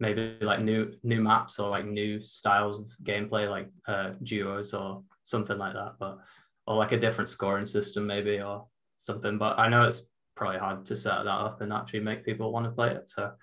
maybe 0.01 0.35
like 0.41 0.61
new 0.61 0.93
new 1.03 1.21
maps 1.21 1.59
or 1.59 1.71
like 1.71 1.85
new 1.85 2.21
styles 2.21 2.79
of 2.79 2.87
gameplay, 3.03 3.49
like 3.49 3.69
uh, 3.87 4.11
duos 4.23 4.73
or 4.73 5.01
something 5.23 5.57
like 5.57 5.73
that, 5.73 5.93
but 5.97 6.19
or 6.67 6.75
like 6.75 6.91
a 6.91 6.99
different 6.99 7.29
scoring 7.29 7.67
system 7.67 8.05
maybe 8.05 8.41
or 8.41 8.67
something. 8.97 9.37
But 9.37 9.57
I 9.57 9.69
know 9.69 9.83
it's 9.83 10.08
probably 10.39 10.57
hard 10.57 10.85
to 10.85 10.95
set 10.95 11.25
that 11.25 11.27
up 11.27 11.61
and 11.61 11.73
actually 11.73 11.99
make 11.99 12.25
people 12.25 12.51
want 12.51 12.65
to 12.65 12.71
play 12.71 12.91
it. 12.91 13.09
So, 13.09 13.33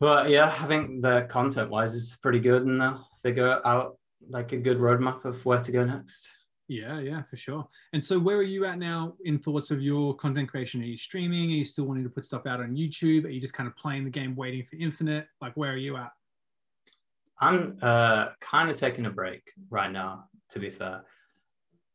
but 0.00 0.28
yeah, 0.28 0.52
I 0.60 0.66
think 0.66 1.00
the 1.00 1.26
content 1.30 1.70
wise 1.70 1.94
is 1.94 2.18
pretty 2.20 2.40
good, 2.40 2.66
and 2.66 2.80
they'll 2.80 3.08
figure 3.22 3.64
out 3.64 3.96
like 4.28 4.52
a 4.52 4.56
good 4.56 4.78
roadmap 4.78 5.24
of 5.24 5.42
where 5.46 5.60
to 5.60 5.72
go 5.72 5.84
next. 5.84 6.28
Yeah, 6.66 6.98
yeah, 6.98 7.22
for 7.22 7.36
sure. 7.36 7.68
And 7.92 8.02
so, 8.02 8.18
where 8.18 8.36
are 8.36 8.42
you 8.42 8.64
at 8.64 8.78
now 8.78 9.14
in 9.24 9.38
thoughts 9.38 9.70
of 9.70 9.80
your 9.80 10.14
content 10.16 10.50
creation? 10.50 10.82
Are 10.82 10.86
you 10.86 10.96
streaming? 10.96 11.52
Are 11.52 11.54
you 11.54 11.64
still 11.64 11.84
wanting 11.84 12.04
to 12.04 12.10
put 12.10 12.26
stuff 12.26 12.44
out 12.44 12.60
on 12.60 12.74
YouTube? 12.74 13.24
Are 13.24 13.28
you 13.28 13.40
just 13.40 13.54
kind 13.54 13.68
of 13.68 13.76
playing 13.76 14.04
the 14.04 14.10
game, 14.10 14.34
waiting 14.34 14.64
for 14.68 14.76
Infinite? 14.76 15.28
Like, 15.40 15.56
where 15.56 15.72
are 15.72 15.76
you 15.76 15.96
at? 15.96 16.10
I'm 17.38 17.78
uh, 17.80 18.28
kind 18.40 18.70
of 18.70 18.76
taking 18.76 19.06
a 19.06 19.10
break 19.10 19.42
right 19.70 19.90
now. 19.90 20.24
To 20.50 20.58
be 20.58 20.70
fair, 20.70 21.02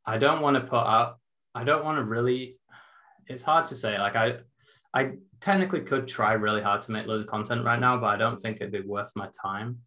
I 0.05 0.17
don't 0.17 0.41
want 0.41 0.55
to 0.55 0.61
put 0.61 0.77
out. 0.77 1.19
I 1.53 1.63
don't 1.63 1.83
want 1.83 1.97
to 1.97 2.03
really 2.03 2.59
it's 3.29 3.43
hard 3.43 3.67
to 3.67 3.75
say. 3.75 3.97
Like 3.97 4.15
I, 4.15 4.37
I 4.93 5.11
technically 5.39 5.81
could 5.81 6.07
try 6.07 6.33
really 6.33 6.61
hard 6.61 6.81
to 6.83 6.91
make 6.91 7.07
loads 7.07 7.23
of 7.23 7.29
content 7.29 7.63
right 7.63 7.79
now, 7.79 7.97
but 7.97 8.07
I 8.07 8.17
don't 8.17 8.41
think 8.41 8.57
it'd 8.57 8.71
be 8.71 8.81
worth 8.81 9.11
my 9.15 9.29
time. 9.41 9.79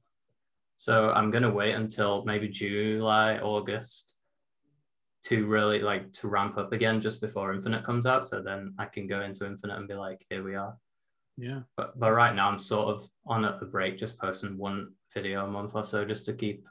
So 0.77 1.11
I'm 1.11 1.31
gonna 1.31 1.51
wait 1.51 1.75
until 1.75 2.25
maybe 2.25 2.49
July, 2.49 3.39
August 3.39 4.15
to 5.25 5.47
really 5.47 5.81
like 5.81 6.13
to 6.13 6.29
ramp 6.29 6.59
up 6.59 6.73
again 6.73 7.01
just 7.01 7.21
before 7.21 7.53
Infinite 7.53 7.85
comes 7.85 8.07
out. 8.07 8.27
So 8.27 8.43
then 8.43 8.75
I 8.79 8.87
can 8.87 9.07
go 9.07 9.23
into 9.23 9.47
Infinite 9.47 9.77
and 9.77 9.89
be 9.89 9.95
like, 9.95 10.25
here 10.31 10.43
we 10.43 10.55
are. 10.55 10.77
Yeah. 11.37 11.61
But 11.77 11.99
but 11.99 12.13
right 12.13 12.35
now 12.35 12.49
I'm 12.49 12.59
sort 12.59 12.89
of 12.89 13.09
on 13.27 13.45
a 13.45 13.53
break, 13.65 13.99
just 13.99 14.19
posting 14.19 14.59
one 14.59 14.93
video 15.15 15.45
a 15.45 15.49
month 15.49 15.75
or 15.75 15.85
so 15.85 16.05
just 16.05 16.25
to 16.27 16.33
keep, 16.33 16.67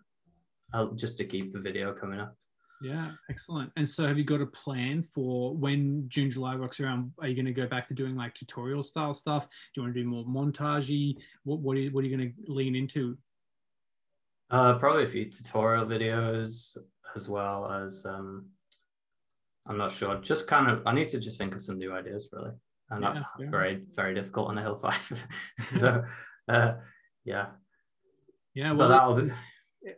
uh, 0.74 0.88
just 0.96 1.18
to 1.18 1.26
keep 1.26 1.54
the 1.54 1.60
video 1.60 1.94
coming 1.94 2.20
up. 2.20 2.36
Yeah, 2.82 3.12
excellent. 3.30 3.72
And 3.78 3.88
so, 3.88 4.08
have 4.08 4.18
you 4.18 4.24
got 4.24 4.42
a 4.42 4.46
plan 4.48 5.04
for 5.14 5.56
when 5.56 6.06
June, 6.08 6.32
July 6.32 6.56
works 6.56 6.80
around? 6.80 7.12
Are 7.20 7.28
you 7.28 7.36
going 7.36 7.46
to 7.46 7.54
go 7.54 7.68
back 7.68 7.88
to 7.90 7.94
doing 7.94 8.16
like 8.16 8.34
tutorial 8.34 8.82
style 8.82 9.14
stuff? 9.14 9.44
Do 9.44 9.82
you 9.82 9.84
want 9.84 9.94
to 9.94 10.02
do 10.02 10.08
more 10.08 10.26
montagey? 10.26 11.16
What 11.44 11.60
what 11.60 11.78
are 11.78 11.82
you, 11.82 11.92
what 11.92 12.04
are 12.04 12.08
you 12.08 12.18
going 12.18 12.34
to 12.34 12.52
lean 12.52 12.76
into? 12.76 13.18
Uh, 14.50 14.78
probably 14.80 15.04
a 15.04 15.08
few 15.08 15.30
tutorial 15.30 15.86
videos 15.86 16.76
as 17.16 17.30
well 17.30 17.72
as 17.72 18.06
um, 18.06 18.48
I'm 19.68 19.78
not 19.78 19.92
sure. 19.92 20.16
Just 20.18 20.48
kind 20.48 20.70
of, 20.70 20.82
I 20.86 20.94
need 20.94 21.10
to 21.10 21.20
just 21.20 21.38
think 21.38 21.56
of 21.56 21.62
some 21.62 21.78
new 21.78 21.94
ideas 21.94 22.30
really, 22.34 22.52
and 22.90 23.04
that's 23.04 23.20
yeah. 23.40 23.50
very 23.50 23.84
very 23.96 24.16
difficult 24.16 24.50
on 24.50 24.58
Halo 24.58 24.76
Five. 24.76 25.28
so, 25.70 26.04
uh, 26.50 26.74
yeah, 27.26 27.48
yeah. 28.56 28.72
Well, 28.72 28.78
but 28.78 28.88
that'll 28.88 29.16
be 29.16 29.32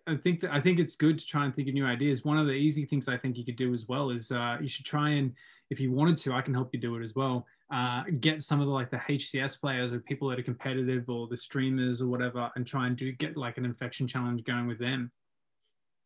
I 0.07 0.15
think 0.15 0.39
that 0.41 0.51
I 0.51 0.61
think 0.61 0.79
it's 0.79 0.95
good 0.95 1.19
to 1.19 1.25
try 1.25 1.45
and 1.45 1.53
think 1.53 1.67
of 1.67 1.73
new 1.73 1.85
ideas. 1.85 2.23
One 2.23 2.37
of 2.37 2.47
the 2.47 2.53
easy 2.53 2.85
things 2.85 3.07
I 3.07 3.17
think 3.17 3.37
you 3.37 3.43
could 3.43 3.57
do 3.57 3.73
as 3.73 3.87
well 3.87 4.11
is 4.11 4.31
uh, 4.31 4.57
you 4.61 4.67
should 4.67 4.85
try 4.85 5.09
and, 5.09 5.33
if 5.69 5.79
you 5.79 5.91
wanted 5.91 6.17
to, 6.19 6.33
I 6.33 6.41
can 6.41 6.53
help 6.53 6.69
you 6.73 6.79
do 6.79 6.95
it 6.95 7.03
as 7.03 7.15
well. 7.15 7.45
Uh, 7.71 8.03
get 8.19 8.43
some 8.43 8.61
of 8.61 8.67
the 8.67 8.73
like 8.73 8.91
the 8.91 8.97
HCS 8.97 9.59
players 9.59 9.91
or 9.91 9.99
people 9.99 10.29
that 10.29 10.39
are 10.39 10.43
competitive 10.43 11.09
or 11.09 11.27
the 11.27 11.37
streamers 11.37 12.01
or 12.01 12.07
whatever, 12.07 12.49
and 12.55 12.65
try 12.65 12.87
and 12.87 12.95
do 12.95 13.11
get 13.13 13.35
like 13.35 13.57
an 13.57 13.65
infection 13.65 14.07
challenge 14.07 14.43
going 14.45 14.67
with 14.67 14.79
them. 14.79 15.11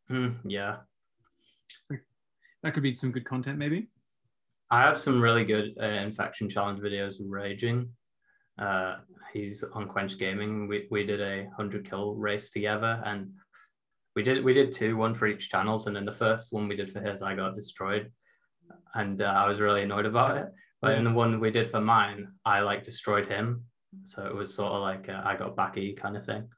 Mm, 0.10 0.36
yeah, 0.46 0.78
that 2.64 2.74
could 2.74 2.84
be 2.84 2.96
some 2.96 3.12
good 3.12 3.26
content, 3.26 3.58
maybe. 3.58 3.90
I 4.72 4.82
have 4.82 5.00
some 5.00 5.22
really 5.22 5.46
good 5.46 5.76
uh, 5.82 5.86
infection 5.86 6.50
challenge 6.50 6.80
videos 6.80 7.16
raging. 7.22 7.90
Uh, 8.58 8.98
he's 9.34 9.64
on 9.74 9.88
Quench 9.88 10.18
Gaming. 10.18 10.68
We, 10.68 10.88
we 10.90 11.06
did 11.06 11.22
a 11.22 11.44
100 11.46 11.90
kill 11.90 12.16
race 12.16 12.50
together, 12.50 13.02
and 13.06 13.30
we 14.18 14.24
did 14.24 14.44
we 14.44 14.52
did 14.52 14.72
two, 14.72 14.98
one 14.98 15.14
for 15.14 15.28
each 15.28 15.48
channels, 15.48 15.86
and 15.86 15.96
then 15.96 16.04
the 16.04 16.12
first 16.12 16.52
one 16.52 16.68
we 16.68 16.76
did 16.76 16.92
for 16.92 17.00
his, 17.00 17.22
I 17.22 17.36
got 17.36 17.54
destroyed, 17.54 18.12
and 18.96 19.22
uh, 19.22 19.26
I 19.26 19.48
was 19.48 19.60
really 19.60 19.84
annoyed 19.84 20.08
about 20.08 20.38
it. 20.38 20.48
But 20.82 20.96
in 20.96 21.04
the 21.04 21.14
one 21.14 21.40
we 21.40 21.52
did 21.52 21.70
for 21.70 21.80
mine, 21.80 22.30
I 22.44 22.62
like 22.62 22.84
destroyed 22.84 23.28
him, 23.28 23.66
so 24.06 24.26
it 24.26 24.34
was 24.34 24.56
sort 24.56 24.74
of 24.74 24.82
like 24.82 25.08
uh, 25.08 25.22
I 25.24 25.38
got 25.38 25.56
backy 25.56 25.94
kind 25.94 26.18
of 26.18 26.26
thing. 26.26 26.50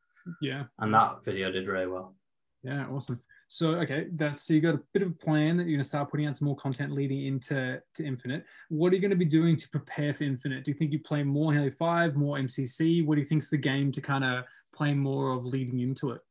Yeah, 0.42 0.64
and 0.80 0.94
that 0.94 1.26
video 1.26 1.52
did 1.52 1.68
really 1.68 1.88
well. 1.88 2.16
Yeah, 2.64 2.86
awesome. 2.88 3.20
So 3.50 3.72
okay, 3.72 4.08
that's 4.14 4.44
so 4.44 4.54
you 4.54 4.62
got 4.62 4.76
a 4.76 4.82
bit 4.94 5.02
of 5.02 5.10
a 5.10 5.26
plan 5.26 5.58
that 5.58 5.64
you're 5.64 5.76
going 5.76 5.84
to 5.84 5.90
start 5.90 6.10
putting 6.10 6.28
out 6.28 6.38
some 6.38 6.46
more 6.46 6.56
content 6.56 6.94
leading 6.94 7.26
into 7.26 7.82
to 7.96 8.06
Infinite. 8.06 8.46
What 8.70 8.94
are 8.94 8.96
you 8.96 9.02
going 9.02 9.12
to 9.12 9.18
be 9.18 9.26
doing 9.26 9.58
to 9.58 9.70
prepare 9.70 10.14
for 10.14 10.24
Infinite? 10.24 10.64
Do 10.64 10.72
you 10.72 10.78
think 10.78 10.94
you 10.94 11.00
play 11.00 11.24
more 11.24 11.54
Halo 11.54 11.72
Five, 11.78 12.16
more 12.16 12.38
MCC? 12.38 13.06
What 13.06 13.16
do 13.16 13.22
you 13.22 13.28
think's 13.28 13.50
the 13.50 13.58
game 13.58 13.92
to 13.92 14.00
kind 14.00 14.24
of 14.24 14.46
play 14.74 14.94
more 14.94 15.34
of 15.34 15.44
leading 15.44 15.82
into 15.82 16.12
it? 16.12 16.22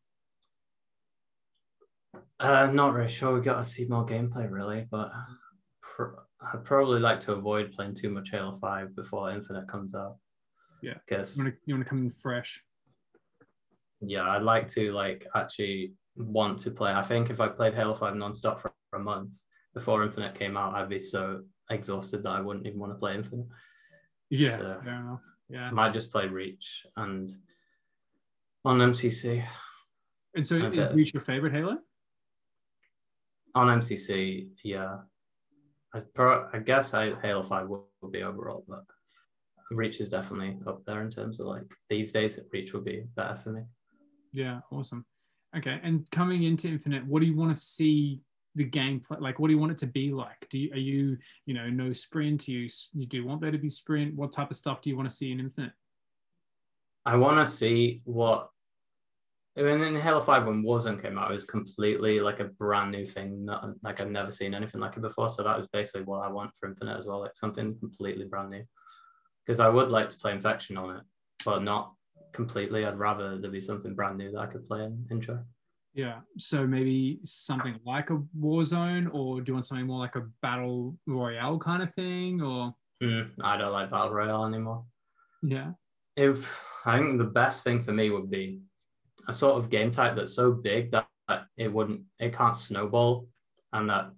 Uh, 2.41 2.69
not 2.73 2.95
really 2.95 3.09
sure. 3.09 3.35
We 3.35 3.41
got 3.41 3.59
to 3.59 3.65
see 3.65 3.85
more 3.87 4.07
gameplay, 4.07 4.51
really, 4.51 4.87
but 4.91 5.11
pr- 5.83 6.21
I'd 6.41 6.65
probably 6.65 7.01
like 7.01 7.21
to 7.23 7.33
avoid 7.33 7.73
playing 7.73 7.95
too 7.95 8.11
much 8.11 8.31
Halo 8.31 8.53
Five 8.59 8.95
before 8.95 9.31
Infinite 9.33 9.69
comes 9.69 9.95
out. 9.95 10.17
Yeah, 10.83 10.95
because 11.07 11.37
you 11.67 11.75
want 11.75 11.85
to 11.85 11.89
come 11.89 11.99
in 11.99 12.11
fresh. 12.11 12.63
Yeah, 14.01 14.31
I'd 14.31 14.43
like 14.43 14.69
to 14.69 14.93
like 14.93 15.27
actually 15.35 15.95
want 16.17 16.61
to 16.61 16.71
play. 16.71 16.93
I 16.93 17.03
think 17.03 17.31
if 17.31 17.41
I 17.41 17.49
played 17.49 17.75
Halo 17.75 17.95
Five 17.95 18.15
nonstop 18.15 18.61
for 18.61 18.73
a 18.95 18.99
month 18.99 19.31
before 19.75 20.05
Infinite 20.05 20.39
came 20.39 20.57
out, 20.57 20.75
I'd 20.75 20.89
be 20.89 21.01
so 21.01 21.43
exhausted 21.71 22.23
that 22.23 22.31
I 22.31 22.41
wouldn't 22.41 22.67
even 22.67 22.79
want 22.79 22.93
to 22.93 22.99
play 22.99 23.17
Infinite. 23.17 23.49
Yeah, 24.31 24.57
so 24.57 24.81
fair 24.85 24.95
enough. 24.95 25.23
Yeah, 25.49 25.65
I 25.65 25.71
might 25.71 25.93
just 25.93 26.13
play 26.13 26.29
Reach 26.29 26.87
and 26.97 27.33
on 28.65 28.79
MCC. 28.79 29.45
And 30.35 30.47
so, 30.47 30.57
is 30.57 30.95
Reach 30.95 31.13
your 31.13 31.23
favorite 31.23 31.53
Halo? 31.53 31.79
On 33.59 33.81
MCC, 33.81 34.49
yeah. 34.63 34.99
I, 35.95 36.01
pro, 36.15 36.49
I 36.53 36.59
guess 36.59 36.95
I, 36.95 37.13
Halo 37.23 37.43
5 37.43 37.69
will, 37.69 37.89
will, 38.01 38.11
be 38.11 38.23
overall, 38.23 38.65
but 38.69 38.85
Reach 39.71 40.01
is 40.01 40.09
definitely 40.09 40.59
up 40.67 40.85
there 40.87 41.03
in 41.03 41.11
terms 41.11 41.41
of 41.41 41.47
like 41.47 41.65
these 41.89 42.13
days. 42.13 42.39
Reach 42.53 42.73
would 42.73 42.85
be 42.85 43.05
better 43.17 43.37
for 43.37 43.51
me. 43.51 43.63
Yeah, 44.33 44.61
awesome. 44.71 45.05
Okay, 45.57 45.81
and 45.83 46.09
coming 46.11 46.45
into 46.45 46.69
Infinite, 46.69 47.07
what 47.07 47.21
do 47.21 47.27
you 47.27 47.35
want 47.35 47.53
to 47.53 47.59
see 47.59 48.21
the 48.55 48.69
gameplay? 48.69 49.21
Like, 49.21 49.39
what 49.39 49.49
do 49.49 49.55
you 49.55 49.59
want 49.59 49.73
it 49.73 49.79
to 49.79 49.87
be 49.87 50.13
like? 50.13 50.47
Do 50.51 50.59
you 50.59 50.73
are 50.73 50.79
you 50.79 51.17
you 51.47 51.55
know 51.55 51.69
no 51.71 51.93
sprint? 51.93 52.45
Do 52.45 52.53
you 52.53 52.69
you 52.93 53.07
do 53.07 53.27
want 53.27 53.41
there 53.41 53.51
to 53.51 53.59
be 53.59 53.71
sprint? 53.71 54.15
What 54.15 54.33
type 54.33 54.51
of 54.51 54.57
stuff 54.57 54.83
do 54.83 54.91
you 54.91 54.97
want 54.97 55.09
to 55.09 55.15
see 55.15 55.33
in 55.33 55.41
Infinite? 55.41 55.73
I 57.07 57.17
want 57.17 57.45
to 57.45 57.51
see 57.51 58.03
what 58.05 58.51
when 59.65 59.83
in 59.83 60.01
Halo 60.01 60.21
5 60.21 60.47
when 60.47 60.63
Warzone 60.63 61.03
came 61.03 61.19
out, 61.19 61.31
it 61.31 61.35
was 61.35 61.45
completely 61.45 62.21
like 62.21 62.41
a 62.41 62.45
brand 62.45 62.93
new 62.93 63.07
thing. 63.07 63.45
Not, 63.45 63.75
like 63.83 64.01
I've 64.01 64.11
never 64.11 64.31
seen 64.31 64.55
anything 64.55 64.81
like 64.81 64.97
it 64.97 65.03
before. 65.03 65.29
So 65.29 65.43
that 65.43 65.57
was 65.57 65.67
basically 65.69 66.03
what 66.03 66.21
I 66.27 66.31
want 66.31 66.53
for 66.59 66.69
Infinite 66.69 66.97
as 66.97 67.07
well, 67.07 67.21
like 67.21 67.37
something 67.37 67.77
completely 67.79 68.25
brand 68.25 68.51
new. 68.51 68.65
Because 69.45 69.61
I 69.61 69.69
would 69.69 69.91
like 69.91 70.11
to 70.11 70.19
play 70.19 70.33
Infection 70.33 70.77
on 70.77 70.97
it, 70.97 71.03
but 71.45 71.63
not 71.63 71.93
completely. 72.33 72.85
I'd 72.85 72.99
rather 72.99 73.39
there 73.39 73.51
be 73.51 73.61
something 73.61 73.95
brand 73.95 74.19
new 74.19 74.31
that 74.33 74.39
I 74.39 74.47
could 74.47 74.65
play 74.65 74.85
and 74.85 75.11
enjoy. 75.11 75.39
Yeah. 75.95 76.21
So 76.37 76.67
maybe 76.67 77.19
something 77.25 77.81
like 77.85 78.11
a 78.11 78.23
Warzone, 78.39 79.09
or 79.13 79.41
do 79.41 79.51
you 79.51 79.55
want 79.55 79.67
something 79.67 79.87
more 79.87 79.99
like 79.99 80.17
a 80.17 80.29
Battle 80.43 80.97
Royale 81.07 81.59
kind 81.59 81.83
of 81.83 81.93
thing? 81.95 82.41
Or 82.41 82.75
mm, 83.03 83.31
I 83.43 83.57
don't 83.57 83.73
like 83.73 83.91
Battle 83.91 84.13
Royale 84.13 84.45
anymore. 84.45 84.85
Yeah. 85.43 85.73
If 86.17 86.49
I 86.85 86.99
think 86.99 87.19
the 87.19 87.25
best 87.25 87.65
thing 87.65 87.83
for 87.83 87.93
me 87.93 88.11
would 88.11 88.31
be 88.31 88.61
a 89.29 89.33
sort 89.33 89.57
of 89.57 89.71
game 89.71 89.91
type 89.91 90.17
that's 90.17 90.35
so 90.35 90.51
big 90.51 90.91
that 90.91 91.07
it 91.57 91.73
wouldn't, 91.73 92.03
it 92.19 92.35
can't 92.35 92.57
snowball, 92.57 93.29
and 93.73 93.89
that 93.91 94.11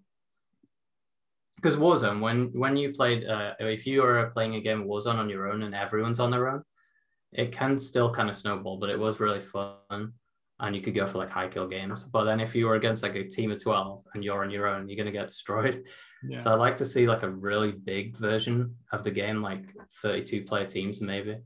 because 1.56 1.76
Warzone, 1.76 2.20
when 2.20 2.46
when 2.52 2.76
you 2.76 2.92
played, 2.92 3.26
uh, 3.26 3.52
if 3.60 3.86
you 3.86 4.02
are 4.02 4.30
playing 4.30 4.54
a 4.54 4.60
game 4.60 4.82
of 4.82 4.86
Warzone 4.86 5.18
on 5.18 5.28
your 5.28 5.50
own 5.52 5.62
and 5.62 5.74
everyone's 5.74 6.20
on 6.20 6.30
their 6.30 6.48
own, 6.48 6.62
it 7.32 7.52
can 7.52 7.78
still 7.78 8.12
kind 8.12 8.30
of 8.30 8.36
snowball, 8.36 8.78
but 8.78 8.90
it 8.90 8.98
was 8.98 9.20
really 9.20 9.40
fun. 9.40 10.12
And 10.62 10.76
you 10.76 10.82
could 10.82 10.94
go 10.94 11.06
for 11.06 11.18
like 11.18 11.30
high 11.30 11.48
kill 11.48 11.66
games. 11.66 12.04
But 12.04 12.24
then 12.24 12.38
if 12.38 12.54
you 12.54 12.66
were 12.66 12.74
against 12.74 13.02
like 13.02 13.14
a 13.14 13.26
team 13.26 13.50
of 13.50 13.62
12 13.62 14.04
and 14.12 14.22
you're 14.22 14.42
on 14.44 14.50
your 14.50 14.66
own, 14.66 14.88
you're 14.88 14.96
going 14.96 15.06
to 15.06 15.18
get 15.18 15.28
destroyed. 15.28 15.84
Yeah. 16.22 16.36
So 16.36 16.52
I'd 16.52 16.58
like 16.58 16.76
to 16.76 16.84
see 16.84 17.06
like 17.06 17.22
a 17.22 17.30
really 17.30 17.72
big 17.72 18.14
version 18.14 18.76
of 18.92 19.02
the 19.02 19.10
game, 19.10 19.40
like 19.40 19.74
32 20.02 20.42
player 20.42 20.66
teams 20.66 21.00
maybe. 21.00 21.38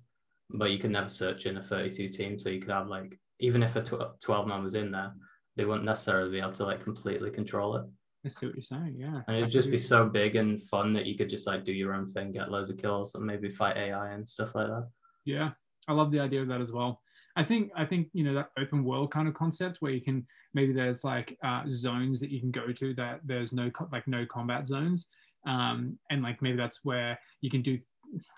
But 0.50 0.72
you 0.72 0.78
could 0.78 0.90
never 0.90 1.08
search 1.08 1.46
in 1.46 1.58
a 1.58 1.62
32 1.62 2.08
team. 2.08 2.40
So 2.40 2.48
you 2.48 2.60
could 2.60 2.72
have 2.72 2.88
like, 2.88 3.16
even 3.44 3.62
if 3.62 3.76
a 3.76 3.82
12 3.82 4.46
man 4.46 4.62
was 4.62 4.74
in 4.74 4.90
there, 4.90 5.12
they 5.56 5.64
wouldn't 5.64 5.84
necessarily 5.84 6.30
be 6.30 6.40
able 6.40 6.52
to 6.52 6.64
like 6.64 6.82
completely 6.82 7.30
control 7.30 7.76
it. 7.76 7.84
I 8.24 8.28
see 8.28 8.46
what 8.46 8.54
you're 8.54 8.62
saying. 8.62 8.96
Yeah. 8.96 9.20
And 9.28 9.36
it'd 9.36 9.50
just 9.50 9.70
be 9.70 9.78
so 9.78 10.08
big 10.08 10.36
and 10.36 10.62
fun 10.62 10.94
that 10.94 11.04
you 11.04 11.16
could 11.16 11.28
just 11.28 11.46
like 11.46 11.64
do 11.64 11.72
your 11.72 11.94
own 11.94 12.08
thing, 12.08 12.32
get 12.32 12.50
loads 12.50 12.70
of 12.70 12.78
kills, 12.78 13.14
and 13.14 13.24
maybe 13.24 13.50
fight 13.50 13.76
AI 13.76 14.12
and 14.12 14.26
stuff 14.26 14.54
like 14.54 14.68
that. 14.68 14.88
Yeah. 15.26 15.50
I 15.86 15.92
love 15.92 16.10
the 16.10 16.20
idea 16.20 16.40
of 16.40 16.48
that 16.48 16.62
as 16.62 16.72
well. 16.72 17.02
I 17.36 17.44
think 17.44 17.72
I 17.76 17.84
think 17.84 18.08
you 18.12 18.24
know 18.24 18.34
that 18.34 18.50
open 18.58 18.84
world 18.84 19.10
kind 19.10 19.26
of 19.26 19.34
concept 19.34 19.78
where 19.80 19.92
you 19.92 20.00
can 20.00 20.24
maybe 20.54 20.72
there's 20.72 21.02
like 21.02 21.36
uh, 21.44 21.62
zones 21.68 22.20
that 22.20 22.30
you 22.30 22.40
can 22.40 22.52
go 22.52 22.72
to 22.72 22.94
that 22.94 23.20
there's 23.24 23.52
no 23.52 23.70
like 23.92 24.06
no 24.06 24.24
combat 24.24 24.68
zones, 24.68 25.06
um, 25.46 25.98
and 26.10 26.22
like 26.22 26.40
maybe 26.42 26.56
that's 26.56 26.84
where 26.84 27.18
you 27.40 27.50
can 27.50 27.62
do. 27.62 27.78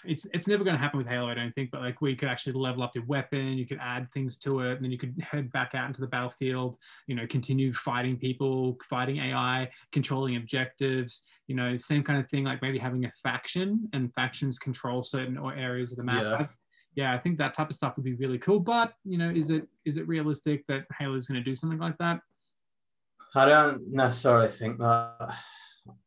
It's 0.04 0.26
it's 0.32 0.46
never 0.46 0.64
going 0.64 0.76
to 0.76 0.82
happen 0.82 0.98
with 0.98 1.06
Halo, 1.06 1.28
I 1.28 1.34
don't 1.34 1.54
think, 1.54 1.70
but 1.70 1.80
like 1.80 1.96
you 2.00 2.16
could 2.16 2.28
actually 2.28 2.54
level 2.54 2.82
up 2.82 2.94
your 2.94 3.04
weapon, 3.04 3.58
you 3.58 3.66
could 3.66 3.78
add 3.80 4.08
things 4.12 4.36
to 4.38 4.60
it, 4.60 4.74
and 4.74 4.84
then 4.84 4.90
you 4.90 4.98
could 4.98 5.14
head 5.20 5.50
back 5.52 5.74
out 5.74 5.88
into 5.88 6.00
the 6.00 6.06
battlefield. 6.06 6.76
You 7.06 7.14
know, 7.16 7.26
continue 7.26 7.72
fighting 7.72 8.16
people, 8.16 8.76
fighting 8.88 9.18
AI, 9.18 9.70
controlling 9.92 10.36
objectives. 10.36 11.22
You 11.46 11.56
know, 11.56 11.76
same 11.76 12.02
kind 12.02 12.18
of 12.18 12.28
thing. 12.28 12.44
Like 12.44 12.62
maybe 12.62 12.78
having 12.78 13.04
a 13.04 13.12
faction, 13.22 13.88
and 13.92 14.12
factions 14.14 14.58
control 14.58 15.02
certain 15.02 15.38
areas 15.38 15.92
of 15.92 15.98
the 15.98 16.04
map. 16.04 16.22
Yeah 16.22 16.46
yeah, 16.96 17.12
I 17.14 17.18
think 17.18 17.36
that 17.38 17.54
type 17.54 17.68
of 17.68 17.76
stuff 17.76 17.94
would 17.96 18.04
be 18.04 18.14
really 18.14 18.38
cool. 18.38 18.58
But 18.58 18.94
you 19.04 19.18
know, 19.18 19.30
is 19.30 19.50
it 19.50 19.68
is 19.84 19.98
it 19.98 20.08
realistic 20.08 20.66
that 20.66 20.86
Halo 20.98 21.14
is 21.16 21.26
going 21.28 21.38
to 21.38 21.44
do 21.44 21.54
something 21.54 21.78
like 21.78 21.98
that? 21.98 22.20
I 23.34 23.44
don't 23.44 23.92
necessarily 23.92 24.48
think 24.48 24.78
that. 24.78 25.36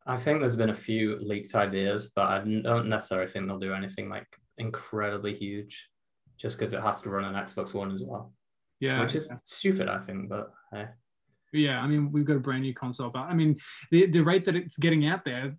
I 0.06 0.16
think 0.16 0.40
there's 0.40 0.56
been 0.56 0.70
a 0.70 0.74
few 0.74 1.18
leaked 1.18 1.54
ideas, 1.54 2.12
but 2.14 2.28
I 2.28 2.38
don't 2.38 2.88
necessarily 2.88 3.30
think 3.30 3.46
they'll 3.46 3.58
do 3.58 3.74
anything 3.74 4.08
like 4.08 4.26
incredibly 4.58 5.34
huge, 5.34 5.88
just 6.38 6.58
because 6.58 6.74
it 6.74 6.82
has 6.82 7.00
to 7.02 7.10
run 7.10 7.24
on 7.24 7.34
Xbox 7.34 7.74
One 7.74 7.92
as 7.92 8.02
well. 8.02 8.32
Yeah, 8.80 9.00
which 9.00 9.14
is 9.14 9.30
stupid, 9.44 9.88
I 9.88 9.98
think. 9.98 10.28
But 10.28 10.52
hey 10.72 10.86
yeah, 11.52 11.80
I 11.80 11.86
mean, 11.86 12.12
we've 12.12 12.24
got 12.24 12.36
a 12.36 12.40
brand 12.40 12.62
new 12.62 12.74
console, 12.74 13.10
but 13.10 13.20
I 13.20 13.34
mean, 13.34 13.58
the, 13.90 14.06
the 14.06 14.20
rate 14.20 14.44
that 14.44 14.54
it's 14.54 14.78
getting 14.78 15.06
out 15.08 15.24
there, 15.24 15.56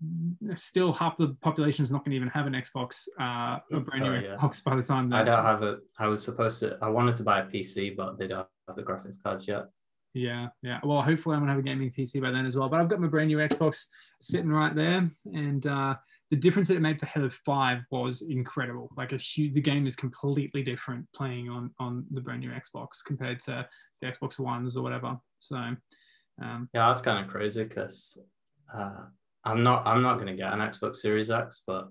still 0.55 0.93
half 0.93 1.17
the 1.17 1.35
population 1.41 1.83
is 1.83 1.91
not 1.91 2.05
going 2.05 2.11
to 2.11 2.15
even 2.15 2.29
have 2.29 2.47
an 2.47 2.53
Xbox, 2.53 3.07
uh, 3.19 3.59
a 3.71 3.79
brand 3.79 4.03
new 4.03 4.11
oh, 4.11 4.19
yeah. 4.19 4.35
Xbox 4.35 4.63
by 4.63 4.75
the 4.75 4.83
time. 4.83 5.09
That... 5.09 5.21
I 5.21 5.23
don't 5.23 5.45
have 5.45 5.63
it. 5.63 5.79
I 5.99 6.07
was 6.07 6.23
supposed 6.23 6.59
to. 6.61 6.77
I 6.81 6.89
wanted 6.89 7.15
to 7.17 7.23
buy 7.23 7.41
a 7.41 7.45
PC, 7.45 7.95
but 7.95 8.17
they 8.17 8.27
don't 8.27 8.47
have 8.67 8.75
the 8.75 8.83
graphics 8.83 9.21
cards 9.21 9.47
yet. 9.47 9.65
Yeah, 10.13 10.47
yeah. 10.61 10.79
Well, 10.83 11.01
hopefully, 11.01 11.35
I'm 11.35 11.41
gonna 11.41 11.53
have 11.53 11.59
a 11.59 11.63
gaming 11.63 11.91
PC 11.91 12.21
by 12.21 12.31
then 12.31 12.45
as 12.45 12.57
well. 12.57 12.69
But 12.69 12.81
I've 12.81 12.89
got 12.89 12.99
my 12.99 13.07
brand 13.07 13.29
new 13.29 13.37
Xbox 13.37 13.85
sitting 14.19 14.49
right 14.49 14.75
there, 14.75 15.09
and 15.25 15.65
uh, 15.65 15.95
the 16.31 16.35
difference 16.35 16.67
that 16.67 16.75
it 16.75 16.81
made 16.81 16.99
for 16.99 17.05
Halo 17.05 17.29
Five 17.45 17.79
was 17.91 18.21
incredible. 18.21 18.89
Like 18.97 19.13
a 19.13 19.17
huge, 19.17 19.53
the 19.53 19.61
game 19.61 19.87
is 19.87 19.95
completely 19.95 20.63
different 20.63 21.07
playing 21.15 21.49
on 21.49 21.71
on 21.79 22.05
the 22.11 22.21
brand 22.21 22.41
new 22.41 22.51
Xbox 22.51 23.03
compared 23.05 23.39
to 23.41 23.65
the 24.01 24.07
Xbox 24.07 24.37
Ones 24.37 24.75
or 24.75 24.83
whatever. 24.83 25.17
So, 25.39 25.55
um, 26.41 26.69
yeah, 26.73 26.87
that's 26.87 27.01
kind 27.01 27.23
of 27.23 27.31
crazy 27.31 27.63
because 27.63 28.17
uh, 28.73 29.05
I'm 29.45 29.63
not 29.63 29.87
I'm 29.87 30.01
not 30.01 30.19
gonna 30.19 30.35
get 30.35 30.51
an 30.51 30.59
Xbox 30.59 30.97
Series 30.97 31.31
X, 31.31 31.63
but 31.65 31.89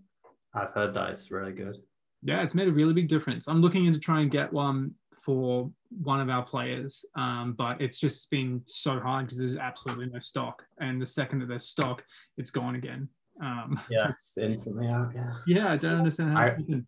I've 0.55 0.71
heard 0.71 0.93
that 0.95 1.09
it's 1.11 1.31
really 1.31 1.53
good. 1.53 1.77
Yeah, 2.23 2.43
it's 2.43 2.55
made 2.55 2.69
a 2.69 2.73
really 2.73 2.93
big 2.93 3.09
difference. 3.09 3.49
I'm 3.49 3.63
looking 3.63 3.87
into 3.87 3.99
try 3.99 4.21
and 4.21 4.31
get 4.31 4.53
one 4.53 4.95
for 5.23 5.71
one 5.91 6.21
of 6.21 6.29
our 6.29 6.43
players, 6.43 7.05
um, 7.17 7.55
but 7.57 7.81
it's 7.81 7.99
just 7.99 8.31
been 8.31 8.63
so 8.67 9.01
hard 9.01 9.27
because 9.27 9.39
there's 9.39 9.57
absolutely 9.57 10.07
no 10.07 10.21
stock. 10.21 10.63
And 10.81 11.01
the 11.01 11.07
second 11.07 11.41
that 11.41 11.49
there's 11.49 11.67
stock, 11.67 12.05
it's 12.37 12.51
gone 12.51 12.77
again. 12.77 13.09
Um, 13.43 13.81
yeah, 13.91 14.11
instantly 14.41 14.89
out. 14.89 15.11
Yeah. 15.15 15.33
Yeah, 15.47 15.73
I 15.73 15.77
don't 15.77 15.99
understand 15.99 16.33
how. 16.33 16.41
I, 16.41 16.49
um, 16.49 16.87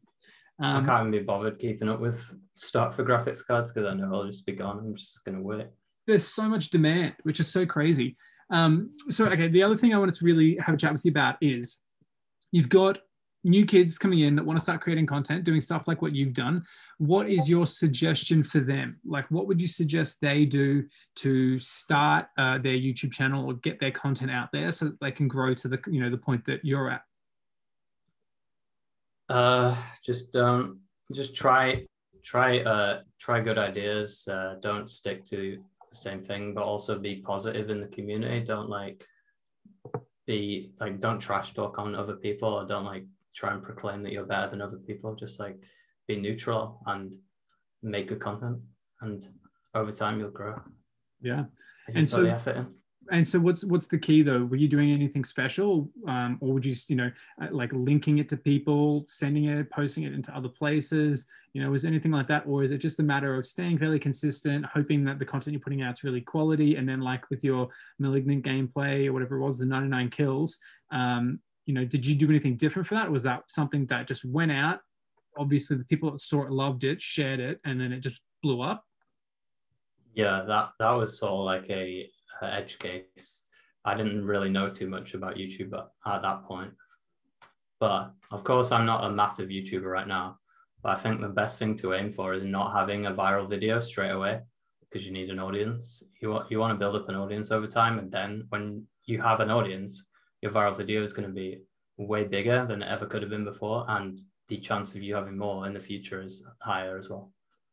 I 0.59 0.85
can't 0.85 1.09
even 1.09 1.11
be 1.11 1.21
bothered 1.21 1.59
keeping 1.59 1.88
up 1.88 2.01
with 2.01 2.23
stock 2.55 2.95
for 2.95 3.05
graphics 3.05 3.45
cards 3.45 3.73
because 3.73 3.91
I 3.91 3.95
know 3.95 4.11
I'll 4.12 4.27
just 4.27 4.47
be 4.47 4.53
gone. 4.53 4.79
I'm 4.79 4.97
just 4.97 5.25
gonna 5.25 5.43
wait. 5.43 5.67
There's 6.07 6.27
so 6.27 6.49
much 6.49 6.71
demand, 6.71 7.15
which 7.23 7.41
is 7.41 7.49
so 7.49 7.67
crazy. 7.67 8.17
Um, 8.51 8.91
so 9.09 9.27
okay, 9.27 9.49
the 9.49 9.62
other 9.62 9.77
thing 9.77 9.95
I 9.95 9.99
wanted 9.99 10.15
to 10.17 10.25
really 10.25 10.59
have 10.59 10.75
a 10.75 10.79
chat 10.79 10.93
with 10.93 11.05
you 11.05 11.11
about 11.11 11.37
is 11.41 11.79
you've 12.53 12.69
got 12.69 12.99
new 13.44 13.66
kids 13.66 13.98
coming 13.98 14.20
in 14.20 14.37
that 14.37 14.44
want 14.44 14.59
to 14.59 14.62
start 14.62 14.81
creating 14.81 15.07
content, 15.07 15.44
doing 15.44 15.61
stuff 15.61 15.88
like 15.88 16.00
what 16.00 16.14
you've 16.14 16.35
done, 16.35 16.64
what 16.98 17.28
is 17.28 17.48
your 17.48 17.66
suggestion 17.66 18.44
for 18.44 18.61
them? 18.61 19.00
Like, 19.05 19.31
what 19.31 19.46
would 19.46 19.61
you 19.61 19.66
suggest 19.66 20.20
they 20.20 20.44
do 20.44 20.85
to 21.16 21.59
start 21.59 22.26
uh, 22.38 22.59
their 22.59 22.76
YouTube 22.76 23.12
channel 23.12 23.44
or 23.44 23.55
get 23.55 23.81
their 23.81 23.90
content 23.90 24.31
out 24.31 24.50
there 24.52 24.70
so 24.70 24.87
that 24.87 25.00
they 25.00 25.11
can 25.11 25.28
grow 25.28 25.55
to 25.55 25.68
the 25.68 25.78
you 25.88 26.00
know 26.00 26.11
the 26.11 26.18
point 26.18 26.44
that 26.46 26.64
you're 26.64 26.90
at? 26.90 27.02
Uh, 29.28 29.76
just 30.05 30.33
don't 30.33 30.78
just 31.12 31.35
try 31.35 31.85
try 32.22 32.61
uh 32.61 33.00
try 33.18 33.40
good 33.40 33.59
ideas. 33.59 34.28
Uh, 34.31 34.57
don't 34.61 34.88
stick 34.88 35.24
to 35.24 35.59
the 35.90 35.96
same 35.96 36.22
thing, 36.22 36.55
but 36.55 36.62
also 36.62 36.98
be 36.98 37.16
positive 37.16 37.70
in 37.70 37.81
the 37.81 37.88
community. 37.88 38.44
Don't 38.44 38.68
like 38.68 39.05
be 40.26 40.70
like 40.78 41.00
don't 41.00 41.18
trash 41.18 41.52
talk 41.52 41.78
on 41.78 41.96
other 41.96 42.14
people 42.14 42.48
or 42.48 42.64
don't 42.64 42.85
like 42.85 43.05
try 43.35 43.53
and 43.53 43.62
proclaim 43.62 44.03
that 44.03 44.12
you're 44.12 44.25
better 44.25 44.51
than 44.51 44.62
other 44.62 44.79
people. 44.79 45.14
Just 45.14 45.40
like 45.40 45.59
be 46.09 46.16
neutral 46.16 46.81
and 46.87 47.14
make 47.83 48.09
good 48.09 48.21
content, 48.21 48.59
and 49.01 49.27
over 49.75 49.92
time 49.92 50.18
you'll 50.18 50.31
grow. 50.31 50.61
Yeah, 51.21 51.45
and 51.95 52.09
so 52.09 52.25
and 53.11 53.27
so 53.27 53.40
what's 53.40 53.64
what's 53.64 53.87
the 53.87 53.99
key 53.99 54.23
though? 54.23 54.45
Were 54.45 54.57
you 54.57 54.68
doing 54.68 54.92
anything 54.92 55.25
special, 55.25 55.90
um, 56.07 56.38
or 56.40 56.53
would 56.53 56.64
you 56.64 56.75
you 56.88 56.97
know 56.97 57.11
uh, 57.40 57.49
like 57.51 57.73
linking 57.73 58.18
it 58.18 58.29
to 58.29 58.37
people, 58.37 59.05
sending 59.09 59.47
it, 59.47 59.71
posting 59.71 60.05
it 60.05 60.12
into 60.12 60.35
other 60.37 60.49
places? 60.49 61.27
You 61.53 61.62
know, 61.62 61.71
was 61.71 61.85
anything 61.85 62.12
like 62.12 62.29
that, 62.29 62.45
or 62.47 62.62
is 62.62 62.71
it 62.71 62.79
just 62.79 63.01
a 63.01 63.03
matter 63.03 63.37
of 63.37 63.47
staying 63.47 63.78
fairly 63.78 63.99
consistent, 63.99 64.64
hoping 64.66 65.05
that 65.05 65.18
the 65.18 65.24
content 65.24 65.55
you're 65.55 65.61
putting 65.61 65.83
out 65.83 65.95
is 65.95 66.05
really 66.05 66.20
quality, 66.20 66.76
and 66.76 66.89
then 66.89 67.01
like 67.01 67.28
with 67.28 67.43
your 67.43 67.68
malignant 67.99 68.45
gameplay 68.45 69.07
or 69.07 69.12
whatever 69.12 69.37
it 69.37 69.45
was, 69.45 69.59
the 69.59 69.66
99 69.66 70.11
kills, 70.11 70.59
um, 70.91 71.41
you 71.67 71.75
know, 71.75 71.85
did 71.85 72.05
you 72.05 72.15
do 72.15 72.29
anything 72.29 72.57
different 72.57 72.87
for 72.87 72.95
that? 72.95 73.11
was 73.11 73.23
that 73.23 73.43
something 73.49 73.87
that 73.87 74.07
just 74.07 74.25
went 74.25 74.53
out? 74.53 74.81
Obviously, 75.39 75.77
the 75.77 75.85
people 75.85 76.11
that 76.11 76.21
saw 76.21 76.45
it 76.45 76.51
loved 76.51 76.85
it, 76.85 77.01
shared 77.01 77.41
it, 77.41 77.61
and 77.65 77.81
then 77.81 77.93
it 77.93 78.01
just 78.01 78.21
blew 78.43 78.61
up. 78.61 78.85
Yeah, 80.15 80.45
that 80.47 80.71
that 80.79 80.91
was 80.91 81.19
sort 81.19 81.33
of 81.33 81.45
like 81.45 81.71
a, 81.71 82.09
a 82.43 82.55
edge 82.55 82.79
case. 82.79 83.45
I 83.85 83.95
didn't 83.95 84.25
really 84.25 84.51
know 84.51 84.69
too 84.69 84.89
much 84.89 85.15
about 85.15 85.37
YouTube 85.37 85.73
at, 85.73 85.89
at 86.07 86.23
that 86.23 86.45
point, 86.45 86.73
but 87.81 88.13
of 88.31 88.45
course, 88.45 88.73
I'm 88.73 88.87
not 88.87 89.05
a 89.05 89.11
massive 89.11 89.49
YouTuber 89.49 89.91
right 89.91 90.07
now. 90.07 90.39
But 90.83 90.99
I 90.99 91.01
think 91.01 91.21
the 91.21 91.29
best 91.29 91.59
thing 91.59 91.77
to 91.77 91.95
aim 91.95 92.13
for 92.13 92.35
is 92.35 92.43
not 92.43 92.73
having 92.73 93.07
a 93.07 93.13
viral 93.13 93.49
video 93.49 93.79
straight 93.79 94.11
away 94.11 94.41
because 94.81 95.07
you 95.07 95.13
need 95.13 95.31
an 95.31 95.39
audience. 95.39 96.03
You 96.21 96.31
want 96.31 96.51
you 96.51 96.59
want 96.59 96.75
to 96.75 96.79
build 96.79 96.97
up 96.97 97.09
an 97.09 97.15
audience 97.15 97.51
over 97.51 97.67
time, 97.67 97.99
and 97.99 98.11
then 98.11 98.47
when 98.51 98.85
you 99.07 99.23
have 99.23 99.41
an 99.41 99.51
audience, 99.51 100.07
your 100.43 100.53
viral 100.53 100.76
video 100.76 101.03
is 101.03 101.12
going 101.12 101.28
to 101.28 101.34
be 101.34 101.62
way 101.97 102.24
bigger 102.24 102.66
than 102.66 102.82
it 102.82 102.88
ever 102.88 103.07
could 103.07 103.22
have 103.22 103.30
been 103.30 103.45
before. 103.45 103.86
And 103.88 104.20
the 104.49 104.59
chance 104.59 104.95
of 104.95 105.03
you 105.03 105.14
having 105.14 105.38
more 105.38 105.66
in 105.66 105.72
the 105.72 105.80
future 105.80 106.20
is 106.20 106.47
higher 106.61 106.99
as 106.99 107.09
well. 107.09 107.32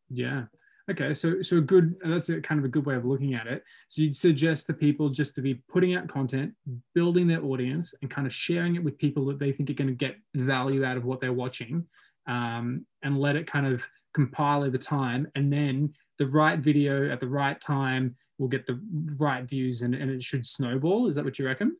Yeah. 0.09 0.43
Okay, 0.89 1.13
so 1.13 1.39
so 1.43 1.57
a 1.57 1.61
good. 1.61 1.95
That's 2.03 2.29
a 2.29 2.41
kind 2.41 2.57
of 2.57 2.65
a 2.65 2.69
good 2.69 2.85
way 2.85 2.95
of 2.95 3.05
looking 3.05 3.35
at 3.35 3.45
it. 3.45 3.63
So 3.89 4.01
you'd 4.01 4.15
suggest 4.15 4.65
to 4.67 4.73
people 4.73 5.09
just 5.09 5.35
to 5.35 5.41
be 5.41 5.61
putting 5.69 5.93
out 5.93 6.07
content, 6.07 6.53
building 6.95 7.27
their 7.27 7.43
audience, 7.43 7.93
and 8.01 8.09
kind 8.09 8.25
of 8.25 8.33
sharing 8.33 8.75
it 8.75 8.83
with 8.83 8.97
people 8.97 9.23
that 9.25 9.37
they 9.37 9.51
think 9.51 9.69
are 9.69 9.73
going 9.73 9.89
to 9.89 9.93
get 9.93 10.15
value 10.33 10.83
out 10.83 10.97
of 10.97 11.05
what 11.05 11.21
they're 11.21 11.31
watching, 11.31 11.85
um, 12.25 12.87
and 13.03 13.19
let 13.19 13.35
it 13.35 13.45
kind 13.45 13.67
of 13.67 13.87
compile 14.15 14.63
over 14.63 14.79
time, 14.79 15.27
and 15.35 15.53
then 15.53 15.93
the 16.17 16.25
right 16.25 16.57
video 16.57 17.11
at 17.11 17.19
the 17.19 17.27
right 17.27 17.61
time 17.61 18.15
will 18.39 18.47
get 18.47 18.65
the 18.65 18.81
right 19.17 19.43
views, 19.43 19.83
and, 19.83 19.93
and 19.93 20.09
it 20.09 20.23
should 20.23 20.47
snowball. 20.47 21.07
Is 21.07 21.13
that 21.15 21.25
what 21.25 21.37
you 21.37 21.45
reckon? 21.45 21.77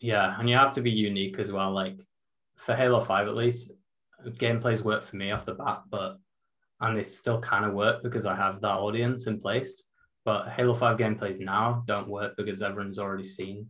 Yeah, 0.00 0.38
and 0.38 0.48
you 0.48 0.56
have 0.56 0.72
to 0.72 0.82
be 0.82 0.90
unique 0.90 1.38
as 1.38 1.50
well. 1.50 1.72
Like 1.72 2.00
for 2.56 2.74
Halo 2.74 3.00
Five, 3.00 3.26
at 3.26 3.34
least, 3.34 3.72
gameplays 4.26 4.82
work 4.82 5.04
for 5.04 5.16
me 5.16 5.30
off 5.30 5.44
the 5.44 5.54
bat, 5.54 5.82
but 5.90 6.18
and 6.80 6.96
they 6.96 7.02
still 7.02 7.40
kind 7.40 7.64
of 7.64 7.74
work 7.74 8.02
because 8.02 8.26
I 8.26 8.36
have 8.36 8.60
that 8.60 8.78
audience 8.78 9.26
in 9.26 9.40
place. 9.40 9.84
But 10.24 10.48
Halo 10.50 10.74
5 10.74 10.98
gameplays 10.98 11.40
now 11.40 11.82
don't 11.86 12.08
work 12.08 12.36
because 12.36 12.62
everyone's 12.62 12.98
already 12.98 13.24
seen 13.24 13.66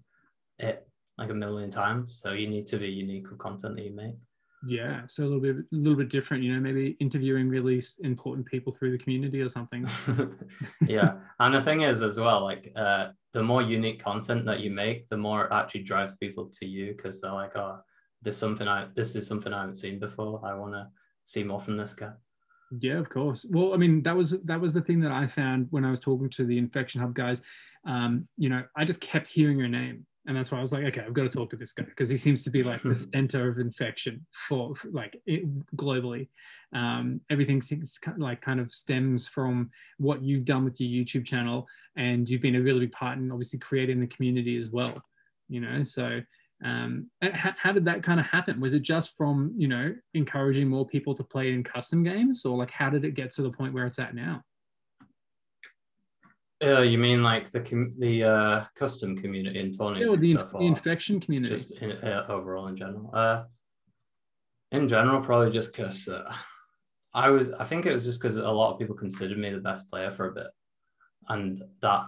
it 0.58 0.86
like 1.16 1.30
a 1.30 1.34
million 1.34 1.70
times. 1.70 2.20
So 2.22 2.32
you 2.32 2.48
need 2.48 2.66
to 2.68 2.78
be 2.78 2.88
unique 2.88 3.30
with 3.30 3.38
content 3.38 3.76
that 3.76 3.84
you 3.84 3.94
make. 3.94 4.16
Yeah, 4.66 5.02
so 5.08 5.22
a 5.22 5.26
little 5.26 5.40
bit, 5.40 5.56
a 5.56 5.64
little 5.70 5.96
bit 5.96 6.10
different. 6.10 6.42
You 6.42 6.54
know, 6.54 6.60
maybe 6.60 6.96
interviewing 7.00 7.48
really 7.48 7.80
important 8.00 8.46
people 8.46 8.72
through 8.72 8.92
the 8.92 9.02
community 9.02 9.40
or 9.40 9.48
something. 9.48 9.86
yeah, 10.86 11.14
and 11.38 11.54
the 11.54 11.62
thing 11.62 11.82
is, 11.82 12.02
as 12.02 12.18
well, 12.18 12.42
like 12.42 12.72
uh, 12.74 13.08
the 13.32 13.42
more 13.42 13.62
unique 13.62 14.02
content 14.02 14.44
that 14.46 14.60
you 14.60 14.70
make, 14.70 15.08
the 15.08 15.16
more 15.16 15.44
it 15.44 15.52
actually 15.52 15.84
drives 15.84 16.16
people 16.16 16.50
to 16.54 16.66
you 16.66 16.94
because 16.96 17.20
they're 17.20 17.32
like, 17.32 17.56
"Oh, 17.56 17.78
there's 18.22 18.36
something 18.36 18.66
I, 18.66 18.88
this 18.96 19.14
is 19.14 19.28
something 19.28 19.52
I 19.52 19.60
haven't 19.60 19.76
seen 19.76 20.00
before. 20.00 20.40
I 20.44 20.54
want 20.54 20.72
to 20.72 20.88
see 21.24 21.44
more 21.44 21.60
from 21.60 21.76
this 21.76 21.94
guy." 21.94 22.12
Yeah, 22.80 22.98
of 22.98 23.08
course. 23.08 23.46
Well, 23.50 23.74
I 23.74 23.76
mean, 23.76 24.02
that 24.02 24.16
was 24.16 24.36
that 24.44 24.60
was 24.60 24.74
the 24.74 24.82
thing 24.82 25.00
that 25.00 25.12
I 25.12 25.26
found 25.26 25.68
when 25.70 25.84
I 25.84 25.90
was 25.90 26.00
talking 26.00 26.28
to 26.30 26.44
the 26.44 26.58
infection 26.58 27.00
hub 27.00 27.14
guys. 27.14 27.42
Um, 27.86 28.28
you 28.36 28.48
know, 28.48 28.64
I 28.76 28.84
just 28.84 29.00
kept 29.00 29.28
hearing 29.28 29.58
your 29.58 29.68
name, 29.68 30.04
and 30.28 30.36
that's 30.36 30.52
why 30.52 30.58
I 30.58 30.60
was 30.60 30.74
like, 30.74 30.84
okay, 30.84 31.00
I've 31.00 31.14
got 31.14 31.22
to 31.22 31.30
talk 31.30 31.48
to 31.50 31.56
this 31.56 31.72
guy 31.72 31.84
because 31.84 32.10
he 32.10 32.18
seems 32.18 32.44
to 32.44 32.50
be 32.50 32.62
like 32.62 32.82
the 32.82 32.94
center 32.94 33.48
of 33.48 33.58
infection 33.58 34.26
for, 34.30 34.76
for 34.76 34.90
like 34.90 35.18
it, 35.24 35.42
globally. 35.74 36.28
Um, 36.74 37.22
everything 37.30 37.62
seems 37.62 37.98
like 38.18 38.42
kind 38.42 38.60
of 38.60 38.70
stems 38.70 39.26
from 39.26 39.70
what 39.96 40.22
you've 40.22 40.44
done 40.44 40.64
with 40.64 40.78
your 40.82 41.02
YouTube 41.02 41.24
channel, 41.24 41.66
and 41.96 42.28
you've 42.28 42.42
been 42.42 42.56
a 42.56 42.60
really 42.60 42.80
big 42.80 42.92
part 42.92 43.16
in 43.16 43.32
obviously 43.32 43.58
creating 43.58 44.00
the 44.00 44.06
community 44.06 44.58
as 44.58 44.70
well. 44.70 45.02
You 45.48 45.62
know, 45.62 45.82
so 45.82 46.20
um, 46.62 47.08
how, 47.22 47.54
how, 47.56 47.72
did 47.72 47.86
that 47.86 48.02
kind 48.02 48.20
of 48.20 48.26
happen? 48.26 48.60
Was 48.60 48.74
it 48.74 48.82
just 48.82 49.16
from 49.16 49.54
you 49.56 49.66
know 49.66 49.94
encouraging 50.12 50.68
more 50.68 50.86
people 50.86 51.14
to 51.14 51.24
play 51.24 51.54
in 51.54 51.64
custom 51.64 52.02
games, 52.02 52.44
or 52.44 52.58
like 52.58 52.70
how 52.70 52.90
did 52.90 53.06
it 53.06 53.14
get 53.14 53.30
to 53.32 53.42
the 53.42 53.50
point 53.50 53.72
where 53.72 53.86
it's 53.86 53.98
at 53.98 54.14
now? 54.14 54.42
Uh, 56.62 56.80
you 56.80 56.98
mean 56.98 57.22
like 57.22 57.50
the 57.50 57.60
com- 57.60 57.94
the 57.98 58.24
uh, 58.24 58.64
custom 58.74 59.16
community 59.16 59.60
in 59.60 59.72
tournaments? 59.72 60.10
Yeah, 60.10 60.16
the, 60.16 60.34
stuff, 60.34 60.52
the 60.52 60.66
infection 60.66 61.20
community. 61.20 61.54
Just 61.54 61.72
in, 61.72 61.92
uh, 61.92 62.26
overall 62.28 62.66
in 62.66 62.76
general. 62.76 63.10
Uh, 63.12 63.44
in 64.72 64.88
general, 64.88 65.20
probably 65.20 65.52
just 65.52 65.72
because 65.72 66.08
uh, 66.08 66.34
I 67.14 67.30
was. 67.30 67.50
I 67.52 67.64
think 67.64 67.86
it 67.86 67.92
was 67.92 68.04
just 68.04 68.20
because 68.20 68.38
a 68.38 68.50
lot 68.50 68.72
of 68.72 68.78
people 68.78 68.96
considered 68.96 69.38
me 69.38 69.50
the 69.50 69.58
best 69.58 69.88
player 69.88 70.10
for 70.10 70.28
a 70.28 70.32
bit, 70.32 70.48
and 71.28 71.62
that 71.80 72.06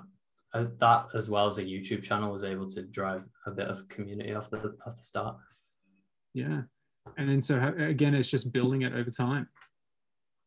as 0.53 0.69
that 0.79 1.07
as 1.15 1.31
well 1.31 1.47
as 1.47 1.59
a 1.59 1.65
YouTube 1.65 2.03
channel 2.03 2.33
was 2.33 2.43
able 2.43 2.69
to 2.71 2.83
drive 2.83 3.23
a 3.47 3.53
bit 3.53 3.69
of 3.69 3.89
community 3.89 4.35
off 4.35 4.51
the 4.51 4.59
off 4.85 4.97
the 4.97 5.03
start. 5.03 5.37
Yeah, 6.35 6.63
and 7.17 7.29
then 7.29 7.41
so 7.41 7.73
again, 7.79 8.15
it's 8.15 8.31
just 8.31 8.53
building 8.53 8.83
it 8.83 8.95
over 8.95 9.11
time. 9.11 9.49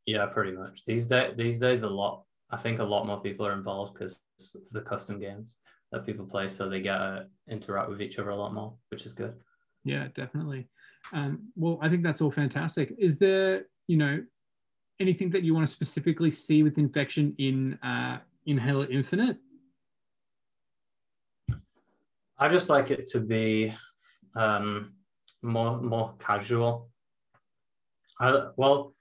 Yeah, 0.06 0.26
pretty 0.26 0.52
much. 0.52 0.84
These 0.86 1.08
days, 1.08 1.34
these 1.38 1.60
days, 1.60 1.84
a 1.84 1.90
lot. 1.90 2.26
I 2.54 2.58
think 2.58 2.80
a 2.80 2.84
lot 2.84 3.08
more 3.08 3.20
people 3.20 3.48
are 3.48 3.54
involved 3.54 3.96
because 3.96 4.20
the 4.72 4.82
custom 4.82 5.20
games 5.20 5.58
that 5.92 6.06
people 6.06 6.24
play, 6.24 6.48
so 6.48 6.70
they 6.70 6.82
get 6.82 6.98
to 6.98 7.26
interact 7.50 7.90
with 7.90 8.00
each 8.00 8.20
other 8.20 8.30
a 8.30 8.36
lot 8.36 8.54
more, 8.54 8.76
which 8.90 9.08
is 9.08 9.14
good. 9.14 9.34
Yeah, 9.84 10.10
definitely. 10.14 10.70
Um, 11.14 11.48
well, 11.56 11.80
I 11.82 11.90
think 11.90 12.04
that's 12.04 12.22
all 12.22 12.30
fantastic. 12.30 12.94
Is 13.00 13.18
there, 13.18 13.66
you 13.88 13.98
know, 13.98 14.24
anything 15.00 15.32
that 15.32 15.42
you 15.42 15.56
want 15.56 15.66
to 15.66 15.72
specifically 15.72 16.30
see 16.30 16.62
with 16.62 16.78
infection 16.78 17.34
in 17.40 17.74
uh, 17.82 18.20
in 18.46 18.60
Halo 18.60 18.86
Infinite? 18.86 19.38
I 22.38 22.50
just 22.50 22.70
like 22.70 22.92
it 22.92 23.08
to 23.14 23.20
be 23.20 23.74
um, 24.36 24.94
more 25.42 25.82
more 25.82 26.14
casual. 26.20 26.90
I, 28.20 28.50
well, 28.58 28.94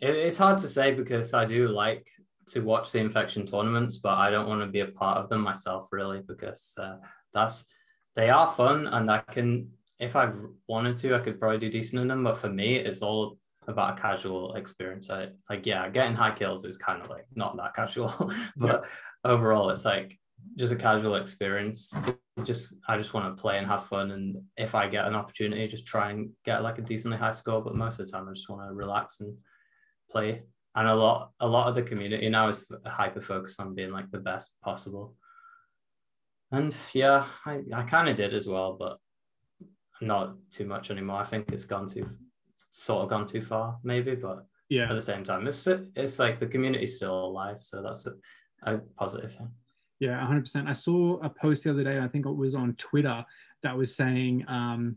it, 0.00 0.14
it's 0.14 0.38
hard 0.38 0.58
to 0.60 0.68
say 0.68 0.94
because 0.94 1.34
I 1.34 1.44
do 1.44 1.68
like 1.68 2.08
to 2.48 2.60
watch 2.60 2.92
the 2.92 2.98
infection 2.98 3.46
tournaments, 3.46 3.98
but 3.98 4.16
I 4.18 4.30
don't 4.30 4.48
want 4.48 4.60
to 4.60 4.66
be 4.66 4.80
a 4.80 4.86
part 4.86 5.18
of 5.18 5.28
them 5.28 5.40
myself 5.40 5.88
really 5.92 6.20
because 6.26 6.74
uh, 6.80 6.96
that's 7.32 7.66
they 8.16 8.30
are 8.30 8.52
fun 8.52 8.88
and 8.88 9.10
I 9.10 9.18
can 9.30 9.70
if 10.00 10.16
I 10.16 10.30
wanted 10.68 10.96
to 10.98 11.14
I 11.14 11.20
could 11.20 11.40
probably 11.40 11.58
do 11.58 11.70
decent 11.70 12.02
in 12.02 12.08
them. 12.08 12.24
But 12.24 12.38
for 12.38 12.48
me, 12.48 12.76
it's 12.76 13.02
all 13.02 13.38
about 13.66 13.98
a 13.98 14.00
casual 14.00 14.54
experience. 14.54 15.10
I 15.10 15.28
like 15.48 15.66
yeah, 15.66 15.88
getting 15.88 16.14
high 16.14 16.32
kills 16.32 16.64
is 16.64 16.78
kind 16.78 17.02
of 17.02 17.10
like 17.10 17.26
not 17.34 17.56
that 17.56 17.74
casual, 17.74 18.12
but 18.56 18.84
yeah. 18.84 19.30
overall 19.30 19.70
it's 19.70 19.84
like 19.84 20.18
just 20.56 20.72
a 20.72 20.76
casual 20.76 21.16
experience. 21.16 21.92
Just 22.44 22.76
I 22.86 22.96
just 22.96 23.14
want 23.14 23.36
to 23.36 23.40
play 23.40 23.58
and 23.58 23.66
have 23.66 23.86
fun, 23.86 24.12
and 24.12 24.36
if 24.56 24.74
I 24.74 24.88
get 24.88 25.06
an 25.06 25.14
opportunity, 25.14 25.66
just 25.68 25.86
try 25.86 26.10
and 26.10 26.30
get 26.44 26.62
like 26.62 26.78
a 26.78 26.82
decently 26.82 27.18
high 27.18 27.32
score. 27.32 27.62
But 27.62 27.74
most 27.74 27.98
of 27.98 28.06
the 28.06 28.12
time, 28.12 28.28
I 28.28 28.32
just 28.32 28.48
want 28.48 28.68
to 28.68 28.74
relax 28.74 29.20
and 29.20 29.36
play. 30.10 30.42
And 30.78 30.86
a 30.86 30.94
lot, 30.94 31.32
a 31.40 31.48
lot 31.48 31.66
of 31.66 31.74
the 31.74 31.82
community 31.82 32.28
now 32.28 32.46
is 32.46 32.70
hyper 32.86 33.20
focused 33.20 33.60
on 33.60 33.74
being 33.74 33.90
like 33.90 34.12
the 34.12 34.20
best 34.20 34.52
possible. 34.62 35.16
And 36.52 36.72
yeah, 36.92 37.26
I, 37.44 37.62
I 37.74 37.82
kind 37.82 38.08
of 38.08 38.16
did 38.16 38.32
as 38.32 38.46
well, 38.46 38.76
but 38.78 38.98
not 40.00 40.36
too 40.52 40.66
much 40.66 40.92
anymore. 40.92 41.20
I 41.20 41.24
think 41.24 41.50
it's 41.50 41.64
gone 41.64 41.88
too, 41.88 42.08
sort 42.70 43.02
of 43.02 43.08
gone 43.08 43.26
too 43.26 43.42
far, 43.42 43.78
maybe. 43.82 44.14
But 44.14 44.46
yeah, 44.68 44.88
at 44.88 44.94
the 44.94 45.02
same 45.02 45.24
time, 45.24 45.48
it's 45.48 45.66
it's 45.66 46.20
like 46.20 46.38
the 46.38 46.46
community's 46.46 46.94
still 46.94 47.24
alive, 47.24 47.56
so 47.58 47.82
that's 47.82 48.06
a, 48.06 48.12
a 48.62 48.78
positive 48.96 49.34
thing. 49.34 49.50
Yeah, 49.98 50.24
100%. 50.24 50.68
I 50.68 50.74
saw 50.74 51.18
a 51.24 51.28
post 51.28 51.64
the 51.64 51.70
other 51.70 51.82
day, 51.82 51.98
I 51.98 52.06
think 52.06 52.24
it 52.24 52.30
was 52.30 52.54
on 52.54 52.74
Twitter, 52.74 53.24
that 53.64 53.76
was 53.76 53.96
saying, 53.96 54.44
um, 54.46 54.96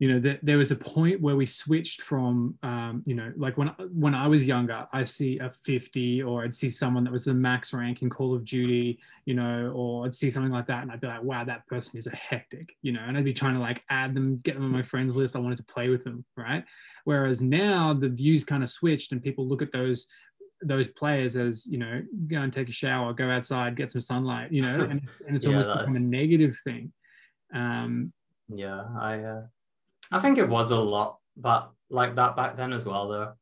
you 0.00 0.12
know, 0.12 0.18
that 0.20 0.40
there 0.42 0.58
was 0.58 0.72
a 0.72 0.76
point 0.76 1.20
where 1.20 1.36
we 1.36 1.46
switched 1.46 2.02
from, 2.02 2.58
um, 2.64 3.02
you 3.06 3.14
know, 3.14 3.32
like 3.36 3.56
when 3.56 3.68
when 3.92 4.14
I 4.14 4.26
was 4.26 4.44
younger, 4.44 4.86
I 4.92 5.04
see 5.04 5.38
a 5.38 5.52
50 5.64 6.22
or 6.22 6.42
I'd 6.42 6.54
see 6.54 6.68
someone 6.68 7.04
that 7.04 7.12
was 7.12 7.24
the 7.24 7.34
max 7.34 7.72
rank 7.72 8.02
in 8.02 8.10
Call 8.10 8.34
of 8.34 8.44
Duty, 8.44 8.98
you 9.24 9.34
know, 9.34 9.72
or 9.74 10.04
I'd 10.04 10.14
see 10.14 10.30
something 10.30 10.50
like 10.50 10.66
that 10.66 10.82
and 10.82 10.90
I'd 10.90 11.00
be 11.00 11.06
like, 11.06 11.22
wow, 11.22 11.44
that 11.44 11.66
person 11.68 11.96
is 11.96 12.08
a 12.08 12.16
hectic, 12.16 12.76
you 12.82 12.90
know, 12.90 13.02
and 13.06 13.16
I'd 13.16 13.24
be 13.24 13.32
trying 13.32 13.54
to 13.54 13.60
like 13.60 13.84
add 13.88 14.14
them, 14.14 14.40
get 14.42 14.54
them 14.54 14.64
on 14.64 14.72
my 14.72 14.82
friends 14.82 15.16
list. 15.16 15.36
I 15.36 15.38
wanted 15.38 15.58
to 15.58 15.64
play 15.64 15.88
with 15.88 16.02
them, 16.02 16.24
right? 16.36 16.64
Whereas 17.04 17.40
now 17.40 17.94
the 17.94 18.08
views 18.08 18.44
kind 18.44 18.64
of 18.64 18.70
switched 18.70 19.12
and 19.12 19.22
people 19.22 19.46
look 19.46 19.62
at 19.62 19.70
those 19.70 20.08
those 20.62 20.88
players 20.88 21.36
as 21.36 21.66
you 21.66 21.78
know 21.78 22.02
go 22.26 22.38
and 22.38 22.52
take 22.52 22.68
a 22.68 22.72
shower 22.72 23.12
go 23.12 23.28
outside 23.30 23.76
get 23.76 23.90
some 23.90 24.00
sunlight 24.00 24.50
you 24.50 24.62
know 24.62 24.80
and 24.90 25.02
it's, 25.04 25.20
and 25.20 25.36
it's 25.36 25.44
yeah, 25.44 25.50
almost 25.50 25.68
become 25.68 25.96
a 25.96 26.00
negative 26.00 26.56
thing 26.64 26.90
um 27.54 28.12
yeah 28.48 28.84
i 28.98 29.18
uh, 29.18 29.42
i 30.12 30.18
think 30.18 30.38
it 30.38 30.48
was 30.48 30.70
a 30.70 30.78
lot 30.78 31.18
but 31.36 31.70
like 31.90 32.14
that 32.14 32.36
back 32.36 32.56
then 32.56 32.72
as 32.72 32.84
well 32.84 33.08
though 33.08 33.32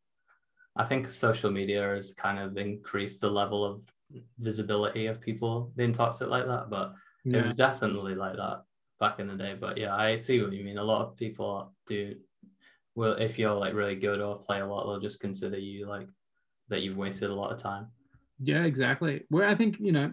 i 0.77 0.85
think 0.85 1.11
social 1.11 1.51
media 1.51 1.83
has 1.83 2.13
kind 2.13 2.39
of 2.39 2.57
increased 2.57 3.21
the 3.21 3.31
level 3.31 3.65
of 3.65 3.81
visibility 4.39 5.07
of 5.07 5.21
people 5.21 5.73
being 5.77 5.93
toxic 5.93 6.29
like 6.29 6.47
that 6.47 6.69
but 6.69 6.95
yeah. 7.25 7.39
it 7.39 7.43
was 7.43 7.55
definitely 7.55 8.15
like 8.15 8.37
that 8.37 8.63
back 9.01 9.19
in 9.19 9.27
the 9.27 9.35
day 9.35 9.57
but 9.59 9.77
yeah 9.77 9.95
i 9.95 10.15
see 10.15 10.41
what 10.43 10.53
you 10.53 10.65
mean 10.65 10.79
a 10.79 10.85
lot 10.85 11.03
of 11.03 11.17
people 11.17 11.73
do 11.87 12.15
well 12.95 13.13
if 13.15 13.39
you're 13.39 13.55
like 13.55 13.75
really 13.75 13.97
good 13.97 14.21
or 14.21 14.39
play 14.39 14.61
a 14.61 14.67
lot 14.67 14.85
they'll 14.85 15.01
just 15.01 15.21
consider 15.21 15.59
you 15.59 15.87
like 15.87 16.09
that 16.73 16.83
you've 16.83 16.97
wasted 16.97 17.31
a 17.31 17.35
lot 17.35 17.53
of 17.53 17.59
time. 17.59 17.87
Yeah, 18.43 18.65
exactly. 18.65 19.25
Where 19.29 19.47
I 19.47 19.55
think, 19.55 19.79
you 19.79 19.93
know, 19.93 20.13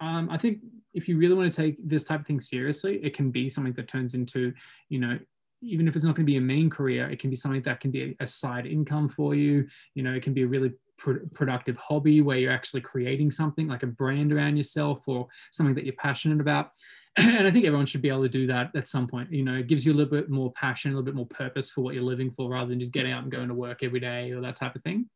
um, 0.00 0.28
I 0.30 0.36
think 0.36 0.58
if 0.92 1.08
you 1.08 1.16
really 1.16 1.34
want 1.34 1.50
to 1.50 1.56
take 1.56 1.76
this 1.82 2.04
type 2.04 2.20
of 2.20 2.26
thing 2.26 2.40
seriously, 2.40 3.00
it 3.02 3.14
can 3.14 3.30
be 3.30 3.48
something 3.48 3.72
that 3.74 3.88
turns 3.88 4.14
into, 4.14 4.52
you 4.88 4.98
know, 4.98 5.18
even 5.62 5.88
if 5.88 5.94
it's 5.94 6.04
not 6.04 6.16
going 6.16 6.26
to 6.26 6.30
be 6.30 6.36
a 6.36 6.40
main 6.40 6.68
career, 6.68 7.08
it 7.10 7.18
can 7.18 7.30
be 7.30 7.36
something 7.36 7.62
that 7.62 7.80
can 7.80 7.90
be 7.90 8.16
a 8.20 8.26
side 8.26 8.66
income 8.66 9.08
for 9.08 9.34
you. 9.34 9.66
You 9.94 10.02
know, 10.02 10.12
it 10.12 10.22
can 10.22 10.34
be 10.34 10.42
a 10.42 10.46
really 10.46 10.72
pr- 10.98 11.26
productive 11.32 11.76
hobby 11.76 12.20
where 12.20 12.36
you're 12.36 12.52
actually 12.52 12.80
creating 12.80 13.30
something 13.30 13.68
like 13.68 13.82
a 13.82 13.88
brand 13.88 14.32
around 14.32 14.56
yourself 14.56 15.06
or 15.06 15.28
something 15.52 15.74
that 15.74 15.84
you're 15.84 15.94
passionate 15.94 16.40
about. 16.40 16.70
and 17.16 17.46
I 17.46 17.50
think 17.50 17.64
everyone 17.64 17.86
should 17.86 18.02
be 18.02 18.08
able 18.08 18.22
to 18.22 18.28
do 18.28 18.46
that 18.48 18.74
at 18.74 18.88
some 18.88 19.06
point. 19.06 19.32
You 19.32 19.44
know, 19.44 19.54
it 19.54 19.66
gives 19.66 19.86
you 19.86 19.92
a 19.92 19.96
little 19.96 20.10
bit 20.10 20.30
more 20.30 20.52
passion, 20.52 20.92
a 20.92 20.94
little 20.94 21.04
bit 21.04 21.14
more 21.14 21.26
purpose 21.26 21.70
for 21.70 21.82
what 21.82 21.94
you're 21.94 22.02
living 22.02 22.30
for 22.30 22.50
rather 22.50 22.68
than 22.68 22.80
just 22.80 22.92
getting 22.92 23.12
out 23.12 23.22
and 23.22 23.32
going 23.32 23.48
to 23.48 23.54
work 23.54 23.82
every 23.82 24.00
day 24.00 24.32
or 24.32 24.40
that 24.40 24.56
type 24.56 24.74
of 24.74 24.82
thing. 24.82 25.08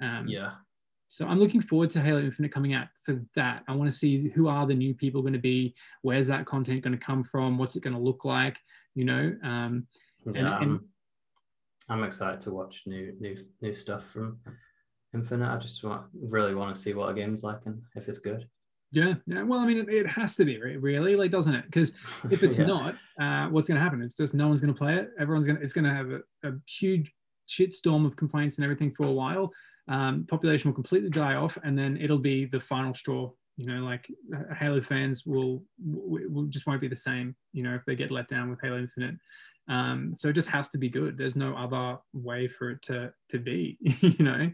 Um, 0.00 0.26
yeah. 0.28 0.52
So 1.08 1.26
I'm 1.26 1.38
looking 1.38 1.60
forward 1.60 1.90
to 1.90 2.00
Halo 2.00 2.20
Infinite 2.20 2.52
coming 2.52 2.74
out 2.74 2.88
for 3.04 3.22
that. 3.36 3.62
I 3.68 3.74
want 3.74 3.88
to 3.90 3.96
see 3.96 4.28
who 4.30 4.48
are 4.48 4.66
the 4.66 4.74
new 4.74 4.92
people 4.92 5.20
going 5.20 5.34
to 5.34 5.38
be, 5.38 5.74
where's 6.02 6.26
that 6.26 6.46
content 6.46 6.82
going 6.82 6.98
to 6.98 7.04
come 7.04 7.22
from, 7.22 7.58
what's 7.58 7.76
it 7.76 7.82
going 7.82 7.94
to 7.94 8.02
look 8.02 8.24
like, 8.24 8.58
you 8.96 9.04
know. 9.04 9.36
Um, 9.44 9.86
yeah, 10.24 10.58
and, 10.60 10.70
and, 10.70 10.80
I'm 11.88 12.02
excited 12.02 12.40
to 12.42 12.50
watch 12.50 12.82
new 12.86 13.14
new 13.20 13.36
new 13.62 13.72
stuff 13.72 14.04
from 14.10 14.38
Infinite. 15.14 15.48
I 15.48 15.56
just 15.58 15.84
want 15.84 16.06
really 16.20 16.54
want 16.54 16.74
to 16.74 16.80
see 16.80 16.94
what 16.94 17.10
a 17.10 17.14
game's 17.14 17.44
like 17.44 17.60
and 17.66 17.80
if 17.94 18.08
it's 18.08 18.18
good. 18.18 18.48
Yeah, 18.92 19.14
yeah. 19.26 19.42
Well, 19.42 19.60
I 19.60 19.66
mean, 19.66 19.78
it, 19.78 19.88
it 19.88 20.06
has 20.06 20.36
to 20.36 20.44
be 20.44 20.58
really, 20.58 21.16
like, 21.16 21.30
doesn't 21.30 21.54
it? 21.54 21.64
Because 21.66 21.92
if 22.30 22.42
it's 22.42 22.58
yeah. 22.58 22.66
not, 22.66 22.94
uh, 23.20 23.48
what's 23.50 23.68
going 23.68 23.76
to 23.76 23.82
happen? 23.82 24.00
It's 24.00 24.14
just 24.14 24.34
no 24.34 24.48
one's 24.48 24.60
going 24.60 24.72
to 24.72 24.78
play 24.78 24.96
it. 24.96 25.10
Everyone's 25.20 25.46
going 25.46 25.58
to. 25.58 25.62
It's 25.62 25.72
going 25.72 25.84
to 25.84 25.94
have 25.94 26.10
a, 26.10 26.48
a 26.48 26.52
huge 26.66 27.12
shitstorm 27.48 28.06
of 28.06 28.16
complaints 28.16 28.56
and 28.56 28.64
everything 28.64 28.92
for 28.96 29.06
a 29.06 29.12
while. 29.12 29.52
Um, 29.88 30.24
population 30.28 30.70
will 30.70 30.74
completely 30.74 31.10
die 31.10 31.34
off, 31.34 31.58
and 31.62 31.78
then 31.78 31.96
it'll 32.00 32.18
be 32.18 32.46
the 32.46 32.60
final 32.60 32.94
straw. 32.94 33.30
You 33.56 33.66
know, 33.66 33.84
like 33.84 34.10
uh, 34.34 34.54
Halo 34.54 34.82
fans 34.82 35.24
will, 35.24 35.62
will 35.78 36.44
just 36.46 36.66
won't 36.66 36.80
be 36.80 36.88
the 36.88 36.96
same. 36.96 37.34
You 37.52 37.62
know, 37.62 37.74
if 37.74 37.84
they 37.84 37.96
get 37.96 38.10
let 38.10 38.28
down 38.28 38.50
with 38.50 38.60
Halo 38.62 38.78
Infinite. 38.78 39.16
Um, 39.68 40.14
so 40.16 40.28
it 40.28 40.34
just 40.34 40.48
has 40.50 40.68
to 40.70 40.78
be 40.78 40.88
good. 40.88 41.18
There's 41.18 41.36
no 41.36 41.56
other 41.56 41.98
way 42.12 42.48
for 42.48 42.70
it 42.70 42.82
to 42.82 43.12
to 43.30 43.38
be. 43.38 43.78
you 44.00 44.24
know, 44.24 44.50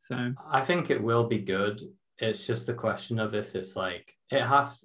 so 0.00 0.32
I 0.50 0.62
think 0.62 0.90
it 0.90 1.02
will 1.02 1.28
be 1.28 1.38
good. 1.38 1.82
It's 2.18 2.46
just 2.46 2.68
a 2.68 2.74
question 2.74 3.20
of 3.20 3.34
if 3.34 3.54
it's 3.54 3.76
like 3.76 4.12
it 4.30 4.42
has. 4.42 4.84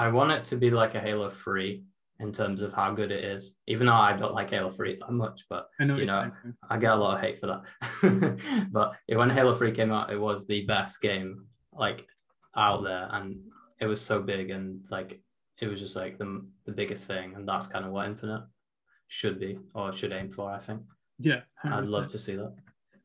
I 0.00 0.08
want 0.08 0.32
it 0.32 0.44
to 0.46 0.56
be 0.56 0.70
like 0.70 0.94
a 0.94 1.00
Halo 1.00 1.30
Three 1.30 1.84
in 2.20 2.32
terms 2.32 2.62
of 2.62 2.72
how 2.72 2.92
good 2.92 3.12
it 3.12 3.24
is. 3.24 3.54
Even 3.66 3.86
though 3.86 3.94
I 3.94 4.16
don't 4.16 4.34
like 4.34 4.50
Halo 4.50 4.70
3 4.70 4.98
that 5.00 5.12
much, 5.12 5.44
but 5.48 5.68
I 5.80 5.84
know 5.84 5.96
you 5.96 6.06
know, 6.06 6.30
I 6.68 6.76
get 6.76 6.92
a 6.92 6.96
lot 6.96 7.14
of 7.14 7.20
hate 7.20 7.38
for 7.38 7.46
that. 7.46 8.68
but 8.72 8.94
when 9.06 9.30
Halo 9.30 9.54
3 9.54 9.72
came 9.72 9.92
out, 9.92 10.12
it 10.12 10.18
was 10.18 10.46
the 10.46 10.64
best 10.66 11.00
game 11.00 11.46
like 11.72 12.06
out 12.58 12.82
there, 12.82 13.08
and 13.12 13.38
it 13.80 13.86
was 13.86 14.00
so 14.00 14.20
big 14.20 14.50
and 14.50 14.84
like 14.90 15.20
it 15.60 15.66
was 15.68 15.80
just 15.80 15.96
like 15.96 16.18
the 16.18 16.44
the 16.64 16.72
biggest 16.72 17.06
thing, 17.06 17.34
and 17.34 17.48
that's 17.48 17.66
kind 17.66 17.84
of 17.84 17.92
what 17.92 18.06
Infinite 18.06 18.44
should 19.06 19.40
be 19.40 19.58
or 19.74 19.92
should 19.92 20.12
aim 20.12 20.30
for. 20.30 20.50
I 20.50 20.58
think. 20.58 20.82
Yeah, 21.18 21.40
i 21.64 21.80
would 21.80 21.88
love 21.88 22.08
to 22.08 22.18
see 22.18 22.36
that. 22.36 22.54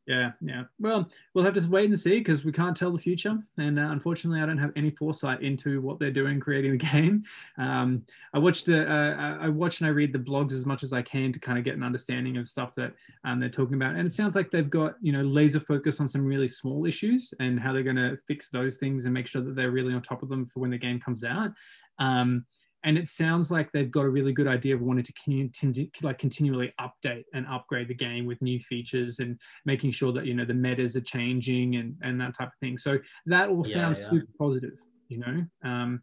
Yeah, 0.06 0.32
yeah. 0.42 0.64
Well, 0.80 1.10
we'll 1.34 1.46
have 1.46 1.54
to 1.54 1.70
wait 1.70 1.86
and 1.86 1.98
see 1.98 2.18
because 2.18 2.44
we 2.44 2.52
can't 2.52 2.76
tell 2.76 2.92
the 2.92 2.98
future, 2.98 3.38
and 3.58 3.80
uh, 3.80 3.84
unfortunately, 3.84 4.42
I 4.42 4.46
don't 4.46 4.58
have 4.58 4.74
any 4.76 4.90
foresight 4.90 5.42
into 5.42 5.80
what 5.80 5.98
they're 5.98 6.12
doing 6.12 6.42
creating 6.42 6.72
the 6.72 6.78
game. 6.92 7.24
Um, 7.58 8.06
I 8.34 8.40
watched, 8.40 8.68
uh, 8.68 8.74
uh, 8.74 9.38
I 9.40 9.48
watch 9.48 9.80
and 9.80 9.88
I 9.88 9.92
read 9.92 10.12
the 10.12 10.20
blogs 10.20 10.52
as 10.52 10.66
much 10.66 10.84
as 10.84 10.92
I 10.92 11.02
can 11.02 11.32
to 11.32 11.40
kind 11.40 11.58
of 11.58 11.64
get 11.64 11.76
an 11.76 11.84
understanding 11.84 12.36
of 12.36 12.50
stuff 12.50 12.76
that 12.76 12.94
um, 13.24 13.40
they're 13.40 13.48
talking 13.48 13.76
about, 13.76 13.96
and 13.96 14.06
it 14.06 14.14
sounds 14.14 14.36
like 14.36 14.52
they've 14.52 14.70
got 14.70 14.96
you 15.02 15.14
know 15.14 15.22
laser 15.22 15.62
focus 15.62 16.02
on 16.02 16.10
some 16.10 16.26
really 16.26 16.50
small 16.50 16.86
issues 16.86 17.34
and 17.40 17.58
how 17.58 17.72
they're 17.72 17.82
going 17.84 17.96
to 17.96 18.18
fix 18.28 18.50
those 18.50 18.78
things 18.78 19.06
and 19.06 19.14
make 19.14 19.28
sure 19.28 19.42
that 19.42 19.56
they're 19.56 19.72
really 19.72 19.94
on 19.94 20.02
top 20.02 20.22
of 20.22 20.28
them 20.28 20.46
for 20.46 20.60
when 20.60 20.72
the 20.72 20.78
game 20.78 21.00
comes 21.00 21.24
out. 21.24 21.52
Um, 22.00 22.46
and 22.84 22.98
it 22.98 23.08
sounds 23.08 23.50
like 23.50 23.72
they've 23.72 23.92
got 23.92 24.06
a 24.06 24.10
really 24.10 24.34
good 24.34 24.48
idea 24.48 24.76
of 24.76 24.82
wanting 24.82 25.06
to 25.06 25.14
continue, 25.14 25.90
like 26.02 26.20
continually 26.20 26.74
update 26.80 27.24
and 27.34 27.46
upgrade 27.48 27.88
the 27.88 27.94
game 27.94 28.26
with 28.26 28.42
new 28.42 28.60
features 28.60 29.20
and 29.20 29.40
making 29.66 29.92
sure 29.92 30.12
that 30.12 30.26
you 30.26 30.34
know 30.34 30.46
the 30.46 30.54
metas 30.54 30.96
are 30.96 31.02
changing 31.02 31.76
and 31.78 31.96
and 32.02 32.20
that 32.20 32.36
type 32.38 32.50
of 32.50 32.60
thing. 32.60 32.78
So 32.78 32.98
that 33.28 33.50
all 33.50 33.64
yeah, 33.66 33.74
sounds 33.74 34.00
yeah. 34.00 34.10
super 34.10 34.32
positive 34.38 34.78
you 35.14 35.20
know? 35.20 35.70
Um, 35.70 36.02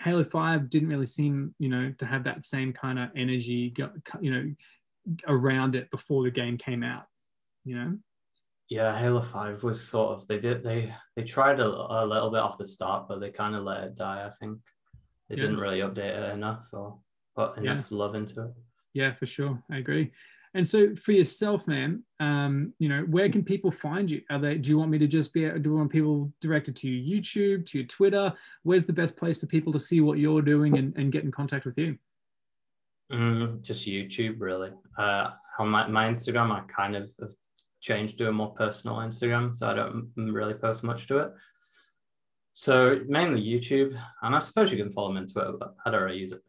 halo 0.00 0.24
5 0.24 0.68
didn't 0.68 0.88
really 0.88 1.06
seem 1.06 1.54
you 1.60 1.68
know 1.68 1.94
to 1.98 2.04
have 2.04 2.24
that 2.24 2.44
same 2.44 2.72
kind 2.72 2.98
of 2.98 3.08
energy 3.14 3.72
you 4.20 4.32
know 4.32 4.52
around 5.28 5.76
it 5.76 5.88
before 5.92 6.24
the 6.24 6.30
game 6.30 6.58
came 6.58 6.82
out 6.82 7.04
you 7.64 7.76
know? 7.76 7.96
Yeah 8.68 8.98
halo 8.98 9.22
5 9.22 9.62
was 9.62 9.80
sort 9.80 10.16
of 10.16 10.26
they 10.26 10.40
did 10.40 10.64
they 10.64 10.92
they 11.14 11.22
tried 11.22 11.60
a, 11.60 11.66
a 11.66 12.04
little 12.04 12.30
bit 12.30 12.40
off 12.40 12.58
the 12.58 12.66
start 12.66 13.06
but 13.08 13.20
they 13.20 13.30
kind 13.30 13.54
of 13.54 13.62
let 13.62 13.84
it 13.84 13.94
die 13.94 14.26
i 14.26 14.30
think 14.40 14.58
they 15.30 15.36
yeah. 15.36 15.42
didn't 15.42 15.60
really 15.60 15.78
update 15.78 15.98
it 15.98 16.32
enough 16.34 16.66
or 16.72 16.98
put 17.36 17.56
enough 17.56 17.86
yeah. 17.90 17.96
love 17.96 18.14
into 18.14 18.42
it. 18.42 18.50
Yeah, 18.92 19.14
for 19.14 19.26
sure. 19.26 19.62
I 19.70 19.78
agree. 19.78 20.10
And 20.52 20.66
so 20.66 20.96
for 20.96 21.12
yourself, 21.12 21.68
man, 21.68 22.02
um, 22.18 22.74
you 22.80 22.88
know, 22.88 23.02
where 23.02 23.28
can 23.28 23.44
people 23.44 23.70
find 23.70 24.10
you? 24.10 24.20
Are 24.30 24.38
they, 24.40 24.56
do 24.56 24.68
you 24.68 24.78
want 24.78 24.90
me 24.90 24.98
to 24.98 25.06
just 25.06 25.32
be, 25.32 25.48
do 25.48 25.70
you 25.70 25.76
want 25.76 25.92
people 25.92 26.32
directed 26.40 26.74
to 26.76 26.88
your 26.88 27.20
YouTube, 27.20 27.66
to 27.66 27.78
your 27.78 27.86
Twitter? 27.86 28.32
Where's 28.64 28.84
the 28.84 28.92
best 28.92 29.16
place 29.16 29.38
for 29.38 29.46
people 29.46 29.72
to 29.72 29.78
see 29.78 30.00
what 30.00 30.18
you're 30.18 30.42
doing 30.42 30.76
and, 30.76 30.92
and 30.96 31.12
get 31.12 31.22
in 31.22 31.30
contact 31.30 31.64
with 31.64 31.78
you? 31.78 31.96
Mm, 33.12 33.62
just 33.62 33.86
YouTube, 33.86 34.40
really. 34.40 34.70
Uh, 34.98 35.30
on 35.60 35.68
my, 35.68 35.86
my 35.86 36.08
Instagram, 36.08 36.50
I 36.50 36.62
kind 36.66 36.96
of 36.96 37.08
have 37.20 37.30
changed 37.80 38.18
to 38.18 38.28
a 38.28 38.32
more 38.32 38.50
personal 38.50 38.96
Instagram, 38.96 39.54
so 39.54 39.70
I 39.70 39.74
don't 39.74 40.10
really 40.16 40.54
post 40.54 40.82
much 40.82 41.06
to 41.08 41.18
it. 41.18 41.32
So 42.52 43.00
mainly 43.06 43.42
YouTube, 43.42 43.98
and 44.22 44.34
I 44.34 44.38
suppose 44.38 44.70
you 44.70 44.78
can 44.78 44.92
follow 44.92 45.12
me 45.12 45.20
on 45.20 45.26
Twitter, 45.26 45.52
but 45.58 45.74
I 45.84 45.90
don't 45.90 46.02
really 46.02 46.18
use 46.18 46.32
it. 46.32 46.42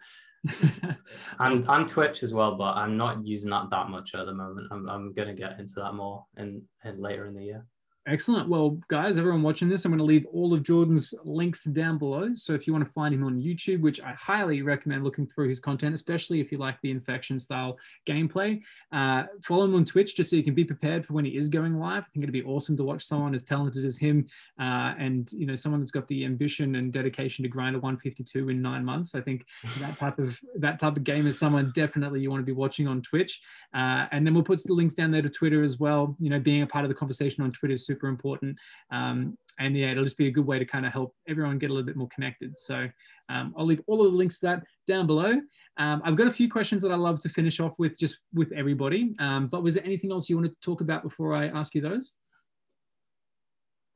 and 1.39 1.65
and 1.67 1.87
Twitch 1.87 2.23
as 2.23 2.33
well, 2.33 2.55
but 2.55 2.75
I'm 2.75 2.97
not 2.97 3.25
using 3.25 3.51
that 3.51 3.69
that 3.69 3.89
much 3.89 4.15
at 4.15 4.25
the 4.25 4.33
moment. 4.33 4.67
I'm 4.71 4.89
I'm 4.89 5.13
gonna 5.13 5.35
get 5.35 5.59
into 5.59 5.75
that 5.77 5.93
more 5.93 6.25
in, 6.37 6.63
in 6.83 6.99
later 6.99 7.27
in 7.27 7.35
the 7.35 7.43
year. 7.43 7.65
Excellent. 8.07 8.49
Well, 8.49 8.79
guys, 8.87 9.19
everyone 9.19 9.43
watching 9.43 9.69
this, 9.69 9.85
I'm 9.85 9.91
going 9.91 9.99
to 9.99 10.03
leave 10.03 10.25
all 10.33 10.55
of 10.55 10.63
Jordan's 10.63 11.13
links 11.23 11.65
down 11.65 11.99
below. 11.99 12.33
So 12.33 12.53
if 12.53 12.65
you 12.65 12.73
want 12.73 12.83
to 12.83 12.91
find 12.91 13.13
him 13.13 13.23
on 13.23 13.39
YouTube, 13.39 13.81
which 13.81 14.01
I 14.01 14.11
highly 14.13 14.63
recommend 14.63 15.03
looking 15.03 15.27
through 15.27 15.49
his 15.49 15.59
content, 15.59 15.93
especially 15.93 16.41
if 16.41 16.51
you 16.51 16.57
like 16.57 16.81
the 16.81 16.89
infection 16.89 17.37
style 17.37 17.77
gameplay, 18.07 18.59
uh, 18.91 19.25
follow 19.43 19.65
him 19.65 19.75
on 19.75 19.85
Twitch 19.85 20.15
just 20.15 20.31
so 20.31 20.35
you 20.35 20.43
can 20.43 20.55
be 20.55 20.65
prepared 20.65 21.05
for 21.05 21.13
when 21.13 21.25
he 21.25 21.37
is 21.37 21.47
going 21.47 21.77
live. 21.77 22.01
I 22.01 22.07
think 22.11 22.23
it'd 22.23 22.33
be 22.33 22.41
awesome 22.41 22.75
to 22.77 22.83
watch 22.83 23.05
someone 23.05 23.35
as 23.35 23.43
talented 23.43 23.85
as 23.85 23.99
him, 23.99 24.25
uh, 24.59 24.95
and 24.97 25.31
you 25.31 25.45
know 25.45 25.55
someone 25.55 25.79
that's 25.79 25.91
got 25.91 26.07
the 26.07 26.25
ambition 26.25 26.77
and 26.77 26.91
dedication 26.91 27.43
to 27.43 27.49
grind 27.49 27.75
a 27.75 27.79
152 27.79 28.49
in 28.49 28.63
nine 28.63 28.83
months. 28.83 29.13
I 29.13 29.21
think 29.21 29.45
that 29.79 29.95
type 29.99 30.17
of 30.17 30.39
that 30.57 30.79
type 30.79 30.97
of 30.97 31.03
game 31.03 31.27
is 31.27 31.37
someone 31.37 31.71
definitely 31.75 32.21
you 32.21 32.31
want 32.31 32.41
to 32.41 32.45
be 32.45 32.51
watching 32.51 32.87
on 32.87 33.03
Twitch. 33.03 33.41
Uh, 33.75 34.07
and 34.11 34.25
then 34.25 34.33
we'll 34.33 34.43
put 34.43 34.63
the 34.63 34.73
links 34.73 34.95
down 34.95 35.11
there 35.11 35.21
to 35.21 35.29
Twitter 35.29 35.61
as 35.61 35.79
well. 35.79 36.15
You 36.19 36.31
know, 36.31 36.39
being 36.39 36.63
a 36.63 36.67
part 36.67 36.83
of 36.83 36.89
the 36.89 36.95
conversation 36.95 37.43
on 37.43 37.51
Twitter 37.51 37.73
is 37.73 37.90
super 37.91 38.07
important. 38.07 38.57
Um, 38.91 39.37
and 39.59 39.77
yeah, 39.77 39.91
it'll 39.91 40.03
just 40.03 40.17
be 40.17 40.27
a 40.27 40.31
good 40.31 40.45
way 40.45 40.59
to 40.59 40.65
kind 40.65 40.85
of 40.85 40.93
help 40.93 41.13
everyone 41.27 41.59
get 41.59 41.69
a 41.69 41.73
little 41.73 41.85
bit 41.85 41.97
more 41.97 42.07
connected. 42.13 42.57
So 42.57 42.87
um, 43.29 43.53
I'll 43.57 43.65
leave 43.65 43.81
all 43.87 44.05
of 44.05 44.11
the 44.11 44.17
links 44.17 44.39
to 44.39 44.45
that 44.47 44.63
down 44.87 45.07
below. 45.07 45.33
Um, 45.77 46.01
I've 46.03 46.15
got 46.15 46.27
a 46.27 46.31
few 46.31 46.49
questions 46.49 46.81
that 46.81 46.91
I 46.91 46.95
love 46.95 47.19
to 47.21 47.29
finish 47.29 47.59
off 47.59 47.73
with 47.77 47.97
just 47.99 48.19
with 48.33 48.51
everybody. 48.53 49.13
Um, 49.19 49.47
but 49.47 49.63
was 49.63 49.75
there 49.75 49.85
anything 49.85 50.11
else 50.11 50.29
you 50.29 50.37
wanted 50.37 50.53
to 50.53 50.61
talk 50.61 50.81
about 50.81 51.03
before 51.03 51.35
I 51.35 51.47
ask 51.47 51.75
you 51.75 51.81
those? 51.81 52.13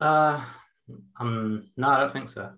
Uh, 0.00 0.44
um, 1.18 1.68
no, 1.76 1.88
I 1.88 2.00
don't 2.00 2.12
think 2.12 2.28
so. 2.28 2.52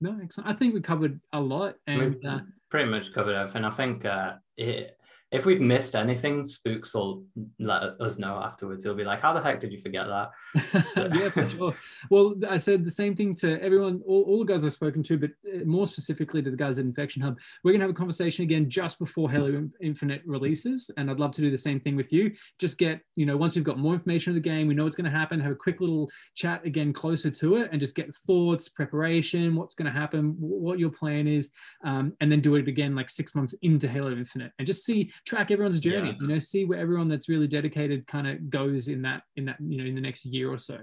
No, 0.00 0.16
excellent. 0.22 0.50
I 0.50 0.52
think 0.52 0.74
we 0.74 0.80
covered 0.80 1.20
a 1.32 1.40
lot, 1.40 1.76
and 1.86 2.24
uh, 2.26 2.40
pretty 2.70 2.90
much 2.90 3.12
covered 3.14 3.34
everything. 3.34 3.64
I 3.64 3.70
think 3.70 4.04
uh, 4.04 4.34
it, 4.56 4.98
if 5.32 5.44
we've 5.44 5.60
missed 5.60 5.96
anything, 5.96 6.44
Spooks 6.44 6.94
will 6.94 7.24
let 7.58 7.82
us 8.00 8.16
know 8.16 8.36
afterwards. 8.36 8.84
He'll 8.84 8.94
be 8.94 9.02
like, 9.02 9.20
"How 9.20 9.32
the 9.32 9.42
heck 9.42 9.60
did 9.60 9.72
you 9.72 9.80
forget 9.82 10.06
that?" 10.06 10.30
So. 10.92 11.08
yeah, 11.14 11.28
for 11.30 11.48
sure. 11.48 11.74
Well, 12.10 12.34
I 12.48 12.58
said 12.58 12.84
the 12.84 12.92
same 12.92 13.16
thing 13.16 13.34
to 13.36 13.60
everyone, 13.60 14.02
all, 14.06 14.22
all, 14.22 14.38
the 14.44 14.52
guys 14.52 14.64
I've 14.64 14.72
spoken 14.72 15.02
to, 15.02 15.18
but 15.18 15.30
uh, 15.52 15.64
more 15.64 15.86
specifically 15.88 16.42
to 16.42 16.50
the 16.50 16.56
guys 16.56 16.78
at 16.78 16.84
Infection 16.84 17.22
Hub. 17.22 17.38
We're 17.64 17.72
gonna 17.72 17.82
have 17.82 17.90
a 17.90 17.94
conversation 17.94 18.44
again 18.44 18.70
just 18.70 19.00
before 19.00 19.28
Halo 19.28 19.68
Infinite 19.80 20.22
releases, 20.26 20.90
and 20.96 21.10
I'd 21.10 21.18
love 21.18 21.32
to 21.32 21.40
do 21.40 21.50
the 21.50 21.58
same 21.58 21.80
thing 21.80 21.96
with 21.96 22.12
you. 22.12 22.32
Just 22.60 22.78
get, 22.78 23.00
you 23.16 23.26
know, 23.26 23.36
once 23.36 23.56
we've 23.56 23.64
got 23.64 23.78
more 23.78 23.94
information 23.94 24.30
of 24.30 24.34
the 24.36 24.48
game, 24.48 24.68
we 24.68 24.74
know 24.74 24.84
what's 24.84 24.96
gonna 24.96 25.10
happen. 25.10 25.40
Have 25.40 25.52
a 25.52 25.56
quick 25.56 25.80
little 25.80 26.08
chat 26.36 26.64
again 26.64 26.92
closer 26.92 27.32
to 27.32 27.56
it, 27.56 27.70
and 27.72 27.80
just 27.80 27.96
get 27.96 28.14
thoughts, 28.14 28.68
preparation, 28.68 29.56
what's 29.56 29.74
gonna 29.74 29.90
happen, 29.90 30.36
what 30.38 30.78
your 30.78 30.90
plan 30.90 31.26
is, 31.26 31.50
um, 31.84 32.12
and 32.20 32.30
then 32.30 32.40
do 32.40 32.54
it 32.54 32.68
again 32.68 32.94
like 32.94 33.10
six 33.10 33.34
months 33.34 33.56
into 33.62 33.88
Halo 33.88 34.12
Infinite, 34.12 34.52
and 34.60 34.66
just 34.68 34.84
see 34.84 35.10
track 35.26 35.50
everyone's 35.50 35.80
journey 35.80 36.10
yeah. 36.10 36.16
you 36.20 36.28
know 36.28 36.38
see 36.38 36.64
where 36.64 36.78
everyone 36.78 37.08
that's 37.08 37.28
really 37.28 37.48
dedicated 37.48 38.06
kind 38.06 38.26
of 38.26 38.48
goes 38.48 38.88
in 38.88 39.02
that 39.02 39.22
in 39.34 39.44
that 39.44 39.56
you 39.60 39.76
know 39.76 39.84
in 39.84 39.94
the 39.94 40.00
next 40.00 40.24
year 40.24 40.50
or 40.50 40.58
so 40.58 40.78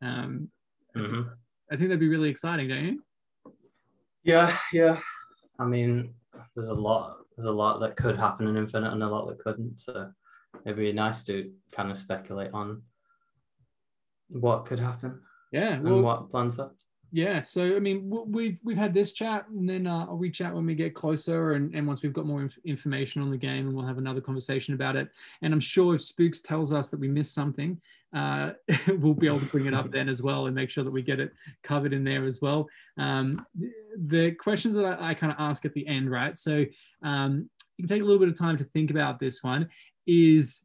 um 0.00 0.48
mm-hmm. 0.96 1.22
I 1.70 1.76
think 1.76 1.88
that'd 1.88 2.00
be 2.00 2.08
really 2.08 2.30
exciting 2.30 2.68
don't 2.68 2.84
you 2.84 3.02
yeah 4.24 4.56
yeah 4.72 4.98
i 5.58 5.64
mean 5.64 6.14
there's 6.54 6.68
a 6.68 6.74
lot 6.74 7.18
there's 7.36 7.46
a 7.46 7.52
lot 7.52 7.80
that 7.80 7.96
could 7.96 8.16
happen 8.16 8.46
in 8.46 8.56
infinite 8.56 8.92
and 8.92 9.02
a 9.02 9.08
lot 9.08 9.28
that 9.28 9.38
couldn't 9.38 9.78
so 9.78 10.10
it'd 10.64 10.78
be 10.78 10.92
nice 10.92 11.22
to 11.24 11.52
kind 11.70 11.90
of 11.90 11.98
speculate 11.98 12.50
on 12.54 12.82
what 14.28 14.64
could 14.64 14.80
happen 14.80 15.20
yeah 15.50 15.78
well, 15.80 15.94
and 15.94 16.02
what 16.02 16.30
plans 16.30 16.58
are 16.58 16.70
yeah 17.12 17.42
so 17.42 17.76
i 17.76 17.78
mean 17.78 18.10
we've 18.26 18.58
we've 18.64 18.76
had 18.76 18.94
this 18.94 19.12
chat 19.12 19.46
and 19.54 19.68
then 19.68 19.86
uh, 19.86 20.06
i'll 20.08 20.16
reach 20.16 20.40
out 20.40 20.54
when 20.54 20.64
we 20.64 20.74
get 20.74 20.94
closer 20.94 21.52
and, 21.52 21.74
and 21.74 21.86
once 21.86 22.02
we've 22.02 22.12
got 22.12 22.24
more 22.24 22.40
inf- 22.40 22.58
information 22.64 23.20
on 23.20 23.30
the 23.30 23.36
game 23.36 23.66
and 23.66 23.76
we'll 23.76 23.86
have 23.86 23.98
another 23.98 24.20
conversation 24.20 24.74
about 24.74 24.96
it. 24.96 25.08
And 25.42 25.52
i'm 25.52 25.60
sure 25.60 25.94
if 25.94 26.02
spooks 26.02 26.40
tells 26.40 26.72
us 26.72 26.88
that 26.88 26.98
we 26.98 27.08
missed 27.08 27.34
something 27.34 27.80
uh, 28.14 28.52
we'll 28.98 29.14
be 29.14 29.26
able 29.26 29.40
to 29.40 29.46
bring 29.46 29.66
it 29.66 29.74
up 29.74 29.90
then 29.90 30.08
as 30.08 30.22
well 30.22 30.46
and 30.46 30.54
make 30.54 30.70
sure 30.70 30.84
that 30.84 30.90
we 30.90 31.02
get 31.02 31.20
it 31.20 31.32
covered 31.62 31.92
in 31.92 32.04
there 32.04 32.26
as 32.26 32.42
well. 32.42 32.68
Um, 32.98 33.32
the 33.96 34.32
questions 34.32 34.76
that 34.76 34.84
i, 34.84 35.10
I 35.10 35.14
kind 35.14 35.32
of 35.32 35.38
ask 35.38 35.64
at 35.64 35.72
the 35.72 35.86
end 35.86 36.10
right? 36.10 36.36
So 36.36 36.66
um, 37.02 37.48
you 37.76 37.86
can 37.86 37.96
take 37.96 38.02
a 38.02 38.04
little 38.04 38.18
bit 38.18 38.28
of 38.28 38.38
time 38.38 38.58
to 38.58 38.64
think 38.64 38.90
about 38.90 39.18
this 39.18 39.42
one 39.42 39.68
is 40.06 40.62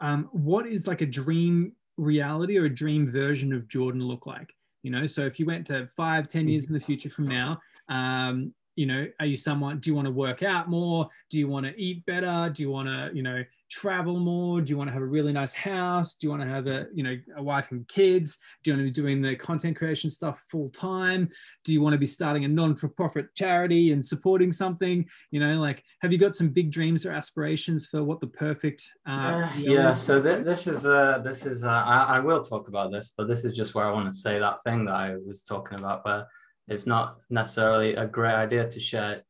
um, 0.00 0.28
what 0.32 0.66
is 0.66 0.86
like 0.86 1.02
a 1.02 1.06
dream 1.06 1.72
reality 1.96 2.56
or 2.56 2.66
a 2.66 2.74
dream 2.74 3.10
version 3.10 3.52
of 3.52 3.66
jordan 3.66 4.00
look 4.00 4.24
like 4.24 4.54
you 4.82 4.90
know 4.90 5.06
so 5.06 5.26
if 5.26 5.38
you 5.38 5.46
went 5.46 5.66
to 5.66 5.86
five 5.96 6.28
ten 6.28 6.48
years 6.48 6.66
in 6.66 6.72
the 6.72 6.80
future 6.80 7.10
from 7.10 7.26
now 7.26 7.58
um, 7.88 8.52
you 8.78 8.86
know, 8.86 9.08
are 9.18 9.26
you 9.26 9.36
someone, 9.36 9.80
do 9.80 9.90
you 9.90 9.96
want 9.96 10.06
to 10.06 10.12
work 10.12 10.44
out 10.44 10.70
more? 10.70 11.08
Do 11.30 11.38
you 11.40 11.48
want 11.48 11.66
to 11.66 11.76
eat 11.76 12.06
better? 12.06 12.48
Do 12.54 12.62
you 12.62 12.70
want 12.70 12.86
to, 12.86 13.10
you 13.12 13.24
know, 13.24 13.42
travel 13.70 14.18
more? 14.18 14.60
Do 14.60 14.70
you 14.70 14.76
want 14.76 14.88
to 14.88 14.92
have 14.92 15.02
a 15.02 15.06
really 15.06 15.32
nice 15.32 15.52
house? 15.52 16.14
Do 16.14 16.26
you 16.26 16.30
want 16.30 16.42
to 16.42 16.48
have 16.48 16.66
a, 16.66 16.86
you 16.94 17.02
know, 17.02 17.16
a 17.36 17.42
wife 17.42 17.70
and 17.70 17.86
kids? 17.88 18.38
Do 18.62 18.70
you 18.70 18.76
want 18.76 18.86
to 18.86 18.90
be 18.90 19.02
doing 19.02 19.22
the 19.22 19.36
content 19.36 19.76
creation 19.76 20.10
stuff 20.10 20.44
full 20.50 20.68
time? 20.68 21.28
Do 21.64 21.72
you 21.72 21.80
want 21.80 21.94
to 21.94 21.98
be 21.98 22.06
starting 22.06 22.44
a 22.44 22.48
non-for-profit 22.48 23.34
charity 23.34 23.92
and 23.92 24.04
supporting 24.04 24.52
something? 24.52 25.06
You 25.30 25.40
know, 25.40 25.60
like, 25.60 25.82
have 26.00 26.12
you 26.12 26.18
got 26.18 26.36
some 26.36 26.48
big 26.48 26.70
dreams 26.70 27.04
or 27.04 27.12
aspirations 27.12 27.86
for 27.86 28.02
what 28.02 28.20
the 28.20 28.26
perfect? 28.26 28.88
Uh, 29.08 29.10
uh, 29.10 29.50
yeah. 29.56 29.94
So 29.94 30.22
th- 30.22 30.44
this 30.44 30.66
is, 30.66 30.86
uh, 30.86 31.20
this 31.24 31.46
is, 31.46 31.64
uh, 31.64 31.70
I, 31.70 32.16
I 32.16 32.20
will 32.20 32.42
talk 32.42 32.68
about 32.68 32.92
this, 32.92 33.12
but 33.16 33.28
this 33.28 33.44
is 33.44 33.54
just 33.54 33.74
where 33.74 33.86
I 33.86 33.92
want 33.92 34.10
to 34.10 34.18
say 34.18 34.38
that 34.38 34.62
thing 34.62 34.86
that 34.86 34.94
I 34.94 35.16
was 35.26 35.42
talking 35.42 35.78
about, 35.78 36.04
where 36.04 36.26
it's 36.68 36.86
not 36.86 37.18
necessarily 37.30 37.94
a 37.94 38.06
great 38.06 38.34
idea 38.34 38.68
to 38.68 38.80
share 38.80 39.22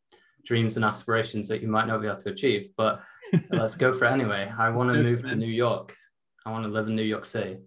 dreams 0.45 0.77
and 0.77 0.85
aspirations 0.85 1.47
that 1.49 1.61
you 1.61 1.69
might 1.69 1.87
not 1.87 2.01
be 2.01 2.07
able 2.07 2.17
to 2.17 2.31
achieve, 2.31 2.71
but 2.77 3.03
let's 3.51 3.77
go 3.77 3.93
for 3.93 4.07
it 4.07 4.13
anyway. 4.13 4.53
I 4.59 4.71
want 4.71 4.93
to 4.93 5.03
move 5.03 5.25
to 5.27 5.37
New 5.37 5.47
York. 5.47 5.95
I 6.47 6.51
want 6.51 6.65
to 6.65 6.71
live 6.71 6.89
in 6.89 6.97
New 6.97 7.03
York 7.03 7.25
City 7.25 7.59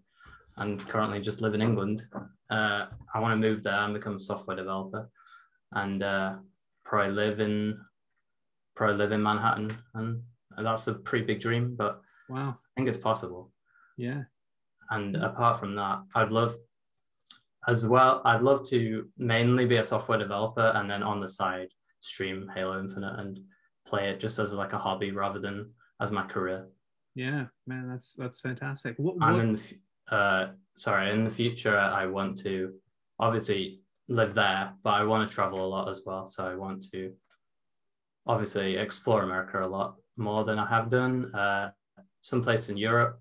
and 0.57 0.85
currently 0.87 1.19
just 1.19 1.41
live 1.41 1.53
in 1.53 1.61
England. 1.61 2.03
Uh, 2.49 2.85
I 3.13 3.19
want 3.19 3.33
to 3.33 3.47
move 3.47 3.63
there 3.63 3.73
and 3.73 3.93
become 3.93 4.15
a 4.15 4.19
software 4.19 4.55
developer 4.55 5.09
and 5.73 6.03
uh, 6.03 6.35
probably 6.83 7.13
live 7.13 7.39
in 7.39 7.79
probably 8.75 8.97
live 8.97 9.11
in 9.11 9.21
Manhattan. 9.21 9.77
And 9.93 10.23
that's 10.57 10.87
a 10.87 10.93
pretty 10.93 11.25
big 11.25 11.41
dream, 11.41 11.75
but 11.75 12.01
wow, 12.29 12.57
I 12.59 12.69
think 12.75 12.87
it's 12.87 12.97
possible. 12.97 13.51
Yeah. 13.97 14.23
And 14.89 15.15
apart 15.15 15.59
from 15.59 15.75
that, 15.75 16.01
I'd 16.15 16.31
love 16.31 16.55
as 17.67 17.87
well. 17.87 18.21
I'd 18.25 18.41
love 18.41 18.67
to 18.69 19.07
mainly 19.17 19.65
be 19.65 19.77
a 19.77 19.83
software 19.83 20.17
developer 20.17 20.73
and 20.75 20.89
then 20.89 21.03
on 21.03 21.21
the 21.21 21.27
side 21.27 21.69
stream 22.01 22.49
Halo 22.53 22.79
Infinite 22.79 23.19
and 23.19 23.39
play 23.91 24.09
it 24.09 24.19
just 24.19 24.39
as 24.39 24.53
like 24.53 24.73
a 24.73 24.79
hobby 24.79 25.11
rather 25.11 25.39
than 25.39 25.69
as 25.99 26.09
my 26.09 26.25
career. 26.25 26.67
Yeah, 27.13 27.45
man, 27.67 27.89
that's 27.89 28.13
that's 28.13 28.39
fantastic. 28.39 28.95
What, 28.97 29.17
what... 29.17 29.39
in 29.39 29.53
the 29.53 30.15
uh, 30.15 30.47
sorry, 30.77 31.11
in 31.11 31.23
the 31.25 31.29
future, 31.41 31.77
I 31.77 32.05
want 32.05 32.37
to 32.39 32.73
obviously 33.19 33.81
live 34.07 34.33
there, 34.33 34.73
but 34.83 34.93
I 34.93 35.03
want 35.03 35.27
to 35.27 35.35
travel 35.35 35.65
a 35.65 35.67
lot 35.75 35.89
as 35.89 36.03
well. 36.05 36.25
So 36.25 36.47
I 36.47 36.55
want 36.55 36.85
to 36.91 37.13
obviously 38.25 38.77
explore 38.77 39.23
America 39.23 39.63
a 39.63 39.67
lot 39.67 39.95
more 40.17 40.43
than 40.43 40.57
I 40.57 40.67
have 40.67 40.89
done. 40.89 41.33
Uh, 41.35 41.71
some 42.21 42.41
place 42.41 42.69
in 42.69 42.77
Europe 42.77 43.19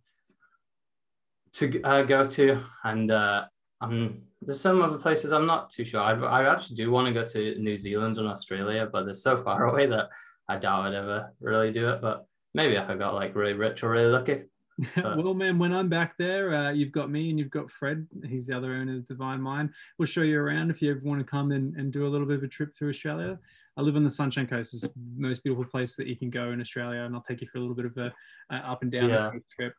to 1.52 1.82
uh, 1.82 2.02
go 2.02 2.24
to, 2.24 2.60
and 2.84 3.10
uh, 3.10 3.44
I'm 3.80 4.22
there's 4.42 4.60
some 4.60 4.80
other 4.80 4.98
places 4.98 5.32
I'm 5.32 5.46
not 5.46 5.70
too 5.70 5.84
sure. 5.84 6.00
I, 6.00 6.12
I 6.12 6.52
actually 6.52 6.76
do 6.76 6.90
want 6.90 7.06
to 7.08 7.12
go 7.12 7.26
to 7.26 7.58
New 7.58 7.76
Zealand 7.76 8.18
and 8.18 8.28
Australia, 8.28 8.88
but 8.90 9.04
they're 9.04 9.14
so 9.14 9.36
far 9.36 9.66
away 9.70 9.86
that 9.86 10.08
I 10.50 10.56
doubt 10.56 10.86
I'd 10.86 10.94
ever 10.94 11.32
really 11.40 11.72
do 11.72 11.90
it. 11.90 12.00
But 12.02 12.26
maybe 12.54 12.74
if 12.74 12.88
I 12.88 12.96
got 12.96 13.14
like 13.14 13.36
really 13.36 13.52
rich 13.52 13.82
or 13.82 13.90
really 13.90 14.10
lucky. 14.10 14.44
well, 14.96 15.34
man, 15.34 15.58
when 15.58 15.72
I'm 15.72 15.88
back 15.88 16.16
there, 16.18 16.54
uh, 16.54 16.72
you've 16.72 16.92
got 16.92 17.10
me 17.10 17.30
and 17.30 17.38
you've 17.38 17.50
got 17.50 17.70
Fred. 17.70 18.06
He's 18.26 18.46
the 18.46 18.56
other 18.56 18.74
owner 18.74 18.96
of 18.96 19.04
Divine 19.04 19.40
Mind. 19.40 19.70
We'll 19.98 20.06
show 20.06 20.22
you 20.22 20.40
around 20.40 20.70
if 20.70 20.80
you 20.82 20.90
ever 20.90 21.00
want 21.04 21.20
to 21.20 21.24
come 21.24 21.52
and, 21.52 21.76
and 21.76 21.92
do 21.92 22.06
a 22.06 22.08
little 22.08 22.26
bit 22.26 22.38
of 22.38 22.42
a 22.42 22.48
trip 22.48 22.74
through 22.74 22.88
Australia. 22.88 23.38
I 23.76 23.82
live 23.82 23.96
on 23.96 24.04
the 24.04 24.10
Sunshine 24.10 24.46
Coast. 24.46 24.74
It's 24.74 24.82
the 24.82 24.92
most 25.16 25.44
beautiful 25.44 25.64
place 25.64 25.96
that 25.96 26.06
you 26.06 26.16
can 26.16 26.30
go 26.30 26.50
in 26.50 26.60
Australia, 26.60 27.02
and 27.02 27.14
I'll 27.14 27.22
take 27.22 27.40
you 27.40 27.46
for 27.46 27.58
a 27.58 27.60
little 27.60 27.76
bit 27.76 27.84
of 27.84 27.96
a, 27.98 28.12
a 28.50 28.56
up 28.56 28.82
and 28.82 28.90
down 28.90 29.10
yeah. 29.10 29.30
trip. 29.54 29.74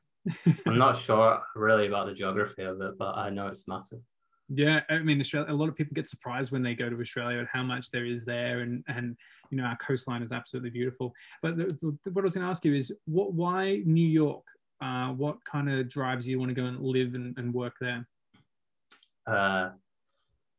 I'm 0.66 0.78
not 0.78 0.98
sure 1.02 1.42
really 1.56 1.88
about 1.88 2.08
the 2.08 2.14
geography 2.14 2.64
of 2.64 2.80
it, 2.82 2.98
but 2.98 3.18
I 3.18 3.30
know 3.30 3.48
it's 3.48 3.68
massive. 3.68 4.02
Yeah, 4.54 4.82
I 4.90 5.00
mean, 5.00 5.22
Australia. 5.22 5.52
A 5.52 5.54
lot 5.54 5.70
of 5.70 5.76
people 5.76 5.94
get 5.94 6.10
surprised 6.10 6.52
when 6.52 6.62
they 6.62 6.76
go 6.76 6.90
to 6.90 7.00
Australia 7.00 7.40
at 7.40 7.48
how 7.52 7.64
much 7.64 7.90
there 7.90 8.06
is 8.06 8.26
there, 8.26 8.60
and 8.60 8.84
and 8.88 9.16
you 9.50 9.58
know 9.58 9.64
our 9.64 9.78
coastline 9.78 10.22
is 10.22 10.34
absolutely 10.34 10.72
beautiful. 10.72 11.14
But 11.42 11.56
the, 11.56 11.66
the, 11.82 12.12
what 12.12 12.24
I 12.24 12.26
was 12.26 12.34
going 12.34 12.46
to 12.46 12.50
ask 12.50 12.66
you 12.66 12.74
is, 12.74 12.94
what? 13.06 13.34
Why 13.34 13.82
New 13.86 14.06
York? 14.06 14.44
Uh, 14.84 15.10
what 15.10 15.38
kind 15.46 15.72
of 15.72 15.88
drives 15.88 16.28
you 16.28 16.38
want 16.40 16.50
to 16.50 16.56
go 16.56 16.66
and 16.66 16.82
live 16.82 17.14
and, 17.14 17.38
and 17.38 17.54
work 17.54 17.76
there? 17.80 18.06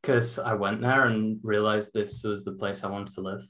Because 0.01 0.39
uh, 0.39 0.45
I 0.45 0.55
went 0.55 0.81
there 0.81 1.07
and 1.07 1.39
realized 1.43 1.93
this 1.93 2.23
was 2.23 2.45
the 2.45 2.53
place 2.53 2.85
I 2.85 2.89
wanted 2.89 3.13
to 3.15 3.21
live. 3.21 3.43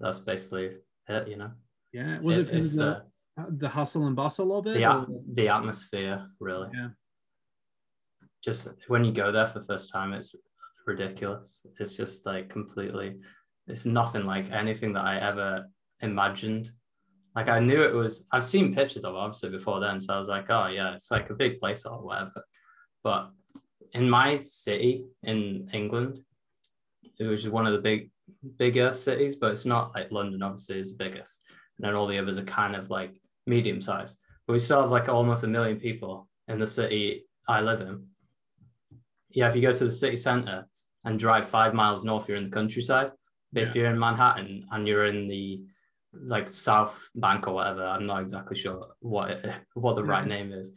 That's 0.00 0.18
basically 0.18 0.72
it, 1.08 1.28
you 1.28 1.36
know. 1.36 1.52
Yeah, 1.92 2.20
was 2.20 2.36
it, 2.36 2.50
it 2.50 2.60
the, 2.76 3.04
uh, 3.38 3.44
the 3.48 3.68
hustle 3.68 4.06
and 4.06 4.16
bustle 4.16 4.58
of 4.58 4.66
it? 4.66 4.78
The, 5.06 5.22
the 5.32 5.48
atmosphere, 5.48 6.26
really. 6.40 6.68
Yeah 6.74 6.88
just 8.42 8.74
when 8.88 9.04
you 9.04 9.12
go 9.12 9.32
there 9.32 9.46
for 9.46 9.58
the 9.58 9.66
first 9.66 9.92
time, 9.92 10.12
it's 10.12 10.34
ridiculous. 10.86 11.64
It's 11.78 11.96
just 11.96 12.26
like 12.26 12.48
completely, 12.48 13.16
it's 13.66 13.84
nothing 13.84 14.24
like 14.24 14.50
anything 14.50 14.92
that 14.94 15.04
I 15.04 15.18
ever 15.18 15.66
imagined. 16.00 16.70
Like 17.34 17.48
I 17.48 17.60
knew 17.60 17.82
it 17.82 17.94
was, 17.94 18.26
I've 18.32 18.44
seen 18.44 18.74
pictures 18.74 19.04
of 19.04 19.14
obviously 19.14 19.50
before 19.50 19.80
then. 19.80 20.00
So 20.00 20.14
I 20.14 20.18
was 20.18 20.28
like, 20.28 20.46
oh 20.50 20.68
yeah, 20.68 20.94
it's 20.94 21.10
like 21.10 21.30
a 21.30 21.34
big 21.34 21.60
place 21.60 21.84
or 21.84 22.02
whatever. 22.02 22.44
But 23.04 23.30
in 23.92 24.08
my 24.08 24.40
city 24.42 25.06
in 25.22 25.68
England, 25.72 26.20
it 27.18 27.24
was 27.24 27.42
just 27.42 27.52
one 27.52 27.66
of 27.66 27.72
the 27.72 27.80
big, 27.80 28.10
bigger 28.56 28.92
cities, 28.94 29.36
but 29.36 29.52
it's 29.52 29.64
not 29.64 29.94
like 29.94 30.12
London, 30.12 30.42
obviously, 30.42 30.78
is 30.78 30.96
the 30.96 31.04
biggest. 31.04 31.42
And 31.78 31.86
then 31.86 31.94
all 31.94 32.06
the 32.06 32.18
others 32.18 32.38
are 32.38 32.44
kind 32.44 32.76
of 32.76 32.90
like 32.90 33.20
medium 33.46 33.80
sized. 33.80 34.20
But 34.46 34.54
we 34.54 34.58
still 34.58 34.82
have 34.82 34.90
like 34.90 35.08
almost 35.08 35.44
a 35.44 35.48
million 35.48 35.78
people 35.78 36.28
in 36.48 36.58
the 36.58 36.66
city 36.66 37.26
I 37.48 37.60
live 37.60 37.80
in 37.80 38.06
yeah, 39.30 39.48
if 39.48 39.56
you 39.56 39.62
go 39.62 39.72
to 39.72 39.84
the 39.84 39.92
city 39.92 40.16
center 40.16 40.66
and 41.04 41.18
drive 41.18 41.48
five 41.48 41.74
miles 41.74 42.04
north, 42.04 42.28
you're 42.28 42.36
in 42.36 42.50
the 42.50 42.56
countryside. 42.56 43.12
But 43.52 43.62
yeah. 43.62 43.68
if 43.68 43.74
you're 43.74 43.90
in 43.90 43.98
Manhattan 43.98 44.66
and 44.70 44.86
you're 44.86 45.06
in 45.06 45.28
the 45.28 45.62
like 46.12 46.48
South 46.48 47.08
Bank 47.14 47.46
or 47.46 47.54
whatever, 47.54 47.84
I'm 47.84 48.06
not 48.06 48.22
exactly 48.22 48.56
sure 48.56 48.88
what 49.00 49.30
it, 49.30 49.54
what 49.74 49.96
the 49.96 50.04
yeah. 50.04 50.10
right 50.10 50.26
name 50.26 50.52
is. 50.52 50.72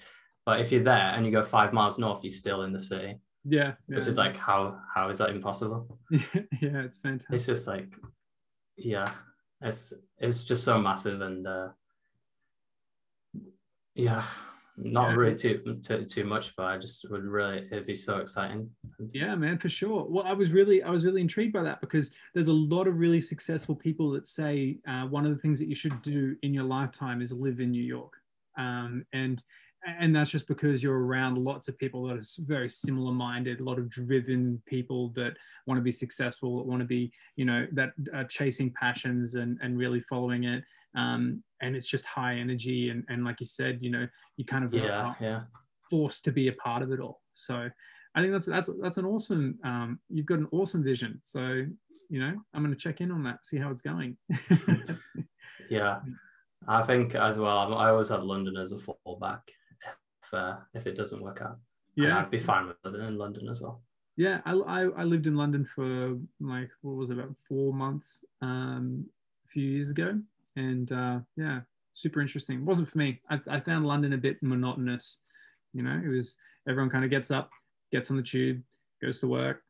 But 0.45 0.59
if 0.59 0.71
you're 0.71 0.83
there 0.83 1.13
and 1.13 1.25
you 1.25 1.31
go 1.31 1.43
five 1.43 1.73
miles 1.73 1.97
north, 1.97 2.23
you're 2.23 2.31
still 2.31 2.63
in 2.63 2.73
the 2.73 2.79
city. 2.79 3.17
Yeah, 3.43 3.73
yeah. 3.87 3.97
which 3.97 4.07
is 4.07 4.17
like 4.17 4.37
how 4.37 4.79
how 4.93 5.09
is 5.09 5.17
that 5.17 5.31
impossible? 5.31 5.97
yeah, 6.11 6.21
it's 6.61 6.99
fantastic. 6.99 7.33
It's 7.33 7.45
just 7.45 7.67
like, 7.67 7.93
yeah, 8.77 9.11
it's 9.61 9.93
it's 10.17 10.43
just 10.43 10.63
so 10.63 10.79
massive 10.79 11.21
and 11.21 11.47
uh, 11.47 11.69
yeah, 13.95 14.23
not 14.77 15.09
yeah. 15.09 15.15
really 15.15 15.35
too, 15.35 15.79
too 15.85 16.05
too 16.05 16.25
much, 16.25 16.55
but 16.55 16.65
I 16.65 16.77
just 16.77 17.09
would 17.09 17.23
really 17.23 17.67
it'd 17.71 17.85
be 17.85 17.95
so 17.95 18.17
exciting. 18.17 18.69
Yeah, 19.13 19.35
man, 19.35 19.57
for 19.57 19.69
sure. 19.69 20.05
Well, 20.09 20.25
I 20.25 20.33
was 20.33 20.51
really 20.51 20.81
I 20.83 20.89
was 20.89 21.05
really 21.05 21.21
intrigued 21.21 21.53
by 21.53 21.63
that 21.63 21.81
because 21.81 22.11
there's 22.33 22.47
a 22.47 22.53
lot 22.53 22.87
of 22.87 22.97
really 22.97 23.21
successful 23.21 23.75
people 23.75 24.11
that 24.11 24.27
say 24.27 24.77
uh, 24.87 25.03
one 25.03 25.25
of 25.25 25.33
the 25.33 25.41
things 25.41 25.59
that 25.59 25.67
you 25.67 25.75
should 25.75 26.01
do 26.01 26.35
in 26.43 26.53
your 26.53 26.63
lifetime 26.63 27.21
is 27.21 27.31
live 27.31 27.59
in 27.59 27.71
New 27.71 27.83
York, 27.83 28.13
um, 28.57 29.05
and 29.13 29.43
and 29.83 30.15
that's 30.15 30.29
just 30.29 30.47
because 30.47 30.83
you're 30.83 31.05
around 31.05 31.37
lots 31.37 31.67
of 31.67 31.77
people 31.77 32.05
that 32.05 32.17
are 32.17 32.43
very 32.45 32.69
similar 32.69 33.11
minded 33.11 33.59
a 33.59 33.63
lot 33.63 33.79
of 33.79 33.89
driven 33.89 34.61
people 34.67 35.09
that 35.09 35.33
want 35.65 35.75
to 35.77 35.81
be 35.81 35.91
successful 35.91 36.57
that 36.57 36.67
want 36.67 36.79
to 36.79 36.85
be 36.85 37.11
you 37.35 37.45
know 37.45 37.65
that 37.71 37.89
are 38.13 38.23
chasing 38.25 38.71
passions 38.79 39.33
and 39.35 39.57
and 39.61 39.77
really 39.77 39.99
following 40.01 40.43
it 40.43 40.63
um, 40.95 41.41
and 41.61 41.75
it's 41.75 41.87
just 41.87 42.05
high 42.05 42.35
energy 42.35 42.89
and, 42.89 43.03
and 43.09 43.23
like 43.23 43.39
you 43.39 43.45
said 43.45 43.81
you 43.81 43.89
know 43.89 44.07
you 44.37 44.45
kind 44.45 44.63
of 44.65 44.73
yeah, 44.73 45.13
yeah. 45.19 45.41
forced 45.89 46.23
to 46.25 46.31
be 46.31 46.47
a 46.47 46.53
part 46.53 46.83
of 46.83 46.91
it 46.91 46.99
all. 46.99 47.21
So 47.33 47.69
i 48.13 48.19
think 48.19 48.33
that's 48.33 48.45
that's 48.45 48.69
that's 48.81 48.97
an 48.97 49.05
awesome 49.05 49.57
um, 49.63 49.99
you've 50.09 50.25
got 50.25 50.39
an 50.39 50.47
awesome 50.51 50.83
vision. 50.83 51.19
So 51.23 51.65
you 52.09 52.19
know 52.19 52.33
i'm 52.53 52.61
going 52.61 52.75
to 52.75 52.79
check 52.79 52.99
in 52.99 53.11
on 53.11 53.23
that 53.23 53.45
see 53.45 53.57
how 53.57 53.71
it's 53.71 53.81
going. 53.81 54.17
Yeah. 55.69 55.99
I 56.67 56.83
think 56.83 57.15
as 57.15 57.39
well 57.39 57.73
i 57.75 57.89
always 57.89 58.09
have 58.09 58.23
london 58.23 58.57
as 58.57 58.73
a 58.73 58.75
fallback 58.75 59.41
if 59.87 60.33
uh, 60.33 60.57
if 60.73 60.85
it 60.85 60.95
doesn't 60.95 61.23
work 61.23 61.41
out. 61.41 61.57
Yeah. 61.95 62.09
And 62.09 62.13
i'd 62.19 62.31
be 62.31 62.37
fine 62.39 62.67
with 62.67 62.77
living 62.83 63.07
in 63.07 63.17
london 63.17 63.47
as 63.47 63.61
well. 63.61 63.81
Yeah 64.17 64.41
I, 64.45 64.51
I, 64.51 64.81
I 64.97 65.03
lived 65.03 65.27
in 65.27 65.35
london 65.35 65.65
for 65.65 66.17
like 66.41 66.69
what 66.81 66.97
was 66.97 67.09
it 67.09 67.17
about 67.17 67.33
four 67.47 67.73
months 67.73 68.25
um, 68.41 69.05
a 69.45 69.49
few 69.49 69.63
years 69.63 69.89
ago 69.89 70.19
and 70.55 70.91
uh, 70.91 71.19
yeah, 71.37 71.61
super 71.93 72.21
interesting. 72.21 72.59
It 72.59 72.65
wasn't 72.65 72.89
for 72.89 72.97
me. 72.97 73.21
I, 73.29 73.39
I 73.49 73.59
found 73.59 73.85
London 73.85 74.13
a 74.13 74.17
bit 74.17 74.37
monotonous. 74.41 75.17
You 75.73 75.83
know, 75.83 76.01
it 76.03 76.07
was 76.07 76.35
everyone 76.67 76.89
kind 76.89 77.05
of 77.05 77.09
gets 77.09 77.31
up, 77.31 77.49
gets 77.91 78.11
on 78.11 78.17
the 78.17 78.23
tube, 78.23 78.61
goes 79.01 79.19
to 79.21 79.27
work, 79.27 79.61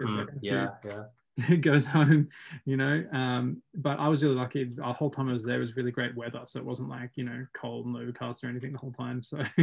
mm, 0.00 0.28
yeah, 0.42 0.68
tube, 0.82 1.06
yeah. 1.38 1.56
goes 1.60 1.86
home, 1.86 2.28
you 2.64 2.76
know. 2.76 3.04
Um, 3.12 3.62
but 3.74 3.98
I 3.98 4.08
was 4.08 4.22
really 4.22 4.34
lucky. 4.34 4.64
The 4.64 4.82
whole 4.82 5.10
time 5.10 5.28
I 5.28 5.32
was 5.32 5.44
there 5.44 5.58
was 5.58 5.76
really 5.76 5.92
great 5.92 6.16
weather, 6.16 6.42
so 6.46 6.58
it 6.58 6.64
wasn't 6.64 6.88
like 6.88 7.10
you 7.14 7.24
know 7.24 7.46
cold 7.54 7.86
and 7.86 7.96
overcast 7.96 8.44
or 8.44 8.48
anything 8.48 8.72
the 8.72 8.78
whole 8.78 8.92
time. 8.92 9.22
So 9.22 9.42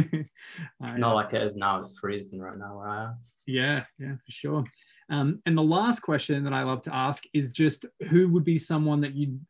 I, 0.82 0.96
not 0.96 1.14
like 1.14 1.34
it 1.34 1.42
is 1.42 1.56
now. 1.56 1.78
It's 1.78 1.98
freezing 1.98 2.40
right 2.40 2.58
now 2.58 2.78
where 2.78 2.88
I 2.88 3.04
am. 3.04 3.16
Yeah, 3.46 3.84
yeah, 3.98 4.14
for 4.24 4.30
sure. 4.30 4.64
Um, 5.10 5.40
and 5.46 5.56
the 5.56 5.62
last 5.62 6.00
question 6.00 6.44
that 6.44 6.52
I 6.52 6.62
love 6.62 6.82
to 6.82 6.94
ask 6.94 7.24
is 7.32 7.50
just 7.50 7.86
who 8.08 8.28
would 8.28 8.44
be 8.44 8.58
someone 8.58 9.00
that 9.00 9.14
you'd 9.14 9.40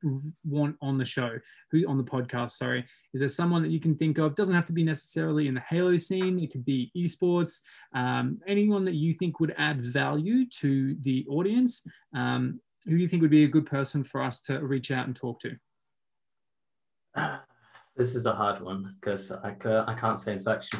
want 0.44 0.76
on 0.80 0.98
the 0.98 1.04
show, 1.04 1.30
who 1.70 1.86
on 1.88 1.98
the 1.98 2.04
podcast? 2.04 2.52
Sorry, 2.52 2.84
is 3.12 3.20
there 3.20 3.28
someone 3.28 3.62
that 3.62 3.70
you 3.70 3.80
can 3.80 3.96
think 3.96 4.18
of? 4.18 4.34
Doesn't 4.34 4.54
have 4.54 4.66
to 4.66 4.72
be 4.72 4.84
necessarily 4.84 5.48
in 5.48 5.54
the 5.54 5.62
Halo 5.68 5.96
scene. 5.96 6.38
It 6.38 6.52
could 6.52 6.64
be 6.64 6.92
esports. 6.96 7.60
Um, 7.94 8.40
anyone 8.46 8.84
that 8.84 8.94
you 8.94 9.12
think 9.12 9.40
would 9.40 9.54
add 9.58 9.84
value 9.84 10.46
to 10.60 10.96
the 11.00 11.26
audience. 11.28 11.82
Um, 12.14 12.60
who 12.84 12.92
do 12.92 13.02
you 13.02 13.08
think 13.08 13.22
would 13.22 13.30
be 13.30 13.44
a 13.44 13.48
good 13.48 13.66
person 13.66 14.04
for 14.04 14.22
us 14.22 14.40
to 14.42 14.60
reach 14.60 14.90
out 14.90 15.06
and 15.06 15.16
talk 15.16 15.40
to? 15.40 15.56
This 17.96 18.14
is 18.14 18.26
a 18.26 18.32
hard 18.32 18.60
one 18.60 18.94
because 19.00 19.32
I, 19.32 19.48
I 19.48 19.94
can't 19.94 20.20
say 20.20 20.32
infection 20.32 20.78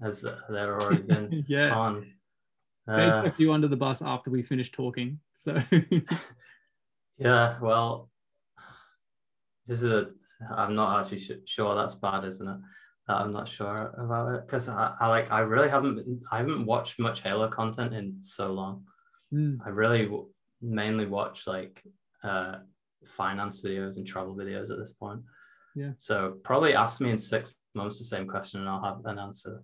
as 0.00 0.24
they're 0.48 0.80
already 0.80 1.02
been 1.08 1.44
yeah. 1.48 1.74
on. 1.74 2.06
They 2.86 2.92
uh, 2.92 3.22
took 3.22 3.38
you 3.38 3.52
under 3.52 3.68
the 3.68 3.76
bus 3.76 4.02
after 4.02 4.30
we 4.30 4.42
finished 4.42 4.74
talking. 4.74 5.20
So 5.34 5.62
yeah, 7.18 7.58
well, 7.60 8.10
this 9.66 9.82
is 9.82 9.90
a. 9.90 10.10
I'm 10.56 10.74
not 10.74 11.00
actually 11.12 11.40
sure 11.46 11.76
that's 11.76 11.94
bad, 11.94 12.24
isn't 12.24 12.48
it? 12.48 12.56
I'm 13.08 13.30
not 13.30 13.48
sure 13.48 13.94
about 13.98 14.34
it 14.34 14.46
because 14.46 14.68
I, 14.68 14.94
I, 15.00 15.06
like 15.08 15.30
I 15.30 15.40
really 15.40 15.68
haven't 15.68 16.22
I 16.30 16.38
haven't 16.38 16.66
watched 16.66 16.98
much 16.98 17.20
Halo 17.20 17.48
content 17.48 17.94
in 17.94 18.16
so 18.20 18.52
long. 18.52 18.84
Mm. 19.32 19.58
I 19.64 19.70
really 19.70 20.04
w- 20.04 20.28
mainly 20.60 21.06
watch 21.06 21.46
like 21.46 21.82
uh, 22.22 22.56
finance 23.16 23.62
videos 23.62 23.96
and 23.96 24.06
travel 24.06 24.36
videos 24.36 24.70
at 24.70 24.78
this 24.78 24.92
point. 24.92 25.22
Yeah. 25.74 25.92
So 25.96 26.38
probably 26.44 26.74
ask 26.74 27.00
me 27.00 27.10
in 27.10 27.18
six 27.18 27.54
months 27.74 27.98
the 27.98 28.04
same 28.04 28.26
question 28.26 28.60
and 28.60 28.68
I'll 28.68 28.84
have 28.84 29.04
an 29.04 29.18
answer. 29.18 29.62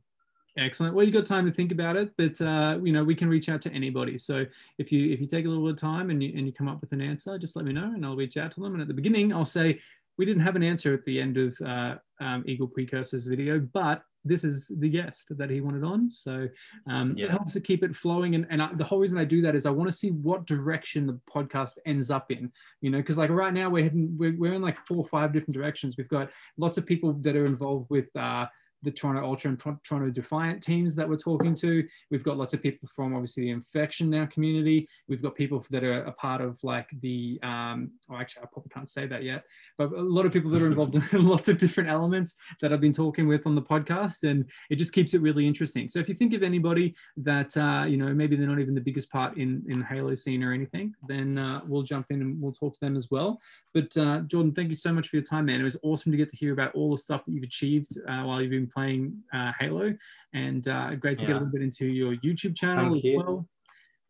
Excellent. 0.58 0.94
Well, 0.94 1.04
you've 1.04 1.14
got 1.14 1.24
time 1.24 1.46
to 1.46 1.52
think 1.52 1.70
about 1.70 1.96
it, 1.96 2.10
but 2.16 2.40
uh, 2.40 2.78
you 2.82 2.92
know 2.92 3.04
we 3.04 3.14
can 3.14 3.28
reach 3.28 3.48
out 3.48 3.62
to 3.62 3.72
anybody. 3.72 4.18
So 4.18 4.44
if 4.78 4.90
you 4.90 5.12
if 5.12 5.20
you 5.20 5.26
take 5.26 5.44
a 5.46 5.48
little 5.48 5.64
bit 5.64 5.74
of 5.74 5.80
time 5.80 6.10
and 6.10 6.20
you 6.22 6.32
and 6.36 6.46
you 6.46 6.52
come 6.52 6.68
up 6.68 6.80
with 6.80 6.92
an 6.92 7.00
answer, 7.00 7.38
just 7.38 7.54
let 7.54 7.64
me 7.64 7.72
know 7.72 7.92
and 7.94 8.04
I'll 8.04 8.16
reach 8.16 8.36
out 8.36 8.50
to 8.52 8.60
them. 8.60 8.72
And 8.72 8.82
at 8.82 8.88
the 8.88 8.94
beginning, 8.94 9.32
I'll 9.32 9.44
say 9.44 9.80
we 10.16 10.26
didn't 10.26 10.42
have 10.42 10.56
an 10.56 10.64
answer 10.64 10.92
at 10.92 11.04
the 11.04 11.20
end 11.20 11.36
of 11.36 11.56
uh, 11.64 11.94
um, 12.20 12.42
Eagle 12.44 12.66
Precursors 12.66 13.28
video, 13.28 13.60
but 13.60 14.02
this 14.24 14.42
is 14.42 14.70
the 14.78 14.88
guest 14.88 15.26
that 15.30 15.48
he 15.48 15.60
wanted 15.60 15.84
on. 15.84 16.10
So 16.10 16.48
um, 16.88 17.14
yeah. 17.16 17.26
it 17.26 17.30
helps 17.30 17.52
to 17.52 17.60
keep 17.60 17.84
it 17.84 17.94
flowing. 17.94 18.34
And, 18.34 18.44
and 18.50 18.60
I, 18.60 18.74
the 18.74 18.82
whole 18.82 18.98
reason 18.98 19.16
I 19.16 19.24
do 19.24 19.40
that 19.42 19.54
is 19.54 19.64
I 19.64 19.70
want 19.70 19.88
to 19.88 19.96
see 19.96 20.10
what 20.10 20.44
direction 20.44 21.06
the 21.06 21.20
podcast 21.32 21.78
ends 21.86 22.10
up 22.10 22.32
in, 22.32 22.50
you 22.80 22.90
know, 22.90 22.98
because 22.98 23.16
like 23.16 23.30
right 23.30 23.54
now 23.54 23.70
we're 23.70 23.84
heading, 23.84 24.12
we're, 24.18 24.36
we're 24.36 24.54
in 24.54 24.60
like 24.60 24.76
four 24.86 24.98
or 24.98 25.06
five 25.06 25.32
different 25.32 25.54
directions. 25.54 25.96
We've 25.96 26.08
got 26.08 26.30
lots 26.56 26.78
of 26.78 26.84
people 26.84 27.12
that 27.12 27.36
are 27.36 27.46
involved 27.46 27.86
with, 27.88 28.14
uh, 28.16 28.46
the 28.82 28.90
Toronto 28.90 29.24
Ultra 29.24 29.50
and 29.50 29.58
Toronto 29.58 30.10
Defiant 30.10 30.62
teams 30.62 30.94
that 30.94 31.08
we're 31.08 31.16
talking 31.16 31.54
to. 31.56 31.86
We've 32.10 32.22
got 32.22 32.36
lots 32.36 32.54
of 32.54 32.62
people 32.62 32.88
from 32.94 33.14
obviously 33.14 33.44
the 33.44 33.50
infection 33.50 34.10
now 34.10 34.26
community. 34.26 34.88
We've 35.08 35.22
got 35.22 35.34
people 35.34 35.64
that 35.70 35.84
are 35.84 36.04
a 36.04 36.12
part 36.12 36.40
of 36.40 36.58
like 36.62 36.88
the, 37.00 37.38
um, 37.42 37.90
oh, 38.10 38.16
actually, 38.16 38.44
I 38.44 38.46
probably 38.52 38.70
can't 38.70 38.88
say 38.88 39.06
that 39.06 39.22
yet, 39.22 39.44
but 39.76 39.92
a 39.92 40.00
lot 40.00 40.26
of 40.26 40.32
people 40.32 40.50
that 40.52 40.62
are 40.62 40.66
involved 40.66 40.94
in 41.12 41.26
lots 41.26 41.48
of 41.48 41.58
different 41.58 41.90
elements 41.90 42.36
that 42.60 42.72
I've 42.72 42.80
been 42.80 42.92
talking 42.92 43.26
with 43.26 43.46
on 43.46 43.54
the 43.54 43.62
podcast. 43.62 44.28
And 44.28 44.48
it 44.70 44.76
just 44.76 44.92
keeps 44.92 45.14
it 45.14 45.22
really 45.22 45.46
interesting. 45.46 45.88
So 45.88 45.98
if 45.98 46.08
you 46.08 46.14
think 46.14 46.34
of 46.34 46.42
anybody 46.42 46.94
that, 47.18 47.56
uh, 47.56 47.84
you 47.84 47.96
know, 47.96 48.12
maybe 48.14 48.36
they're 48.36 48.48
not 48.48 48.60
even 48.60 48.74
the 48.74 48.80
biggest 48.80 49.10
part 49.10 49.36
in, 49.36 49.62
in 49.68 49.82
Halo 49.82 50.14
scene 50.14 50.42
or 50.42 50.52
anything, 50.52 50.94
then 51.06 51.38
uh, 51.38 51.60
we'll 51.66 51.82
jump 51.82 52.06
in 52.10 52.20
and 52.20 52.40
we'll 52.40 52.52
talk 52.52 52.74
to 52.74 52.80
them 52.80 52.96
as 52.96 53.10
well. 53.10 53.40
But 53.74 53.96
uh, 53.96 54.20
Jordan, 54.20 54.54
thank 54.54 54.68
you 54.68 54.74
so 54.74 54.92
much 54.92 55.08
for 55.08 55.16
your 55.16 55.24
time, 55.24 55.46
man. 55.46 55.60
It 55.60 55.64
was 55.64 55.78
awesome 55.82 56.12
to 56.12 56.18
get 56.18 56.28
to 56.30 56.36
hear 56.36 56.52
about 56.52 56.74
all 56.74 56.90
the 56.90 56.96
stuff 56.96 57.24
that 57.24 57.32
you've 57.32 57.44
achieved 57.44 57.98
uh, 58.08 58.22
while 58.22 58.40
you've 58.40 58.50
been 58.50 58.67
playing 58.68 59.22
uh, 59.32 59.52
Halo, 59.58 59.94
and 60.34 60.66
uh, 60.68 60.94
great 60.94 61.18
to 61.18 61.22
yeah. 61.22 61.28
get 61.28 61.36
a 61.36 61.38
little 61.40 61.52
bit 61.52 61.62
into 61.62 61.86
your 61.86 62.16
YouTube 62.16 62.56
channel 62.56 62.92
Thank 62.92 62.96
as 62.98 63.04
you. 63.04 63.16
well. 63.18 63.48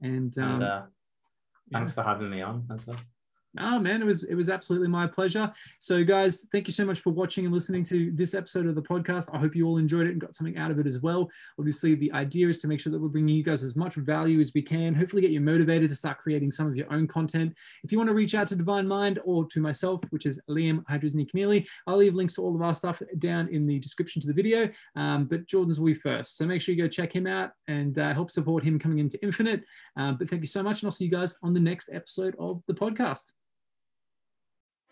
And, 0.01 0.37
um, 0.39 0.55
and 0.55 0.63
uh, 0.63 0.83
thanks 1.73 1.93
for 1.95 2.03
having 2.03 2.31
me 2.31 2.43
on 2.43 2.67
as 2.73 2.87
well. 2.87 2.99
Oh 3.57 3.79
man, 3.79 4.03
it 4.03 4.05
was 4.05 4.25
it 4.25 4.35
was 4.35 4.51
absolutely 4.51 4.89
my 4.89 5.07
pleasure. 5.07 5.51
So 5.79 6.05
guys, 6.05 6.47
thank 6.53 6.67
you 6.67 6.73
so 6.73 6.85
much 6.85 7.01
for 7.01 7.11
watching 7.11 7.47
and 7.47 7.55
listening 7.55 7.83
to 7.85 8.13
this 8.13 8.35
episode 8.35 8.67
of 8.67 8.75
the 8.75 8.83
podcast. 8.83 9.31
I 9.33 9.39
hope 9.39 9.57
you 9.57 9.67
all 9.67 9.79
enjoyed 9.79 10.07
it 10.07 10.11
and 10.11 10.21
got 10.21 10.37
something 10.37 10.59
out 10.59 10.71
of 10.71 10.79
it 10.79 10.87
as 10.87 11.01
well. 11.01 11.31
Obviously, 11.59 11.95
the 11.95 12.13
idea 12.13 12.49
is 12.49 12.59
to 12.59 12.69
make 12.69 12.79
sure 12.79 12.93
that 12.93 13.01
we're 13.01 13.09
bringing 13.09 13.35
you 13.35 13.43
guys 13.43 13.63
as 13.63 13.75
much 13.75 13.95
value 13.95 14.41
as 14.41 14.53
we 14.55 14.61
can. 14.61 14.95
Hopefully, 14.95 15.23
get 15.23 15.31
you 15.31 15.41
motivated 15.41 15.89
to 15.89 15.95
start 15.95 16.19
creating 16.19 16.51
some 16.51 16.67
of 16.67 16.77
your 16.77 16.93
own 16.93 17.09
content. 17.09 17.55
If 17.85 17.91
you 17.91 17.97
want 17.97 18.09
to 18.09 18.15
reach 18.15 18.35
out 18.35 18.49
to 18.49 18.57
Divine 18.57 18.87
Mind 18.87 19.19
or 19.25 19.47
to 19.47 19.61
myself, 19.61 20.03
which 20.11 20.27
is 20.27 20.39
Liam 20.51 20.85
Hydrisny 20.85 21.27
Keneally, 21.29 21.67
I'll 21.87 21.97
leave 21.97 22.15
links 22.15 22.35
to 22.35 22.43
all 22.43 22.55
of 22.55 22.61
our 22.61 22.75
stuff 22.75 23.03
down 23.19 23.49
in 23.49 23.67
the 23.67 23.79
description 23.79 24.21
to 24.21 24.29
the 24.29 24.35
video. 24.35 24.69
Um, 24.95 25.25
but 25.25 25.47
Jordan's 25.47 25.81
will 25.81 25.87
be 25.87 25.95
first, 25.95 26.37
so 26.37 26.45
make 26.45 26.61
sure 26.61 26.75
you 26.75 26.83
go 26.83 26.89
check 26.89 27.15
him 27.15 27.27
out 27.27 27.53
and 27.67 27.99
uh, 27.99 28.13
help 28.13 28.31
support 28.31 28.63
him 28.63 28.79
coming 28.79 28.99
into 28.99 29.21
Infinite. 29.23 29.65
Um, 29.97 30.19
but 30.19 30.29
thank 30.29 30.43
you 30.43 30.49
so 30.49 30.63
much, 30.63 30.83
and 30.83 30.89
I'll 30.89 30.93
see 30.93 31.07
you 31.07 31.11
guys 31.11 31.39
on 31.43 31.55
the 31.55 31.61
next 31.61 31.89
episode 31.91 32.37
of 32.39 32.63
the 32.67 32.75
podcast. 32.75 33.33